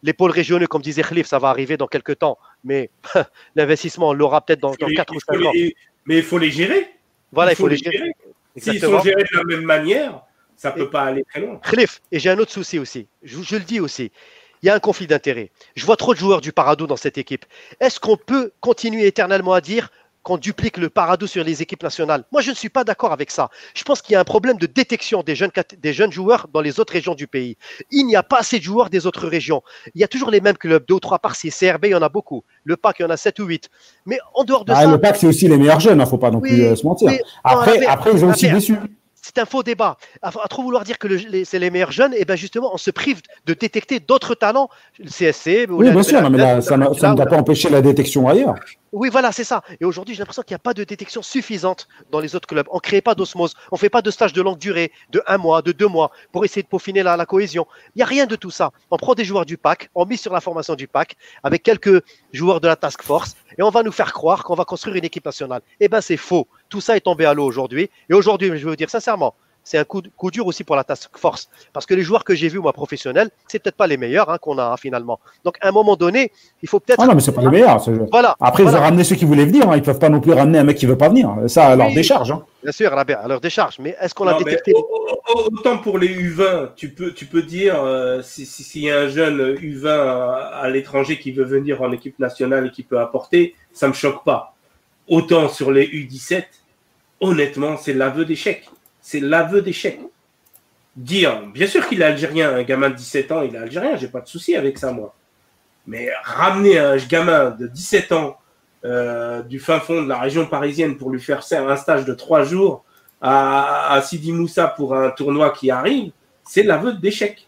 [0.02, 2.90] Les pôles régionaux, comme disait Khalif, ça va arriver dans quelques temps, mais
[3.56, 5.52] l'investissement, on l'aura peut-être dans, dans 4 ou 5 ans
[6.08, 6.90] mais il faut les gérer.
[7.30, 8.10] Voilà, il faut, les gérer.
[8.56, 10.22] S'ils sont gérés de la même manière,
[10.56, 11.60] Ça peut pas aller très loin.
[11.62, 13.06] Khalif, et j'ai un autre souci aussi.
[13.22, 14.10] Je, je le dis aussi.
[14.62, 15.50] Il y a un conflit d'intérêts.
[15.76, 17.44] Je vois trop de joueurs du Parado dans cette équipe.
[17.78, 19.90] Est-ce qu'on peut continuer éternellement à dire
[20.28, 23.30] qu'on duplique le Parado sur les équipes nationales Moi, je ne suis pas d'accord avec
[23.30, 23.48] ça.
[23.74, 25.50] Je pense qu'il y a un problème de détection des jeunes,
[25.80, 27.56] des jeunes joueurs dans les autres régions du pays.
[27.90, 29.62] Il n'y a pas assez de joueurs des autres régions.
[29.94, 31.48] Il y a toujours les mêmes clubs, deux ou trois par-ci.
[31.50, 32.44] CRB, il y en a beaucoup.
[32.64, 33.70] Le PAC, il y en a sept ou huit.
[34.04, 36.06] Mais en dehors de Ah, ça, le pack, c'est aussi les meilleurs jeunes, il ne
[36.06, 37.10] faut pas non Oui, plus euh, se mentir.
[37.10, 38.76] Non, Après, après, ils ont aussi déçu.
[39.28, 39.96] C'est un faux débat.
[40.22, 42.70] À, à trop vouloir dire que le- les- c'est les meilleurs jeunes, et bien justement,
[42.72, 44.68] on se prive de détecter d'autres talents,
[44.98, 45.66] le CSC.
[45.68, 46.76] ou Oui, bien sûr, mais là, ça
[47.10, 48.54] ne doit pas empêcher la détection ailleurs.
[48.92, 49.62] Oui, voilà, c'est ça.
[49.80, 52.66] Et aujourd'hui, j'ai l'impression qu'il n'y a pas de détection suffisante dans les autres clubs.
[52.70, 53.52] On ne crée pas d'osmose.
[53.70, 56.10] On ne fait pas de stage de longue durée, de un mois, de deux mois,
[56.32, 57.66] pour essayer de peaufiner la, la cohésion.
[57.94, 58.70] Il n'y a rien de tout ça.
[58.90, 62.02] On prend des joueurs du PAC, on mise sur la formation du PAC, avec quelques
[62.32, 65.04] joueurs de la task force, et on va nous faire croire qu'on va construire une
[65.04, 65.60] équipe nationale.
[65.80, 66.48] Eh bien, c'est faux.
[66.68, 67.90] Tout ça est tombé à l'eau aujourd'hui.
[68.10, 69.34] Et aujourd'hui, je vais vous dire sincèrement,
[69.64, 71.48] c'est un coup, coup dur aussi pour la task force.
[71.74, 74.38] Parce que les joueurs que j'ai vus, moi, professionnels, c'est peut-être pas les meilleurs hein,
[74.38, 75.18] qu'on a finalement.
[75.44, 76.32] Donc, à un moment donné,
[76.62, 77.00] il faut peut-être.
[77.02, 77.80] Ah non, mais c'est pas les meilleurs.
[77.80, 78.34] c'est- Voilà.
[78.40, 79.68] Après, ils ont ramené ceux qui voulaient venir.
[79.68, 79.76] hein.
[79.76, 81.30] Ils ne peuvent pas non plus ramener un mec qui ne veut pas venir.
[81.48, 81.94] Ça, à leur Oui.
[81.94, 82.30] décharge.
[82.30, 82.42] hein.
[82.62, 83.78] Bien sûr, à leur décharge.
[83.78, 87.26] Mais est-ce qu'on a détecté au- au- au- autant pour les U20, tu peux, tu
[87.26, 90.32] peux dire euh, si- si- s'il y a un jeune U20 à,
[90.62, 94.24] à l'étranger qui veut venir en équipe nationale et qui peut apporter, ça me choque
[94.24, 94.54] pas.
[95.08, 96.44] Autant sur les U17,
[97.20, 98.68] honnêtement, c'est l'aveu d'échec.
[99.00, 99.98] C'est l'aveu d'échec.
[100.96, 104.08] Dire, bien sûr qu'il est algérien, un gamin de 17 ans, il est algérien, j'ai
[104.08, 105.14] pas de souci avec ça, moi.
[105.86, 108.36] Mais ramener un gamin de 17 ans
[108.84, 112.14] euh, du fin fond de la région parisienne pour lui faire faire un stage de
[112.14, 112.84] trois jours
[113.20, 116.12] à, à Sidi Moussa pour un tournoi qui arrive,
[116.44, 117.46] c'est l'aveu d'échec.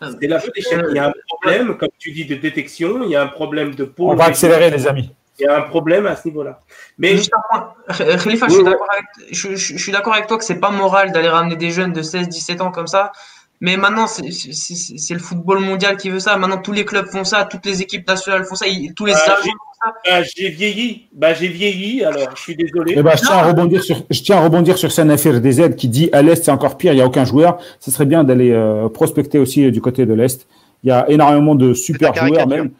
[0.00, 0.78] C'est l'aveu d'échec.
[0.90, 3.74] Il y a un problème, comme tu dis, de détection, il y a un problème
[3.74, 4.16] de On pôle.
[4.16, 5.10] va accélérer, les amis.
[5.40, 6.60] Il y a un problème à ce niveau-là.
[6.98, 7.74] Mais Juste un point.
[8.18, 8.64] Khalifa, je suis oui.
[8.70, 11.56] d'accord avec, je, je- je suis d'accord avec toi que c'est pas moral d'aller ramener
[11.56, 13.12] des jeunes de 16-17 ans comme ça.
[13.60, 16.36] Mais maintenant, c'est c'est- c'est- c'est le football mondial qui veut ça.
[16.36, 18.66] Maintenant, tous les clubs font ça, toutes les équipes nationales font ça,
[18.96, 19.92] tous les Ah, font ça.
[20.06, 21.08] bah, j'ai vieilli.
[21.12, 22.94] Bah, j'ai vieilli, alors je suis désolé.
[22.96, 25.88] Eh ben, je, tiens à rebondir sur, je tiens à rebondir sur Sanafir DZ qui
[25.88, 27.58] dit à l'Est, c'est encore pire, il n'y a aucun joueur.
[27.80, 30.46] Ce serait bien d'aller euh, prospecter aussi euh, du côté de l'Est.
[30.84, 32.70] Il y a énormément de super joueurs, même.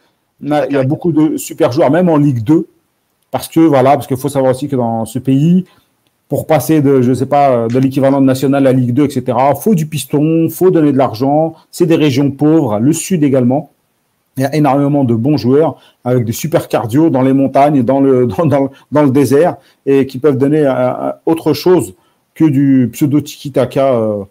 [0.43, 2.67] Il y a- beaucoup de super joueurs, même en Ligue 2.
[3.31, 5.65] Parce que, voilà, parce qu'il faut savoir aussi que dans ce pays,
[6.29, 9.87] pour passer de, je sais pas, de l'équivalent national à Ligue 2, etc., faut du
[9.87, 11.55] piston, faut donner de l'argent.
[11.71, 13.71] C'est des régions pauvres, le Sud également.
[14.37, 18.01] Il y a énormément de bons joueurs avec des super cardio dans les montagnes, dans
[18.01, 21.95] le, dans, dans, dans le désert, et qui peuvent donner euh, euh, autre chose
[22.35, 24.23] que du pseudo tiki-taka euh,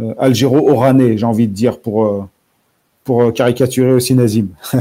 [0.00, 2.22] euh, algéro-oranais, j'ai envie de dire, pour, euh,
[3.04, 4.48] pour euh, caricaturer aussi Nazim.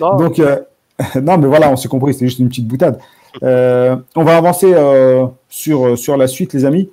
[0.00, 0.60] Non, Donc, euh,
[1.22, 2.98] non, mais voilà, on s'est compris, c'était juste une petite boutade.
[3.42, 6.90] Euh, on va avancer euh, sur, sur la suite, les amis,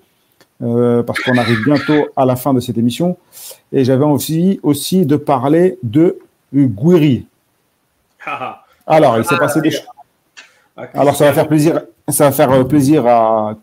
[0.60, 3.18] parce qu'on arrive bientôt à la fin de cette émission.
[3.72, 6.20] Et j'avais envie aussi de parler de
[6.54, 7.28] Guiri.
[8.88, 9.88] Alors, il s'est passé des choses.
[10.78, 10.84] ah.
[10.94, 13.56] Alors, ça va faire plaisir, ça va faire plaisir à,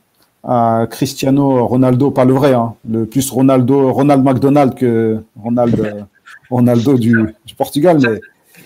[0.45, 6.07] à Cristiano Ronaldo, pas le vrai, hein, le plus Ronaldo, Ronald McDonald que Ronald,
[6.53, 8.21] euh, Ronaldo du, du Portugal, mais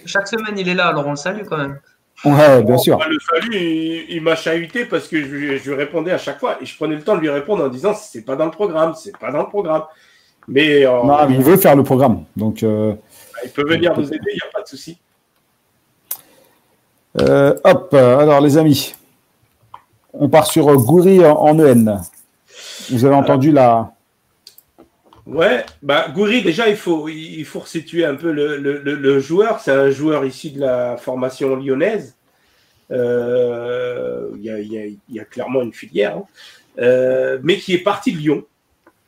[0.05, 1.79] Chaque semaine, il est là, alors on le salue quand même.
[2.25, 2.99] ouais, bien sûr.
[3.09, 6.41] Le salut, il, il m'a chahuté parce que je, lui- je lui répondais à chaque
[6.41, 8.51] fois et je prenais le temps de lui répondre en disant c'est pas dans le
[8.51, 9.83] programme, c'est pas dans le programme.
[10.49, 12.63] Mais, euh, Non, mais il veut faire le programme, donc.
[12.63, 12.95] euh,
[13.45, 14.99] il peut venir nous aider, il n'y a pas de souci.
[17.21, 18.95] Euh, hop, alors les amis,
[20.13, 22.01] on part sur Goury en, en EN.
[22.91, 23.93] Vous avez entendu la.
[25.27, 29.59] Ouais, bah Goury, déjà, il faut, il faut resituer un peu le, le- le- joueur.
[29.61, 32.15] C'est un joueur issu de la formation lyonnaise.
[32.93, 36.25] Euh, Il y, a, y a- y a clairement une filière, hein.
[36.79, 38.45] Euh, mais qui est parti de Lyon.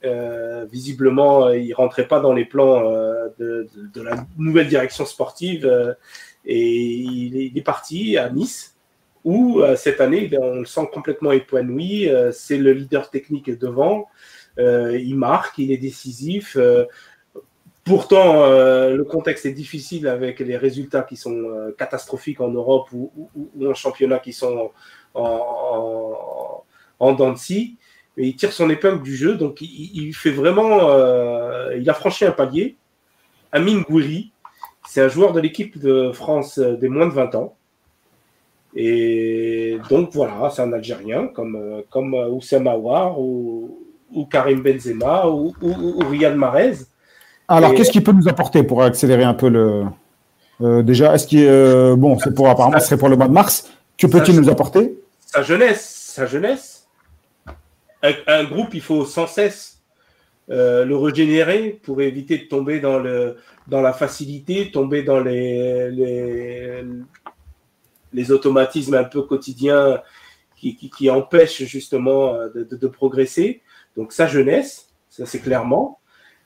[0.05, 4.69] Euh, visiblement, euh, il rentrait pas dans les plans euh, de, de- de la nouvelle
[4.69, 5.97] direction sportive
[6.47, 8.75] et il est, il est parti à Nice
[9.25, 12.09] où cette année, ben, on le sent complètement épanoui.
[12.33, 14.07] C'est le leader technique devant.
[14.59, 16.57] Euh, il marque, il est décisif.
[16.57, 16.85] Euh,
[17.85, 23.11] pourtant, euh, le contexte est difficile avec les résultats qui sont catastrophiques en Europe ou,
[23.37, 24.71] ou- en championnat qui sont
[25.15, 26.65] en, en,
[26.99, 27.77] en dents de scie.
[28.17, 30.81] Mais il tire son épingle du jeu, donc il, fait vraiment.
[31.73, 32.77] il a franchi un palier.
[33.53, 34.33] Amine Gouiri,
[34.89, 37.57] c'est un joueur de l'équipe de France des moins de 20 ans.
[38.75, 42.67] Et donc voilà, c'est un Algérien comme, comme Oussem
[43.17, 46.75] ou, ou Karim Benzema ou, ou, ou Riyad Mahrez.
[47.49, 49.85] Alors, Et- qu'est-ce qu'il peut nous apporter pour accélérer un peu le.
[50.61, 51.45] euh, déjà, est-ce qu'il.
[51.47, 53.71] euh, bon, c'est pour apparemment, ce serait pour le mois de mars.
[53.97, 54.99] Que peut-il nous apporter?
[55.27, 56.87] Sa jeunesse, sa jeunesse.
[58.03, 59.81] Un, un groupe, il faut sans cesse
[60.51, 63.37] euh, le régénérer pour éviter de tomber dans, le,
[63.67, 66.85] dans la facilité, tomber dans les, les,
[68.13, 70.01] les automatismes un peu quotidiens
[70.57, 73.63] qui, qui, qui empêchent justement de, de, de, progresser.
[73.99, 75.99] Donc sa jeunesse, ça c'est clairement.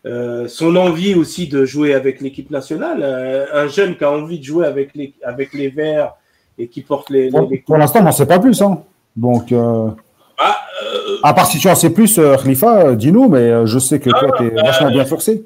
[0.07, 4.41] Euh, son envie aussi de jouer avec l'équipe nationale, un, un, jeune qui a envie
[4.41, 6.15] de jouer avec les, avec les Verts
[6.59, 7.29] et qui porte les.
[7.29, 7.59] Pour, les...
[7.59, 8.61] pour l'instant, on n'en sait pas plus.
[8.62, 8.83] Hein.
[9.15, 9.91] Donc, euh,
[10.39, 11.19] ah, euh...
[11.23, 14.19] à part si tu en sais plus, euh, Khalifa, dis-nous, mais je sais que non,
[14.19, 15.45] toi, tu es vachement bien forcé.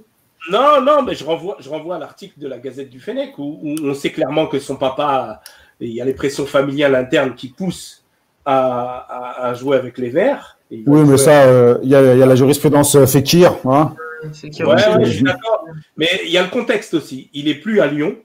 [0.50, 3.58] Non, non, mais je renvoie, je renvoie à l'article de la Gazette du Fennec où,
[3.62, 5.42] où, on sait clairement que son papa,
[5.80, 8.05] il y a les pressions familiales internes qui poussent
[8.46, 10.58] à, à, à jouer avec les Verts.
[10.70, 13.56] Oui, mais ça, il y, a, y, a la jurisprudence Fekir.
[13.66, 13.94] Hein
[14.42, 15.64] ouais, ouais, je suis d'accord.
[15.96, 17.28] Mais il y a le contexte aussi.
[17.34, 18.16] Il est plus à Lyon.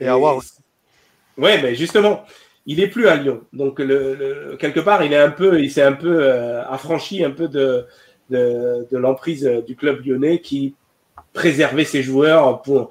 [0.00, 0.40] Et, et à Wow.
[1.36, 2.24] Ouais, mais justement,
[2.66, 3.42] il est plus à Lyon.
[3.52, 7.24] Donc le, le, quelque part, il est un peu, il s'est un peu euh, affranchi
[7.24, 7.86] un peu de
[8.30, 10.74] de, de l'emprise du club lyonnais qui
[11.32, 12.90] préservait ses joueurs pour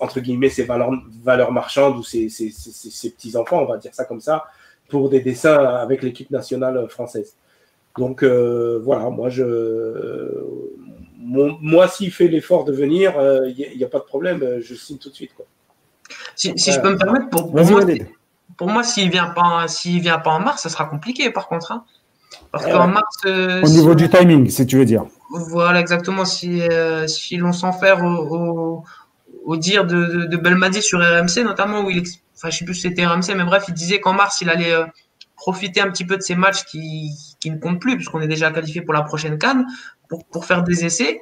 [0.00, 0.90] entre guillemets ses valeurs,
[1.22, 4.44] valeurs marchandes ou ses, ses, ses, ses petits enfants, on va dire ça comme ça,
[4.88, 7.36] pour des dessins avec l'équipe nationale française.
[7.98, 10.32] Donc euh, voilà, moi je
[11.18, 14.60] mon, moi s'il fait l'effort de venir, il euh, n'y a, a, pas de problème,
[14.60, 15.46] je signe tout de suite quoi.
[16.34, 17.80] Si, si je peux me permettre, pour, pour moi,
[18.56, 21.72] pour moi, s'il vient pas, s'il vient pas en mars, ça sera compliqué par contre.
[21.72, 21.84] Hein.
[22.52, 23.16] Parce euh, qu'en mars.
[23.26, 25.04] Euh, au niveau si, du timing, si tu veux dire.
[25.30, 26.24] Voilà, exactement.
[26.24, 28.84] Si, euh, si l'on s'en fait au, au,
[29.44, 32.02] au, dire de, de, de, Belmadi sur RMC, notamment, où il.
[32.36, 34.74] Enfin, je sais plus si c'était RMC, mais bref, il disait qu'en mars, il allait
[35.36, 37.10] profiter un petit peu de ces matchs qui,
[37.40, 39.66] qui ne comptent plus, puisqu'on est déjà qualifié pour la prochaine Cannes,
[40.08, 41.20] pour, pour faire des essais.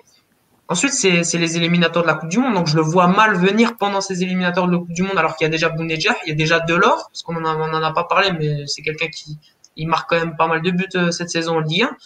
[0.67, 2.55] Ensuite, c'est les éliminateurs de la Coupe du Monde.
[2.55, 5.37] Donc, je le vois mal venir pendant ces éliminateurs de la Coupe du Monde, alors
[5.37, 7.93] qu'il y a déjà Bounedjah, il y a déjà Delors, parce qu'on n'en en a
[7.93, 9.39] pas parlé, mais c'est quelqu'un qui
[9.77, 11.97] il marque quand même pas mal de buts euh, cette saison en Ligue 1.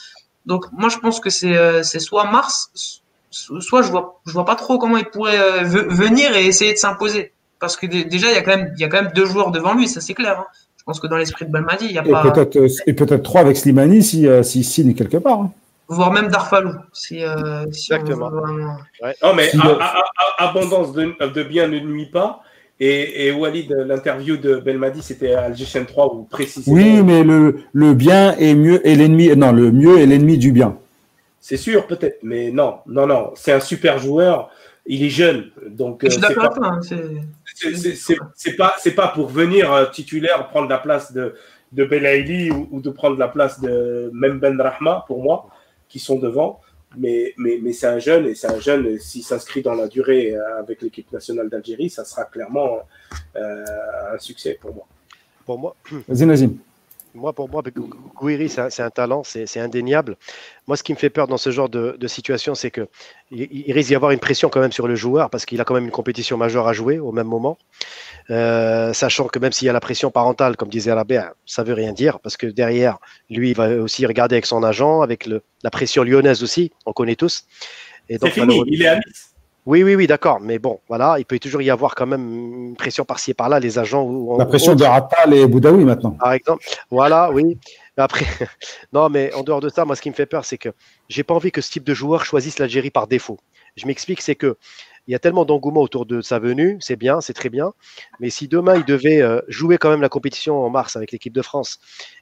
[0.46, 4.56] Donc, moi, je pense que c'est euh, soit mars, soit je vois, je vois pas
[4.56, 7.32] trop comment il pourrait euh, venir et essayer de s'imposer.
[7.60, 9.50] Parce que déjà, il y, a quand même, il y a quand même deux joueurs
[9.50, 10.38] devant lui, ça c'est clair.
[10.40, 10.46] Hein.
[10.76, 12.30] Je pense que dans l'esprit de Balmadi, il y a et pas.
[12.30, 15.40] Peut et peut-être trois avec Slimani s'il si, si signe quelque part.
[15.40, 15.52] Hein
[15.88, 16.74] voire même Darfalou.
[16.92, 18.30] Si, euh, si Exactement.
[18.30, 18.76] Vraiment...
[19.02, 19.14] Ouais.
[19.22, 20.04] Non, mais si a, a,
[20.38, 22.42] a, abondance de, de, bien ne nuit pas.
[22.80, 26.76] Et, et Walid, l'interview de Belmadi, c'était à Algérie 3 ou précisément.
[26.76, 29.34] Oui, mais le, le bien est mieux et l'ennemi.
[29.36, 30.76] Non, le mieux est l'ennemi du bien.
[31.40, 33.32] C'est sûr, peut-être, mais non, non, non.
[33.34, 34.50] C'est un super joueur.
[34.90, 36.00] Il est jeune, donc.
[36.02, 36.84] Je suis d'accord avec
[38.34, 41.34] C'est pas, c'est pas pour venir euh, titulaire prendre la place de
[41.72, 45.50] de Belaïli ou, ou, de prendre la place de même Ben Rahma pour moi
[45.88, 46.60] qui sont devant.
[46.96, 50.34] Mais, mais, mais c'est un jeune, et c'est un jeune, s'il s'inscrit dans la durée
[50.58, 52.78] avec l'équipe nationale d'Algérie, ça sera clairement
[53.36, 53.64] euh,
[54.14, 54.86] un succès pour moi.
[55.44, 55.76] Pour moi,
[56.10, 56.56] Zinazim.
[57.18, 57.62] Moi, pour moi,
[58.14, 60.16] Gouiri, c'est un, un, talent, c'est indéniable.
[60.66, 62.86] Moi, ce qui me fait peur dans ce genre de, de situation, c'est qu'il
[63.30, 65.74] il risque d'y avoir une pression quand même sur le joueur parce qu'il a quand
[65.74, 67.58] même une compétition majeure à jouer au même moment.
[68.30, 71.74] Euh, sachant que même s'il y a la pression parentale, comme disait Albert, ça veut
[71.74, 72.98] rien dire parce que derrière,
[73.30, 76.92] lui, il va aussi regarder avec son agent, avec le, la pression lyonnaise aussi, on
[76.92, 77.44] connaît tous.
[78.08, 79.34] C'est fini, il est à Nice.
[79.66, 80.40] Oui, oui, oui, d'accord.
[80.40, 83.60] Mais bon, voilà, il peut toujours y avoir quand même une pression par-ci et par-là,
[83.60, 84.04] les agents.
[84.04, 86.12] Ou, la pression de Ratal et Boudaoui maintenant.
[86.12, 86.64] Par exemple.
[86.90, 87.58] Voilà, oui.
[87.96, 88.24] Après,
[88.92, 90.70] non, mais en dehors de ça, moi, ce qui me fait peur, c'est que
[91.08, 93.38] j'ai pas envie que ce type de joueur choisisse l'Algérie par défaut.
[93.76, 94.56] Je m'explique, c'est que
[95.08, 97.72] il y a tellement d'engouement autour de sa venue, c'est bien, c'est très bien.
[98.20, 101.32] Mais si demain il devait euh, jouer quand même la compétition en mars avec l'équipe
[101.32, 101.78] de France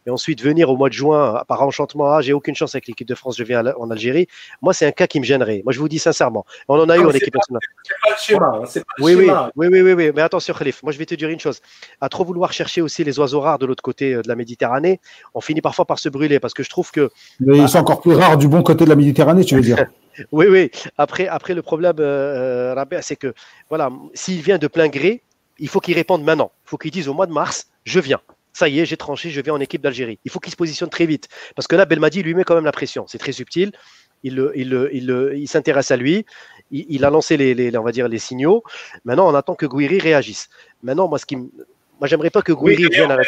[0.07, 3.09] et ensuite venir au mois de juin par enchantement, ah j'ai aucune chance avec l'équipe
[3.09, 4.29] de France, je viens en Algérie.
[4.63, 5.63] Moi c'est un cas qui me gênerait.
[5.65, 7.61] Moi je vous dis sincèrement, on en a non, eu en équipe nationale.
[7.83, 8.47] C'est pas le schéma.
[8.55, 9.51] Hein, pas oui, le oui, schéma.
[9.57, 11.61] oui, oui, oui, oui, mais attention Khalif, moi je vais te dire une chose.
[12.01, 15.01] À trop vouloir chercher aussi les oiseaux rares de l'autre côté euh, de la Méditerranée,
[15.35, 17.11] on finit parfois par se brûler parce que je trouve que.
[17.41, 19.87] Mais ils sont encore plus rares du bon côté de la Méditerranée, tu veux dire.
[20.33, 20.71] Oui, oui.
[20.97, 23.35] Après, le problème, euh, Rabia, c'est que
[23.69, 25.23] voilà, s'il vient de plein gré,
[25.59, 26.53] il faut qu'il réponde maintenant.
[26.67, 28.21] Il faut qu'il dise au mois de mars, je viens.
[28.53, 30.19] Ça y est, j'ai tranché, je viens en équipe d'Algérie.
[30.25, 31.29] Il faut qu'il se positionne très vite.
[31.55, 33.07] Parce que là, Belmadi lui met quand même la pression.
[33.07, 33.73] C'est très subtil.
[34.23, 36.25] Il, s'intéresse à lui.
[36.71, 38.63] Il, a lancé les, les, signaux.
[39.05, 40.49] Maintenant, on attend que Gouiri réagisse.
[40.83, 41.37] Maintenant, moi, ce qui
[42.01, 43.23] moi, j'aimerais pas que Gouiri oui, vienne à la...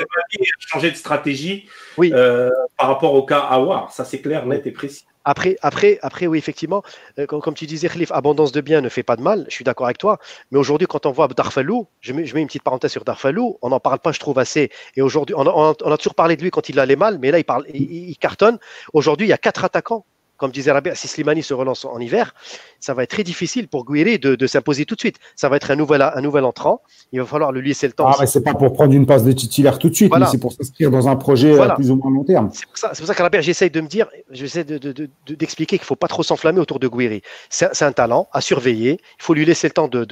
[0.59, 2.13] changer de stratégie oui.
[2.15, 3.93] euh, par rapport au cas Awar.
[3.93, 5.05] Ça, c'est clair, net et précis.
[5.25, 6.83] Après, après, après, oui, effectivement,
[7.19, 9.45] euh, comme, comme, tu disais, Khalif, abondance de biens ne fait pas de mal.
[9.49, 10.19] Je suis d'accord avec toi.
[10.51, 13.59] Mais aujourd'hui, quand on voit Darfalou, je mets, je mets, une petite parenthèse sur Darfalou,
[13.63, 14.71] on n'en parle pas, je trouve, assez.
[14.97, 17.31] Et aujourd'hui, on, on, on, a toujours parlé de lui quand il allait mal, mais
[17.31, 18.59] là, il, parle, il, il cartonne.
[18.93, 20.05] Aujourd'hui, il y a quatre attaquants
[20.39, 22.35] comme disait Rabia, si Slimani se relance en hiver,
[22.81, 25.17] ça va être très difficile pour Guiri de, s'imposer tout de suite.
[25.37, 26.81] Ça va être un nouvel, un nouvel entrant.
[27.13, 28.07] Il va falloir lui laisser le temps.
[28.07, 30.39] Ah, mais c'est pas pour prendre une passe de titulaire tout de suite, mais c'est
[30.39, 32.51] pour s'inscrire dans un projet à plus ou moins long terme.
[32.53, 35.81] C'est pour ça, c'est pour ça que Rabia, j'essaye de me dire, j'essaie d'expliquer de,
[35.81, 37.23] qu'il ne faut pas trop s'enflammer autour de Guiri.
[37.51, 39.01] C'est un talent à surveiller.
[39.19, 40.07] Il faut lui laisser le temps de,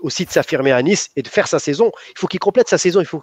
[0.00, 1.92] aussi de s'affirmer à Nice et de faire sa saison.
[2.10, 3.00] Il faut qu'il complète sa saison.
[3.00, 3.20] Il faut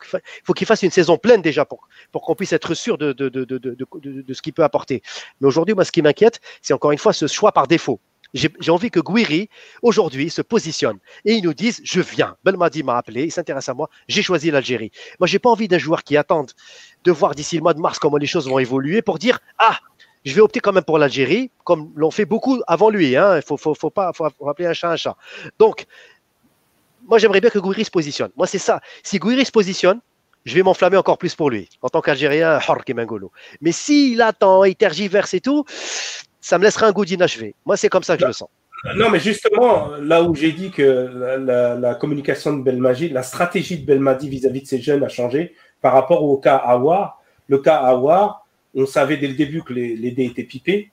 [0.54, 4.42] qu'il fasse une saison pleine déjà pour, pour qu'on puisse être sûr de, de, ce
[4.42, 5.02] qu'il peut apporter.
[5.42, 8.00] Mais aujourd'hui, moi, ce qui m'inquiète, c'est encore une fois ce choix par défaut.
[8.34, 9.50] J'ai envie que Guiri,
[9.82, 12.36] aujourd'hui, se positionne et ils nous disent Je viens.
[12.44, 14.92] Belmadi m'a appelé, il s'intéresse à moi, j'ai choisi l'Algérie.
[15.20, 16.46] Moi, j'ai pas envie d'un joueur qui attend
[17.06, 19.80] de voir d'ici le mois de mars comment les choses vont évoluer pour dire Ah,
[20.26, 23.16] je vais opter quand même pour l'Algérie, comme l'ont fait beaucoup avant lui.
[23.16, 23.38] Hein.
[23.38, 25.16] Il faut, faut, faut, pas faut appeler un chat un chat.
[25.58, 25.86] Donc,
[27.08, 28.32] moi, j'aimerais bien que Gouiri se positionne.
[28.36, 28.82] Moi, c'est ça.
[29.04, 30.02] Si Gouiri se positionne,
[30.46, 32.60] je vais m'enflammer encore plus pour lui, en tant qu'Algérien,
[32.96, 33.32] Mengolo.
[33.62, 35.66] Mais s'il attend, il tergiverse et tout,
[36.40, 37.56] ça me laissera un goût d'inachevé.
[37.66, 38.50] Moi, c'est comme ça que je le sens.
[38.96, 41.10] Non, mais justement, là où j'ai dit que
[41.80, 45.94] la, communication de Belmadi, la stratégie de Belmadi vis-à-vis de ces jeunes a changé par
[45.94, 47.22] rapport au cas Awar.
[47.48, 48.46] Le cas Awar,
[48.76, 50.92] on savait dès le début que les, les dés étaient pipés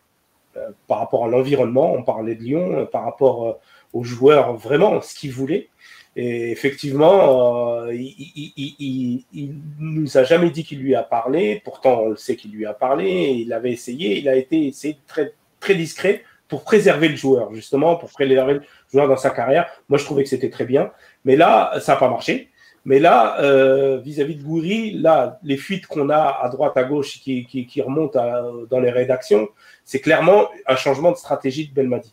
[0.57, 1.93] euh, par rapport à l'environnement.
[1.93, 3.53] On parlait de Lyon, euh, par rapport euh,
[3.95, 5.69] aux joueurs, vraiment ce qu'ils voulaient.
[6.15, 11.63] Et effectivement, euh, il, il, nous a jamais dit qu'il lui a parlé.
[11.65, 13.37] Pourtant, on le sait qu'il lui a parlé.
[13.39, 14.19] Il avait essayé.
[14.19, 18.63] Il a été essayé très, très discret pour préserver le joueur, justement, pour préserver le
[18.93, 19.67] joueur dans sa carrière.
[19.89, 20.93] Moi, je trouvais que c'était très bien.
[21.25, 22.51] Mais là, ça n'a pas marché.
[22.85, 27.21] Mais là, euh, vis-à-vis de Goury, là, les fuites qu'on a à droite, à gauche,
[27.21, 28.21] qui, qui, qui remontent
[28.69, 29.49] dans les rédactions,
[29.85, 32.13] c'est clairement un changement de stratégie de Belmadi,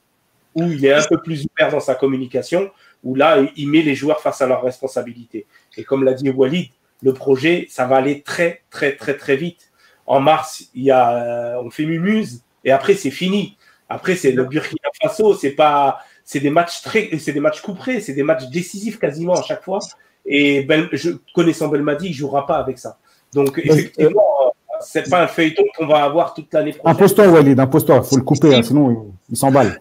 [0.55, 2.69] où il est un peu plus ouvert dans sa communication
[3.03, 5.45] où là, il met les joueurs face à leurs responsabilités.
[5.77, 6.69] Et comme l'a dit Walid,
[7.01, 9.71] le projet, ça va aller très, très, très, très vite.
[10.05, 13.57] En mars, il y a, euh, on fait Mumuse et après, c'est fini.
[13.88, 18.01] Après, c'est le Burkina Faso, c'est pas, c'est des matchs très, c'est des matchs couperés,
[18.01, 19.80] c'est des matchs décisifs quasiment à chaque fois.
[20.26, 22.99] Et je, connaissant Belmadi, il jouera pas avec ça.
[23.34, 24.48] Donc, effectivement,
[24.81, 26.95] c'est pas un feuilleton qu'on va avoir toute l'année prochaine.
[26.95, 28.01] Impose-toi, Walid, impose-toi.
[28.03, 29.80] Il faut le couper, hein, sinon il, s'emballe.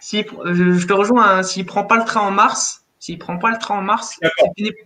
[0.00, 3.50] Si, je te rejoins, hein, s'il prend pas le train en mars, s'il prend pas
[3.50, 4.18] le train en mars,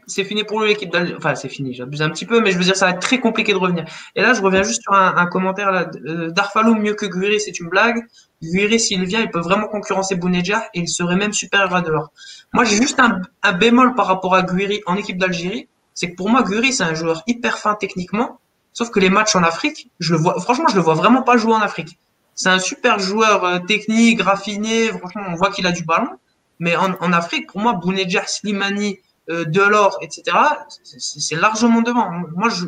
[0.07, 2.65] c'est fini, pour lui l'équipe Enfin, c'est fini, j'abuse un petit peu, mais je veux
[2.65, 3.87] dire, ça va être très compliqué de revenir.
[4.15, 5.91] Et là, je reviens juste sur un, commentaire là.
[6.07, 8.05] Euh, Darfalo mieux que Guiri, c'est une blague.
[8.43, 12.13] Guiri, s'il vient, il peut vraiment concurrencer Bounedjah et il serait même supérieur à dehors.
[12.53, 15.69] Moi, j'ai juste un, un, bémol par rapport à Guiri en équipe d'Algérie.
[15.95, 18.39] C'est que pour moi, Guiri, c'est un joueur hyper fin techniquement,
[18.73, 21.37] Sauf que les matchs en Afrique, je le vois, franchement, je le vois vraiment pas
[21.37, 21.99] jouer en Afrique.
[22.35, 24.89] C'est un super joueur euh, technique, raffiné.
[24.89, 26.11] Franchement, on voit qu'il a du ballon.
[26.59, 28.99] Mais en, Afrique, pour moi, Bounedjah, Slimani,
[29.31, 30.37] euh, Delors, etc.,
[30.83, 32.11] c'est largement devant.
[32.37, 32.67] Moi, je,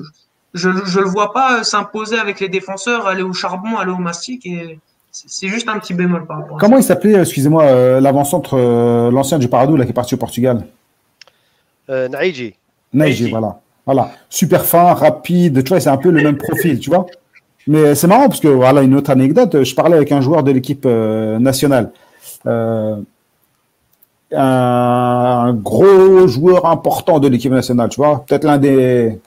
[0.54, 4.46] je, je le vois pas s'imposer avec les défenseurs, aller au charbon, aller au mastic.
[4.46, 4.78] Et
[5.12, 6.56] c'est juste un petit bémol par rapport.
[6.58, 10.18] Comment il s'appelait, excusez-moi, euh, l'avant-centre, euh, l'ancien du Paradou, là, qui est parti au
[10.18, 10.64] Portugal?
[11.90, 12.54] Euh, Naïji.
[12.94, 13.60] Naïji, voilà.
[13.84, 17.06] Voilà, super fin, rapide, tu vois, c'est un peu le même profil, tu vois.
[17.66, 20.50] Mais c'est marrant parce que, voilà, une autre anecdote, je parlais avec un joueur de
[20.50, 21.90] l'équipe euh, nationale.
[22.46, 22.96] Euh,
[24.34, 29.20] un gros joueur important de l'équipe nationale, tu vois, peut-être l'un des.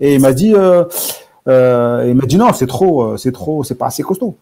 [0.00, 0.84] Et il m'a dit, euh,
[1.46, 4.36] non, c'est trop, c'est trop, c'est pas assez costaud.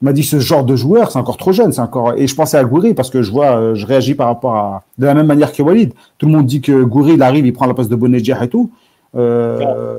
[0.00, 2.14] Il m'a dit ce genre de joueur, c'est encore trop jeune, c'est encore.
[2.16, 5.06] Et je pensais à Goury parce que je vois, je réagis par rapport à de
[5.06, 5.92] la même manière que Walid.
[6.18, 8.70] Tout le monde dit que Goury, arrive, il prend la place de Bonedjah et tout.
[9.14, 9.98] Euh,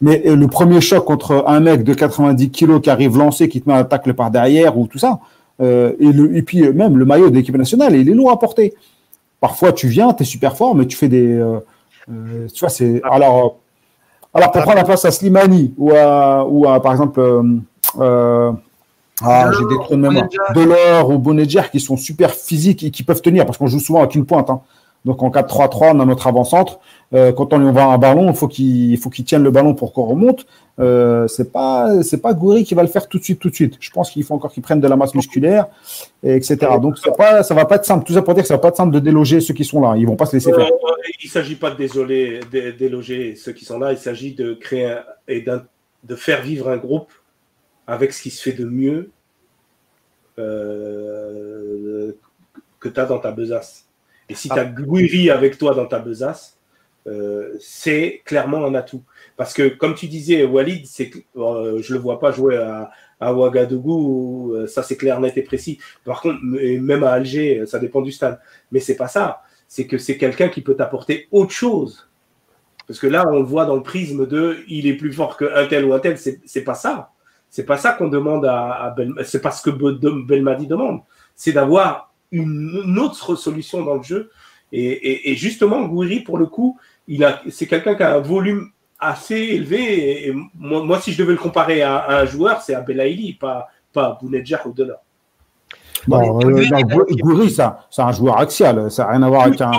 [0.00, 3.62] mais euh, le premier choc contre un mec de 90 kilos qui arrive lancé, qui
[3.62, 5.20] te met un tacle par derrière ou tout ça,
[5.60, 8.38] euh, et, le, et, puis même le maillot de l'équipe nationale, il est lourd à
[8.38, 8.74] porter.
[9.40, 11.40] Parfois, tu viens, tu es super fort, mais tu fais des.
[12.06, 13.00] tu vois, c'est.
[13.04, 13.58] Alors,
[14.34, 17.20] alors, pour prendre la place à Slimani ou à, ou à par exemple,
[19.24, 20.28] ah, j'ai des trous de mémoire.
[20.54, 24.00] Delors ou Bonedjer qui sont super physiques et qui peuvent tenir parce qu'on joue souvent
[24.00, 24.50] avec une pointe.
[24.50, 24.60] Hein.
[25.04, 26.78] Donc en 4-3-3, on a notre avant-centre.
[27.12, 29.74] Euh, quand on lui envoie un ballon, il faut qu'il faut qu'il tienne le ballon
[29.74, 30.46] pour qu'on remonte.
[30.78, 33.54] Euh, c'est pas c'est pas Goury qui va le faire tout de suite tout de
[33.54, 33.76] suite.
[33.80, 35.66] Je pense qu'il faut encore qu'il prenne de la masse musculaire,
[36.22, 36.56] et etc.
[36.80, 38.06] Donc c'est pas ça va pas être simple.
[38.06, 39.80] Tout ça pour dire que ça va pas être simple de déloger ceux qui sont
[39.80, 39.96] là.
[39.96, 40.66] Ils vont pas se laisser faire.
[40.66, 43.92] Euh, il s'agit pas de désoler, de déloger ceux qui sont là.
[43.92, 44.96] Il s'agit de créer
[45.28, 47.12] et de faire vivre un groupe
[47.86, 49.10] avec ce qui se fait de mieux
[50.38, 52.12] euh,
[52.80, 53.86] que tu as dans ta besace.
[54.32, 56.56] Et si tu as Guiri avec toi dans ta besace,
[57.06, 59.02] euh, c'est clairement un atout.
[59.36, 62.90] Parce que, comme tu disais, Walid, c'est, euh, je ne le vois pas jouer à,
[63.20, 65.78] à Ouagadougou, euh, ça c'est clair, net et précis.
[66.06, 68.40] Par contre, même à Alger, ça dépend du stade.
[68.70, 69.42] Mais c'est pas ça.
[69.68, 72.08] C'est que c'est quelqu'un qui peut t'apporter autre chose.
[72.86, 75.66] Parce que là, on le voit dans le prisme de il est plus fort qu'un
[75.66, 76.16] tel ou un tel.
[76.16, 77.10] C'est, c'est pas ça.
[77.50, 81.00] C'est pas ça qu'on demande à, à C'est pas ce que Belmadi demande.
[81.34, 84.30] C'est d'avoir une, autre solution dans le jeu.
[84.72, 86.78] Et, justement, Gouiri, pour le coup,
[87.50, 90.28] c'est quelqu'un qui a un volume assez élevé.
[90.28, 94.06] Et, moi, si je devais le comparer à, un joueur, c'est à Belaïli, pas, pas
[94.06, 95.04] à Bounedjah ou Delors.
[96.06, 96.64] Bon, euh,
[97.20, 99.70] Goury, c'est un joueur axial, ça n'a rien à voir avec un.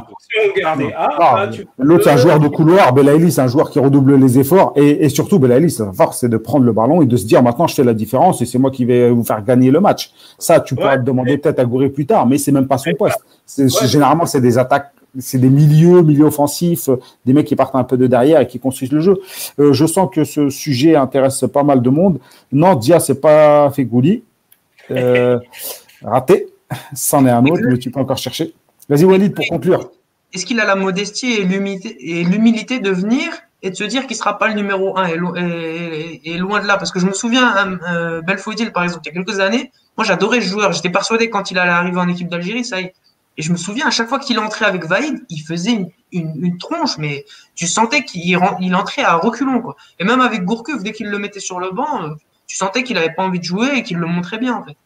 [0.65, 2.93] Ah, l'autre, c'est un joueur de couloir.
[2.93, 4.73] Belaïli, c'est un joueur qui redouble les efforts.
[4.75, 7.67] Et, surtout, Belaïli, sa force, c'est de prendre le ballon et de se dire maintenant,
[7.67, 10.11] je fais la différence et c'est moi qui vais vous faire gagner le match.
[10.37, 12.93] Ça, tu pourras te demander peut-être à Goury plus tard, mais c'est même pas son
[12.93, 13.19] poste.
[13.85, 16.89] Généralement, c'est des attaques c'est des milieux, milieux offensifs,
[17.25, 19.21] des mecs qui partent un peu de derrière et qui construisent le jeu.
[19.59, 22.19] Euh, je sens que ce sujet intéresse pas mal de monde.
[22.51, 24.23] Non, Dia, c'est pas Fegouli.
[24.91, 25.39] Euh,
[26.03, 26.47] Raté.
[26.95, 28.53] C'en est un autre, mais tu peux encore chercher.
[28.89, 29.91] Vas-y, Walid, pour conclure.
[30.33, 33.31] Est-ce qu'il a la modestie et l'humilité de venir
[33.61, 36.77] et de se dire qu'il ne sera pas le numéro 1 et, loin de là?
[36.77, 40.05] Parce que je me souviens, euh, Belfodil, par exemple, il y a quelques années, moi
[40.05, 40.73] j'adorais ce joueur.
[40.73, 42.93] J'étais persuadé quand il allait arriver en équipe d'Algérie, ça y est.
[43.37, 46.97] Et je me souviens, à chaque fois qu'il entrait avec Vaïd, il faisait une, tronche,
[46.99, 47.25] mais
[47.55, 49.61] tu sentais qu'il il entrait à reculons.
[49.61, 49.75] Quoi.
[49.99, 52.09] Et même avec Gourcuff, dès qu'il le mettait sur le banc, euh,
[52.45, 54.55] tu sentais qu'il n'avait pas envie de jouer et qu'il le montrait bien.
[54.55, 54.77] En fait.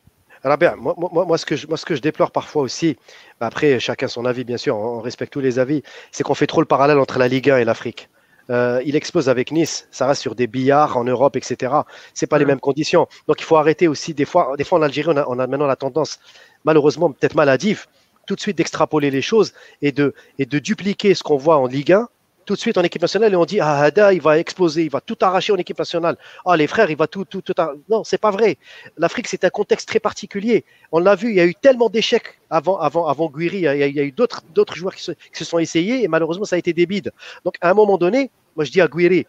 [0.47, 2.95] Alors bien, moi, moi, moi, ce que je, moi, ce que je déplore parfois aussi,
[3.37, 5.83] bah, après chacun son avis, bien sûr, on, respecte tous les avis,
[6.13, 8.07] c'est qu'on fait trop le parallèle entre la Ligue 1 et l'Afrique.
[8.49, 11.73] Euh, il expose avec Nice, ça reste sur des billards en Europe, etc.
[12.13, 13.09] C'est pas les mêmes conditions.
[13.27, 14.13] Donc il faut arrêter aussi.
[14.13, 16.17] Des fois, des fois en Algérie, on a, on a maintenant la tendance,
[16.63, 17.85] malheureusement, peut-être maladive,
[18.25, 19.51] tout de suite d'extrapoler les choses
[19.81, 22.07] et de, et de dupliquer ce qu'on voit en Ligue 1
[22.47, 24.89] tout de suite en équipe nationale et on dit ah Hada il va exploser, il
[24.89, 26.17] va tout arracher en équipe nationale.
[26.45, 27.53] Ah les frères, il va tout tout tout.
[27.89, 28.57] Non, c'est pas vrai.
[28.97, 30.63] L'Afrique c'est un contexte très particulier.
[30.93, 33.57] On l'a vu, il y a eu tellement d'échecs avant avant avant Guiri.
[33.57, 36.59] Il y a, eu d'autres d'autres joueurs qui se, sont essayés et malheureusement ça a
[36.59, 37.11] été des bides.
[37.43, 39.25] Donc à un moment donné, moi je dis à Guiri,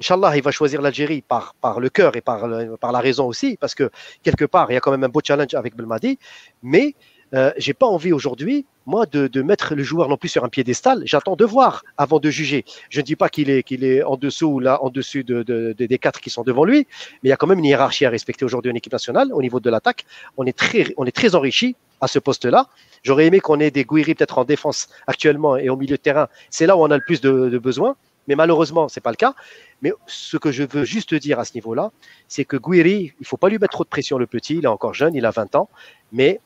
[0.00, 2.48] Inch'Allah, il va choisir l'Algérie par, par le cœur et par,
[2.80, 3.90] par la raison aussi, parce que
[4.22, 6.18] quelque part, il y a quand même un beau challenge avec Belmadi.
[6.62, 6.94] Mais
[7.34, 10.48] euh, j'ai pas envie aujourd'hui, moi, de, de, mettre le joueur non plus sur un
[10.48, 11.02] piédestal.
[11.04, 12.64] J'attends de voir avant de juger.
[12.88, 15.42] Je ne dis pas qu'il est, qu'il est en dessous ou là, en dessus de,
[15.42, 16.86] de, des quatre qui sont devant lui,
[17.22, 19.32] mais il y a quand même une hiérarchie à respecter aujourd'hui en équipe nationale.
[19.32, 22.68] Au niveau de l'attaque, on est très, on est très enrichi à ce poste-là.
[23.02, 26.28] J'aurais aimé qu'on ait des Gouiri peut-être en défense actuellement et au milieu de terrain.
[26.50, 27.96] C'est là où on a le plus de, de besoins.
[28.28, 29.34] Mais malheureusement, c'est pas le cas.
[29.82, 31.90] Mais ce que je veux juste dire à ce niveau-là,
[32.28, 34.56] c'est que Gouiri, il faut pas lui mettre trop de pression, le petit.
[34.56, 35.68] Il est encore jeune, il a 20 ans.
[36.12, 36.40] Mais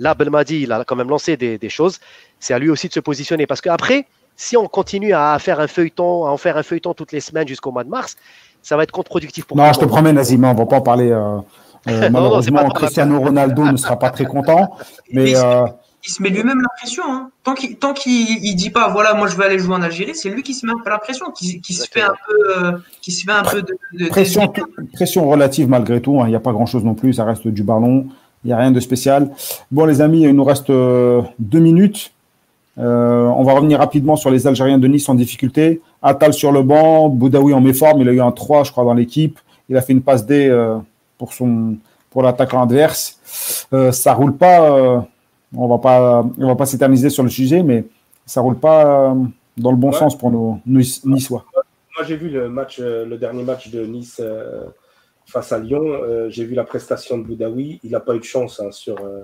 [0.00, 2.00] Là, Belmadi, il a quand même lancé des, choses.
[2.40, 3.46] C'est à lui aussi de se positionner.
[3.46, 7.12] Parce qu'après, si on continue à faire un feuilleton, à en faire un feuilleton toutes
[7.12, 8.16] les semaines jusqu'au mois de mars,
[8.62, 10.80] ça va être contre-productif pour Non, je te promets, Nazim, on ne va pas en
[10.80, 11.10] parler.
[11.10, 11.38] Euh,
[11.88, 14.70] euh, malheureusement, Cristiano Ronaldo ne sera pas très content.
[15.12, 15.66] Mais, euh,
[16.06, 17.02] il se met lui-même la pression.
[17.06, 17.30] Hein.
[17.44, 20.42] Tant qu'il qu'il dit pas, voilà, moi je vais aller jouer en Algérie, c'est lui
[20.42, 23.32] qui se met un peu la pression, qui, se fait un peu, qui se fait
[23.32, 24.50] un peu de, pression,
[24.94, 26.18] pression relative malgré tout.
[26.22, 26.24] Hein.
[26.26, 27.12] Il n'y a pas grand-chose non plus.
[27.12, 28.06] Ça reste du ballon.
[28.44, 29.30] Il n'y a rien de spécial.
[29.70, 32.12] Bon, les amis, il nous reste euh, deux minutes.
[32.78, 35.82] Euh, on va revenir rapidement sur les Algériens de Nice en difficulté.
[36.00, 38.00] Attal sur le banc, Boudaoui en méforme.
[38.00, 39.38] Il a eu un 3, je crois, dans l'équipe.
[39.68, 40.78] Il a fait une passe D euh,
[41.18, 41.76] pour, son,
[42.10, 43.66] pour l'attaquant adverse.
[43.74, 45.04] Euh, ça roule pas.
[45.54, 47.84] on va pas, on va pas s'éterniser sur le sujet, mais
[48.24, 49.14] ça roule pas
[49.58, 51.44] dans le bon sens pour nos, Niçois.
[51.96, 54.22] Moi, j'ai vu le match, le dernier match de Nice
[55.30, 57.80] face à Lyon, euh, j'ai vu la prestation de Boudaoui.
[57.84, 59.22] Il n'a pas eu de chance hein, sur, euh,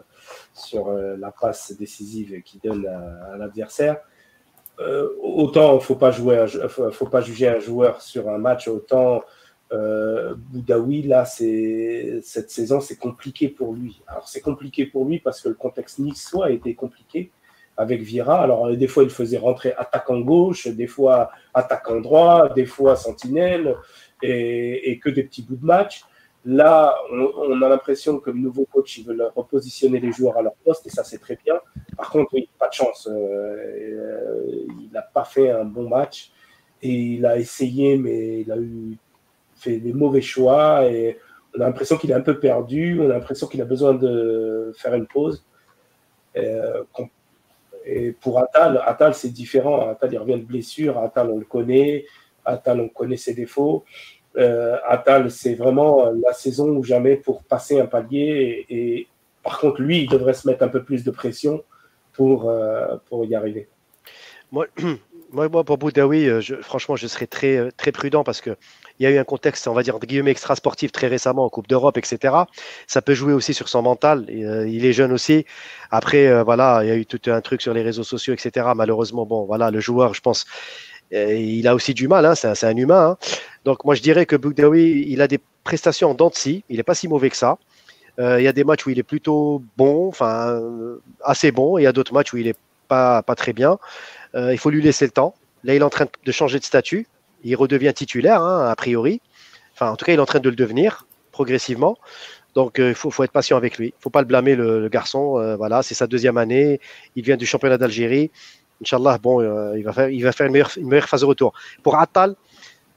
[0.54, 3.98] sur euh, la passe décisive qu'il donne à, l'adversaire.
[5.20, 9.22] autant il ne faut, pas faut pas juger un joueur sur un match, autant
[9.70, 14.00] Boudaoui, là, cette saison, c'est compliqué pour lui.
[14.06, 17.32] Alors, c'est compliqué pour lui parce que le contexte niçois a été compliqué
[17.76, 18.40] avec Vira.
[18.40, 23.76] Alors, des fois, il faisait rentrer attaquant gauche, des fois attaquant droit, des fois sentinelle
[24.22, 26.04] et, que des petits bouts de match.
[26.44, 30.54] Là, on, a l'impression que le nouveau coach, il veut repositionner les joueurs à leur
[30.54, 31.56] poste, et ça, c'est très bien.
[31.96, 33.08] Par contre, oui, pas de chance.
[33.10, 36.30] Euh, euh, il n'a pas fait un bon match,
[36.82, 38.56] et il a essayé, mais il a
[39.56, 41.18] fait des mauvais choix, et
[41.56, 44.72] on a l'impression qu'il est un peu perdu, on a l'impression qu'il a besoin de
[44.76, 45.44] faire une pause.
[46.36, 46.84] Euh,
[47.84, 49.88] et pour Atal, Atal c'est différent.
[49.88, 50.98] Atal, il revient de blessure.
[50.98, 52.04] Atal, on le connaît.
[52.46, 53.84] Atal, on connaît ses défauts.
[54.36, 58.66] Euh, Atal, c'est vraiment la saison ou jamais pour passer un palier.
[58.68, 59.06] Et,
[59.42, 61.62] par contre, lui, il devrait se mettre un peu plus de pression
[62.12, 63.68] pour, euh, pour y arriver.
[64.52, 64.66] Moi,
[65.32, 68.56] moi, pour Boudaoui, euh, franchement, je serais très, très prudent parce que
[68.98, 71.50] il y a eu un contexte, on va dire, de guillemets extra-sportif très récemment en
[71.50, 72.34] Coupe d'Europe, etc.
[72.86, 74.24] Ça peut jouer aussi sur son mental.
[74.28, 75.44] il est jeune aussi.
[75.90, 78.68] Après, voilà, il y a eu tout un truc sur les réseaux sociaux, etc.
[78.74, 80.46] Malheureusement, bon, voilà, le joueur, je pense,
[81.12, 83.10] il a aussi du mal, hein, c'est un, humain.
[83.10, 83.26] Hein.
[83.64, 86.94] Donc moi je dirais que Bougdaoui, il a des prestations en dents il n'est pas
[86.94, 87.58] si mauvais que ça.
[88.18, 91.76] Euh, il y a des matchs où il est plutôt bon, enfin euh, assez bon,
[91.76, 92.54] et il y a d'autres matchs où il n'est
[92.88, 93.78] pas, très bien.
[94.34, 95.34] Euh, il faut lui laisser le temps.
[95.64, 97.06] Là, il est en train de changer de statut.
[97.44, 99.20] Il redevient titulaire, hein, a priori.
[99.74, 101.98] Enfin, en tout cas, il est en train de le devenir progressivement.
[102.54, 103.88] Donc, il faut, être patient avec lui.
[103.88, 105.56] Il ne faut pas le blâmer, le, garçon.
[105.58, 106.80] voilà, c'est sa deuxième année.
[107.14, 108.30] Il vient du championnat d'Algérie.
[108.82, 109.40] Inch'Allah, bon,
[109.74, 111.52] il, va faire, il va faire une meilleure, une meilleure phase de retour.
[111.82, 112.34] Pour Attal,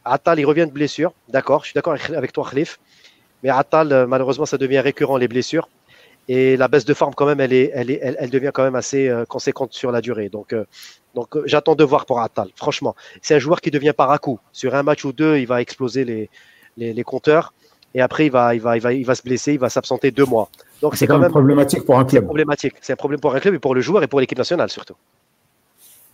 [0.06, 1.14] Attal, il revient de blessure.
[1.30, 2.80] D'accord, je suis d'accord avec toi, Khalif.
[3.43, 5.69] Mais Attal, euh, malheureusement, ça devient récurrent, les blessures.
[6.27, 8.76] Et la baisse de forme, quand même, elle, est, elle, est, elle, devient quand même
[8.76, 10.30] assez euh, conséquente sur la durée.
[10.30, 10.65] Donc, euh,
[11.15, 12.95] donc j'attends de voir pour Attal, franchement.
[13.22, 14.39] C'est un joueur qui devient par à coup.
[14.51, 16.30] Sur un match ou deux, il va exploser les,
[16.77, 17.53] les, compteurs.
[17.95, 20.11] Et après, il va, il, va, il, va, il va se blesser, il va s'absenter
[20.11, 20.49] deux mois.
[20.81, 22.26] Donc c'est quand, même problématique pour un club.
[22.26, 22.76] Problématique.
[22.81, 24.95] C'est un problème pour un club et pour le joueur et pour l'équipe nationale surtout.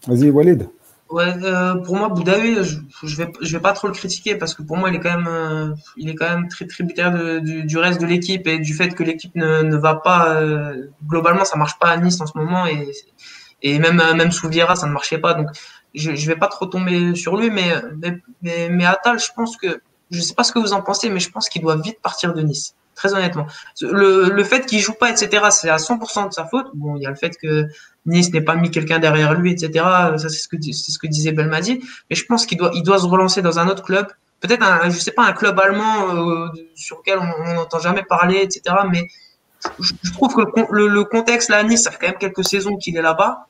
[0.07, 0.69] Vas-y, Walid.
[1.09, 4.55] Ouais, euh, pour moi, Boudaoui, je, je, vais, je vais pas trop le critiquer parce
[4.55, 7.63] que pour moi, il est quand même, euh, il est quand même très tributaire du,
[7.63, 11.45] du, reste de l'équipe et du fait que l'équipe ne, ne va pas, euh, globalement,
[11.45, 12.91] ça marche pas à Nice en ce moment et,
[13.61, 15.35] et même, même sous Vieira, ça ne marchait pas.
[15.35, 15.47] Donc,
[15.93, 17.71] je, je vais pas trop tomber sur lui, mais,
[18.41, 21.19] mais, mais, Attal, je pense que, je sais pas ce que vous en pensez, mais
[21.19, 23.45] je pense qu'il doit vite partir de Nice très honnêtement.
[23.81, 26.67] Le, le fait qu'il joue pas, etc., c'est à 100% de sa faute.
[26.73, 27.67] Bon, il y a le fait que
[28.05, 29.71] Nice n'ait pas mis quelqu'un derrière lui, etc.
[29.75, 31.81] Ça, c'est ce que, c'est ce que disait Belmadi.
[32.09, 34.07] Mais je pense qu'il doit, il doit se relancer dans un autre club.
[34.39, 38.37] Peut-être un, je sais pas, un club allemand euh, sur lequel on n'entend jamais parler,
[38.41, 38.75] etc.
[38.91, 39.07] Mais
[39.79, 40.41] je, trouve que
[40.71, 43.47] le, le, contexte là Nice, ça fait quand même quelques saisons qu'il est là-bas.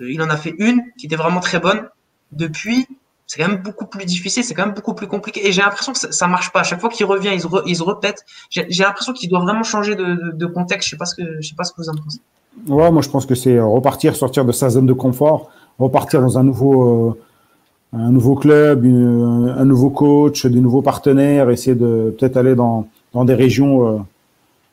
[0.00, 1.88] Euh, il en a fait une qui était vraiment très bonne.
[2.32, 2.86] Depuis,
[3.30, 5.46] c'est quand même beaucoup plus difficile, c'est quand même beaucoup plus compliqué.
[5.46, 6.60] Et j'ai l'impression que ça, ça, marche pas.
[6.60, 8.24] À chaque fois qu'il revient, il se, il se répète.
[8.50, 10.88] J'ai l'impression qu'il doit vraiment changer de, contexte.
[10.88, 12.18] Je sais sais pas ce que vous en pensez.
[12.66, 15.48] Ouais, moi je pense que c'est euh, repartir, sortir de sa zone de confort,
[15.78, 21.76] repartir dans un nouveau, euh, un nouveau club, un nouveau coach, des nouveaux partenaires, essayer
[21.76, 23.98] de peut-être aller dans, dans des régions euh,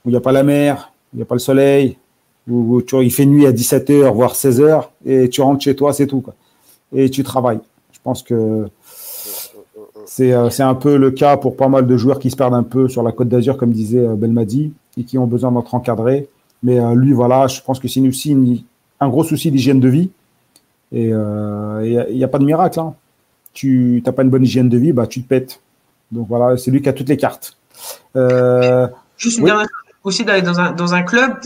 [0.03, 1.95] où il n'y a pas la mer, il n'y a pas le soleil,
[2.49, 6.07] où, tu, il fait nuit à 17h, voire 16h, et tu rentres chez toi, c'est
[6.07, 6.23] tout.
[6.91, 7.59] Et tu travailles.
[7.97, 8.67] Je pense que
[10.05, 12.87] c'est un peu le cas pour pas mal de joueurs qui se perdent un peu
[12.87, 16.29] sur la Côte d'Azur, comme disait Belmadi, et qui ont besoin d'être encadrés.
[16.63, 18.65] Mais euh, lui, voilà, je pense que c'est aussi
[18.99, 20.09] un gros souci d'hygiène de vie.
[20.91, 22.79] Et il euh, n'y a, pas de miracle.
[22.79, 22.95] Hein.
[23.53, 25.61] Tu n'as pas une bonne hygiène de vie, bah, tu te pètes.
[26.11, 27.57] Donc voilà, c'est lui qui a toutes les cartes.
[28.15, 28.87] Euh,
[29.17, 29.67] Juste une dernière
[30.03, 31.37] aussi d'aller dans un, dans un club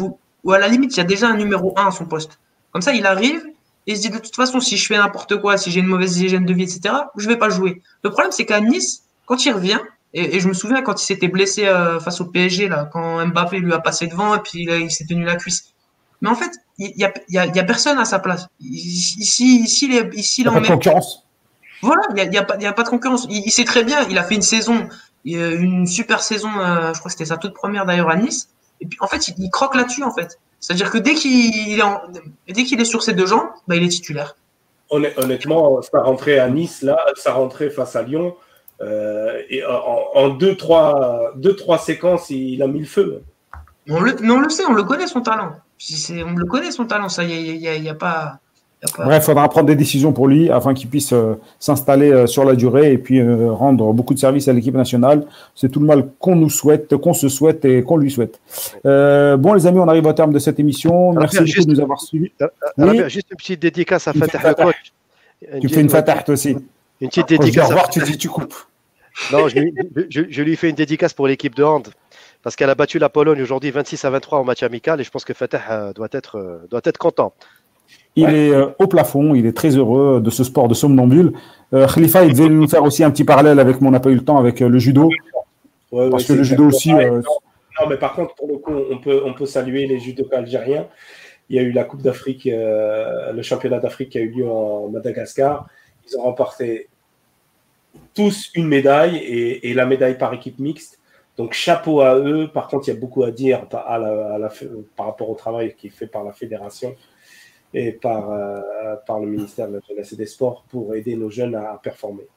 [0.44, 2.38] où, à la limite, il y a déjà un numéro 1 à son poste.
[2.72, 3.41] Comme ça, il arrive
[3.88, 6.20] il se dit de toute façon, si je fais n'importe quoi, si j'ai une mauvaise
[6.20, 7.82] hygiène de vie, etc., je vais pas jouer.
[8.03, 9.80] Le problème, c'est qu'à Nice, quand il revient,
[10.14, 13.26] et, et, je me souviens quand il s'était blessé euh, face au PSG, là, quand
[13.26, 15.74] Mbappé lui a passé devant et puis là, il s'est tenu la cuisse.
[16.22, 18.48] Mais en fait, il y a, y, a, y a, personne à sa place.
[18.60, 21.26] Ici, ici, il est, ici, il a pas de concurrence.
[21.82, 23.26] Voilà, il n'y a, pas, y a pas de concurrence.
[23.30, 24.88] Il, il, sait très bien, il a fait une saison,
[25.26, 28.49] une super saison, euh, je crois que c'était sa toute première d'ailleurs à Nice.
[28.82, 30.40] Et puis en fait, il, il croque là-dessus en fait.
[30.62, 32.02] C'est-à-dire que dès qu'il est, en,
[32.48, 34.36] dès qu'il est sur ses deux jambes, bah, il est titulaire.
[34.92, 38.36] Honnêtement, sa rentrée à Nice, là, sa rentrée face à Lyon,
[38.82, 43.24] euh, et en, deux, trois, deux, trois séquences, il a mis le feu.
[43.90, 45.54] On le, mais on le sait, on le connaît son talent.
[46.12, 48.40] On le connaît son talent, ça, il n'y a, y a, pas.
[48.98, 52.44] Bref, il faudra prendre des décisions pour lui afin qu'il puisse euh, s'installer euh, sur
[52.44, 55.26] la durée et puis rendre beaucoup de services à l'équipe nationale.
[55.56, 58.40] C'est tout le mal qu'on nous souhaite, qu'on se souhaite et qu'on lui souhaite.
[58.84, 61.14] bon, les amis, on arrive au terme de cette émission.
[61.14, 62.32] Merci beaucoup de nous avoir suivis.
[63.08, 64.40] Juste une petite dédicace à Fatah
[65.62, 66.58] Tu fais une Fatah aussi.
[67.02, 67.66] Une petite dédicace.
[67.66, 68.56] Au revoir, tu dis tu coupes.
[69.32, 71.88] Non, je, lui fais une dédicace pour l'équipe de hand
[72.44, 75.12] parce qu'elle a battu la Pologne aujourd'hui 26 à 23 en match amical et je
[75.12, 77.34] pense que Fatah euh, doit être, euh, doit être content.
[78.15, 81.34] Il est euh, au plafond, il est très heureux de ce sport de somnambule.
[81.72, 84.15] Khalifa, il devait nous faire aussi un petit parallèle avec, mon on n'a pas eu
[84.15, 85.09] le temps, avec le judo.
[85.89, 86.91] parce que le judo aussi.
[86.93, 90.88] Non, mais par contre, pour le coup, on peut, on peut saluer les judokas algériens.
[91.49, 94.89] Il y a eu la Coupe d'Afrique, le championnat d'Afrique qui a eu lieu en
[94.89, 95.68] Madagascar.
[96.09, 96.89] Ils ont remporté
[98.13, 100.99] tous une médaille et, la médaille par équipe mixte.
[101.38, 102.49] Donc chapeau à eux.
[102.53, 104.49] Par contre, il y a beaucoup à dire à la,
[104.95, 106.95] par rapport au travail qui est fait par la fédération
[107.73, 108.61] et par, euh,
[109.07, 112.27] par le ministère de la Jeunesse et des Sports pour aider nos jeunes à, performer.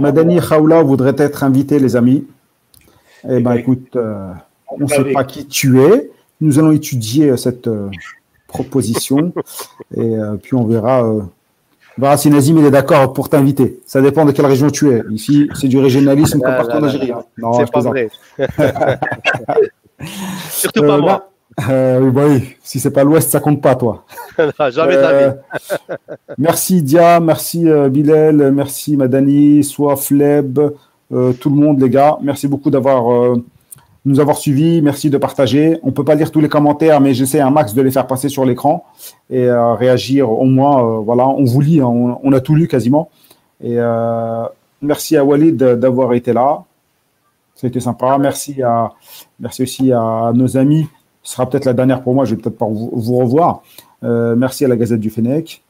[0.00, 2.26] Madani Khaoula voudrait être invité, les amis.
[3.28, 4.32] Eh bien, écoute, euh,
[4.68, 6.10] on ne sait pas qui tu es.
[6.40, 7.90] Nous allons étudier cette euh,
[8.46, 9.32] proposition
[9.96, 11.04] et puis on verra
[11.98, 13.80] bah, si Nazim il est d'accord pour t'inviter.
[13.84, 15.02] Ça dépend de quelle région tu es.
[15.10, 17.12] Ici, c'est du régionalisme comme partout en Algérie.
[17.36, 18.08] Non, c'est pas vrai.
[20.48, 21.27] Surtout pas moi.
[21.68, 24.04] Euh, oui, bah oui, si c'est pas l'Ouest, ça compte pas, toi.
[24.70, 25.94] Jamais Euh, vie.
[26.38, 30.60] merci Dia, merci euh, Bilal, merci Madani, Soif, Leb,
[31.12, 32.16] euh, tout le monde, les gars.
[32.22, 33.42] Merci beaucoup d'avoir euh,
[34.04, 34.80] nous avoir suivis.
[34.82, 35.78] Merci de partager.
[35.82, 38.28] On peut pas lire tous les commentaires, mais j'essaie un max de les faire passer
[38.28, 38.84] sur l'écran
[39.28, 40.78] et euh, réagir au moins.
[40.84, 43.10] euh, voilà, on vous lit, hein, on, on a tout lu quasiment.
[43.60, 44.44] Et euh,
[44.80, 46.62] merci à Walid d'avoir été là.
[47.56, 48.16] C'était sympa.
[48.18, 48.92] Merci à,
[49.40, 50.86] merci aussi à nos amis.
[51.28, 52.24] Ce sera peut-être la dernière pour moi.
[52.24, 53.60] Je vais peut-être pas vous, revoir.
[54.02, 55.60] Euh, merci à la Gazette du Fennec.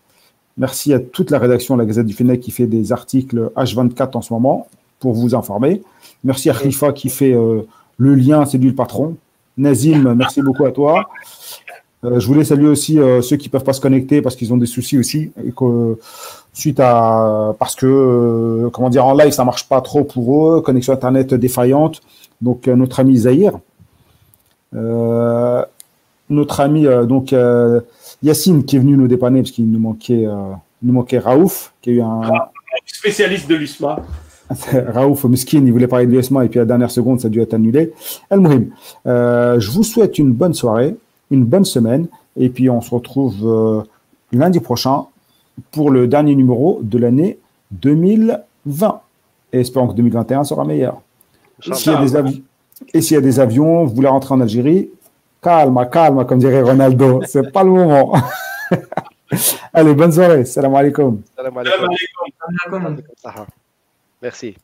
[0.57, 4.17] Merci à toute la rédaction de la Gazette du Fennec qui fait des articles H24
[4.17, 4.69] en ce moment
[5.01, 5.83] pour vous informer.
[6.23, 7.63] Merci à Khalifa qui fait euh,
[7.97, 9.17] le lien, c'est lui le patron.
[9.57, 11.09] Nazim, merci beaucoup à toi.
[12.05, 14.67] Euh, je voulais saluer aussi ceux qui peuvent pas se connecter parce qu'ils ont des
[14.67, 15.33] soucis aussi.
[15.45, 15.99] Et que,
[16.53, 20.93] suite à parce que comment dire en live ça marche pas trop pour eux, connexion
[20.93, 22.01] internet défaillante.
[22.41, 23.59] Donc notre ami Zahir,
[24.73, 27.81] notre ami euh, donc euh,
[28.23, 31.73] Yacine qui est venu nous dépanner parce qu'il nous manquait euh, il nous manquait Raouf
[31.83, 32.21] qui a eu un
[32.87, 34.01] Spécialiste de l'USMA.
[34.95, 37.31] Raouf Miskin, il voulait parler de l'USMA et puis à la dernière seconde, ça a
[37.31, 37.93] dû être annulé.
[38.31, 38.67] El Mouhim,
[39.07, 40.97] euh, je vous souhaite une bonne soirée,
[41.31, 43.83] une bonne semaine, et puis on se retrouve euh,
[44.33, 45.07] lundi prochain
[45.71, 47.39] pour le dernier numéro de l'année
[47.73, 49.01] 2020.
[49.53, 51.01] Et espérons que 2021 sera meilleur.
[51.61, 52.43] S'il y a des avi-
[52.93, 54.91] et s'il y a des avions, vous voulez rentrer en Algérie,
[55.43, 58.13] calme, calme, comme dirait Ronaldo, c'est pas le moment.
[59.73, 61.23] Allez, bonne soirée, salam alaikum.
[61.37, 61.89] Salam Salam alaikum.
[62.73, 63.03] alaikum.
[63.23, 63.47] Salam alaikum.
[64.23, 64.59] Merci.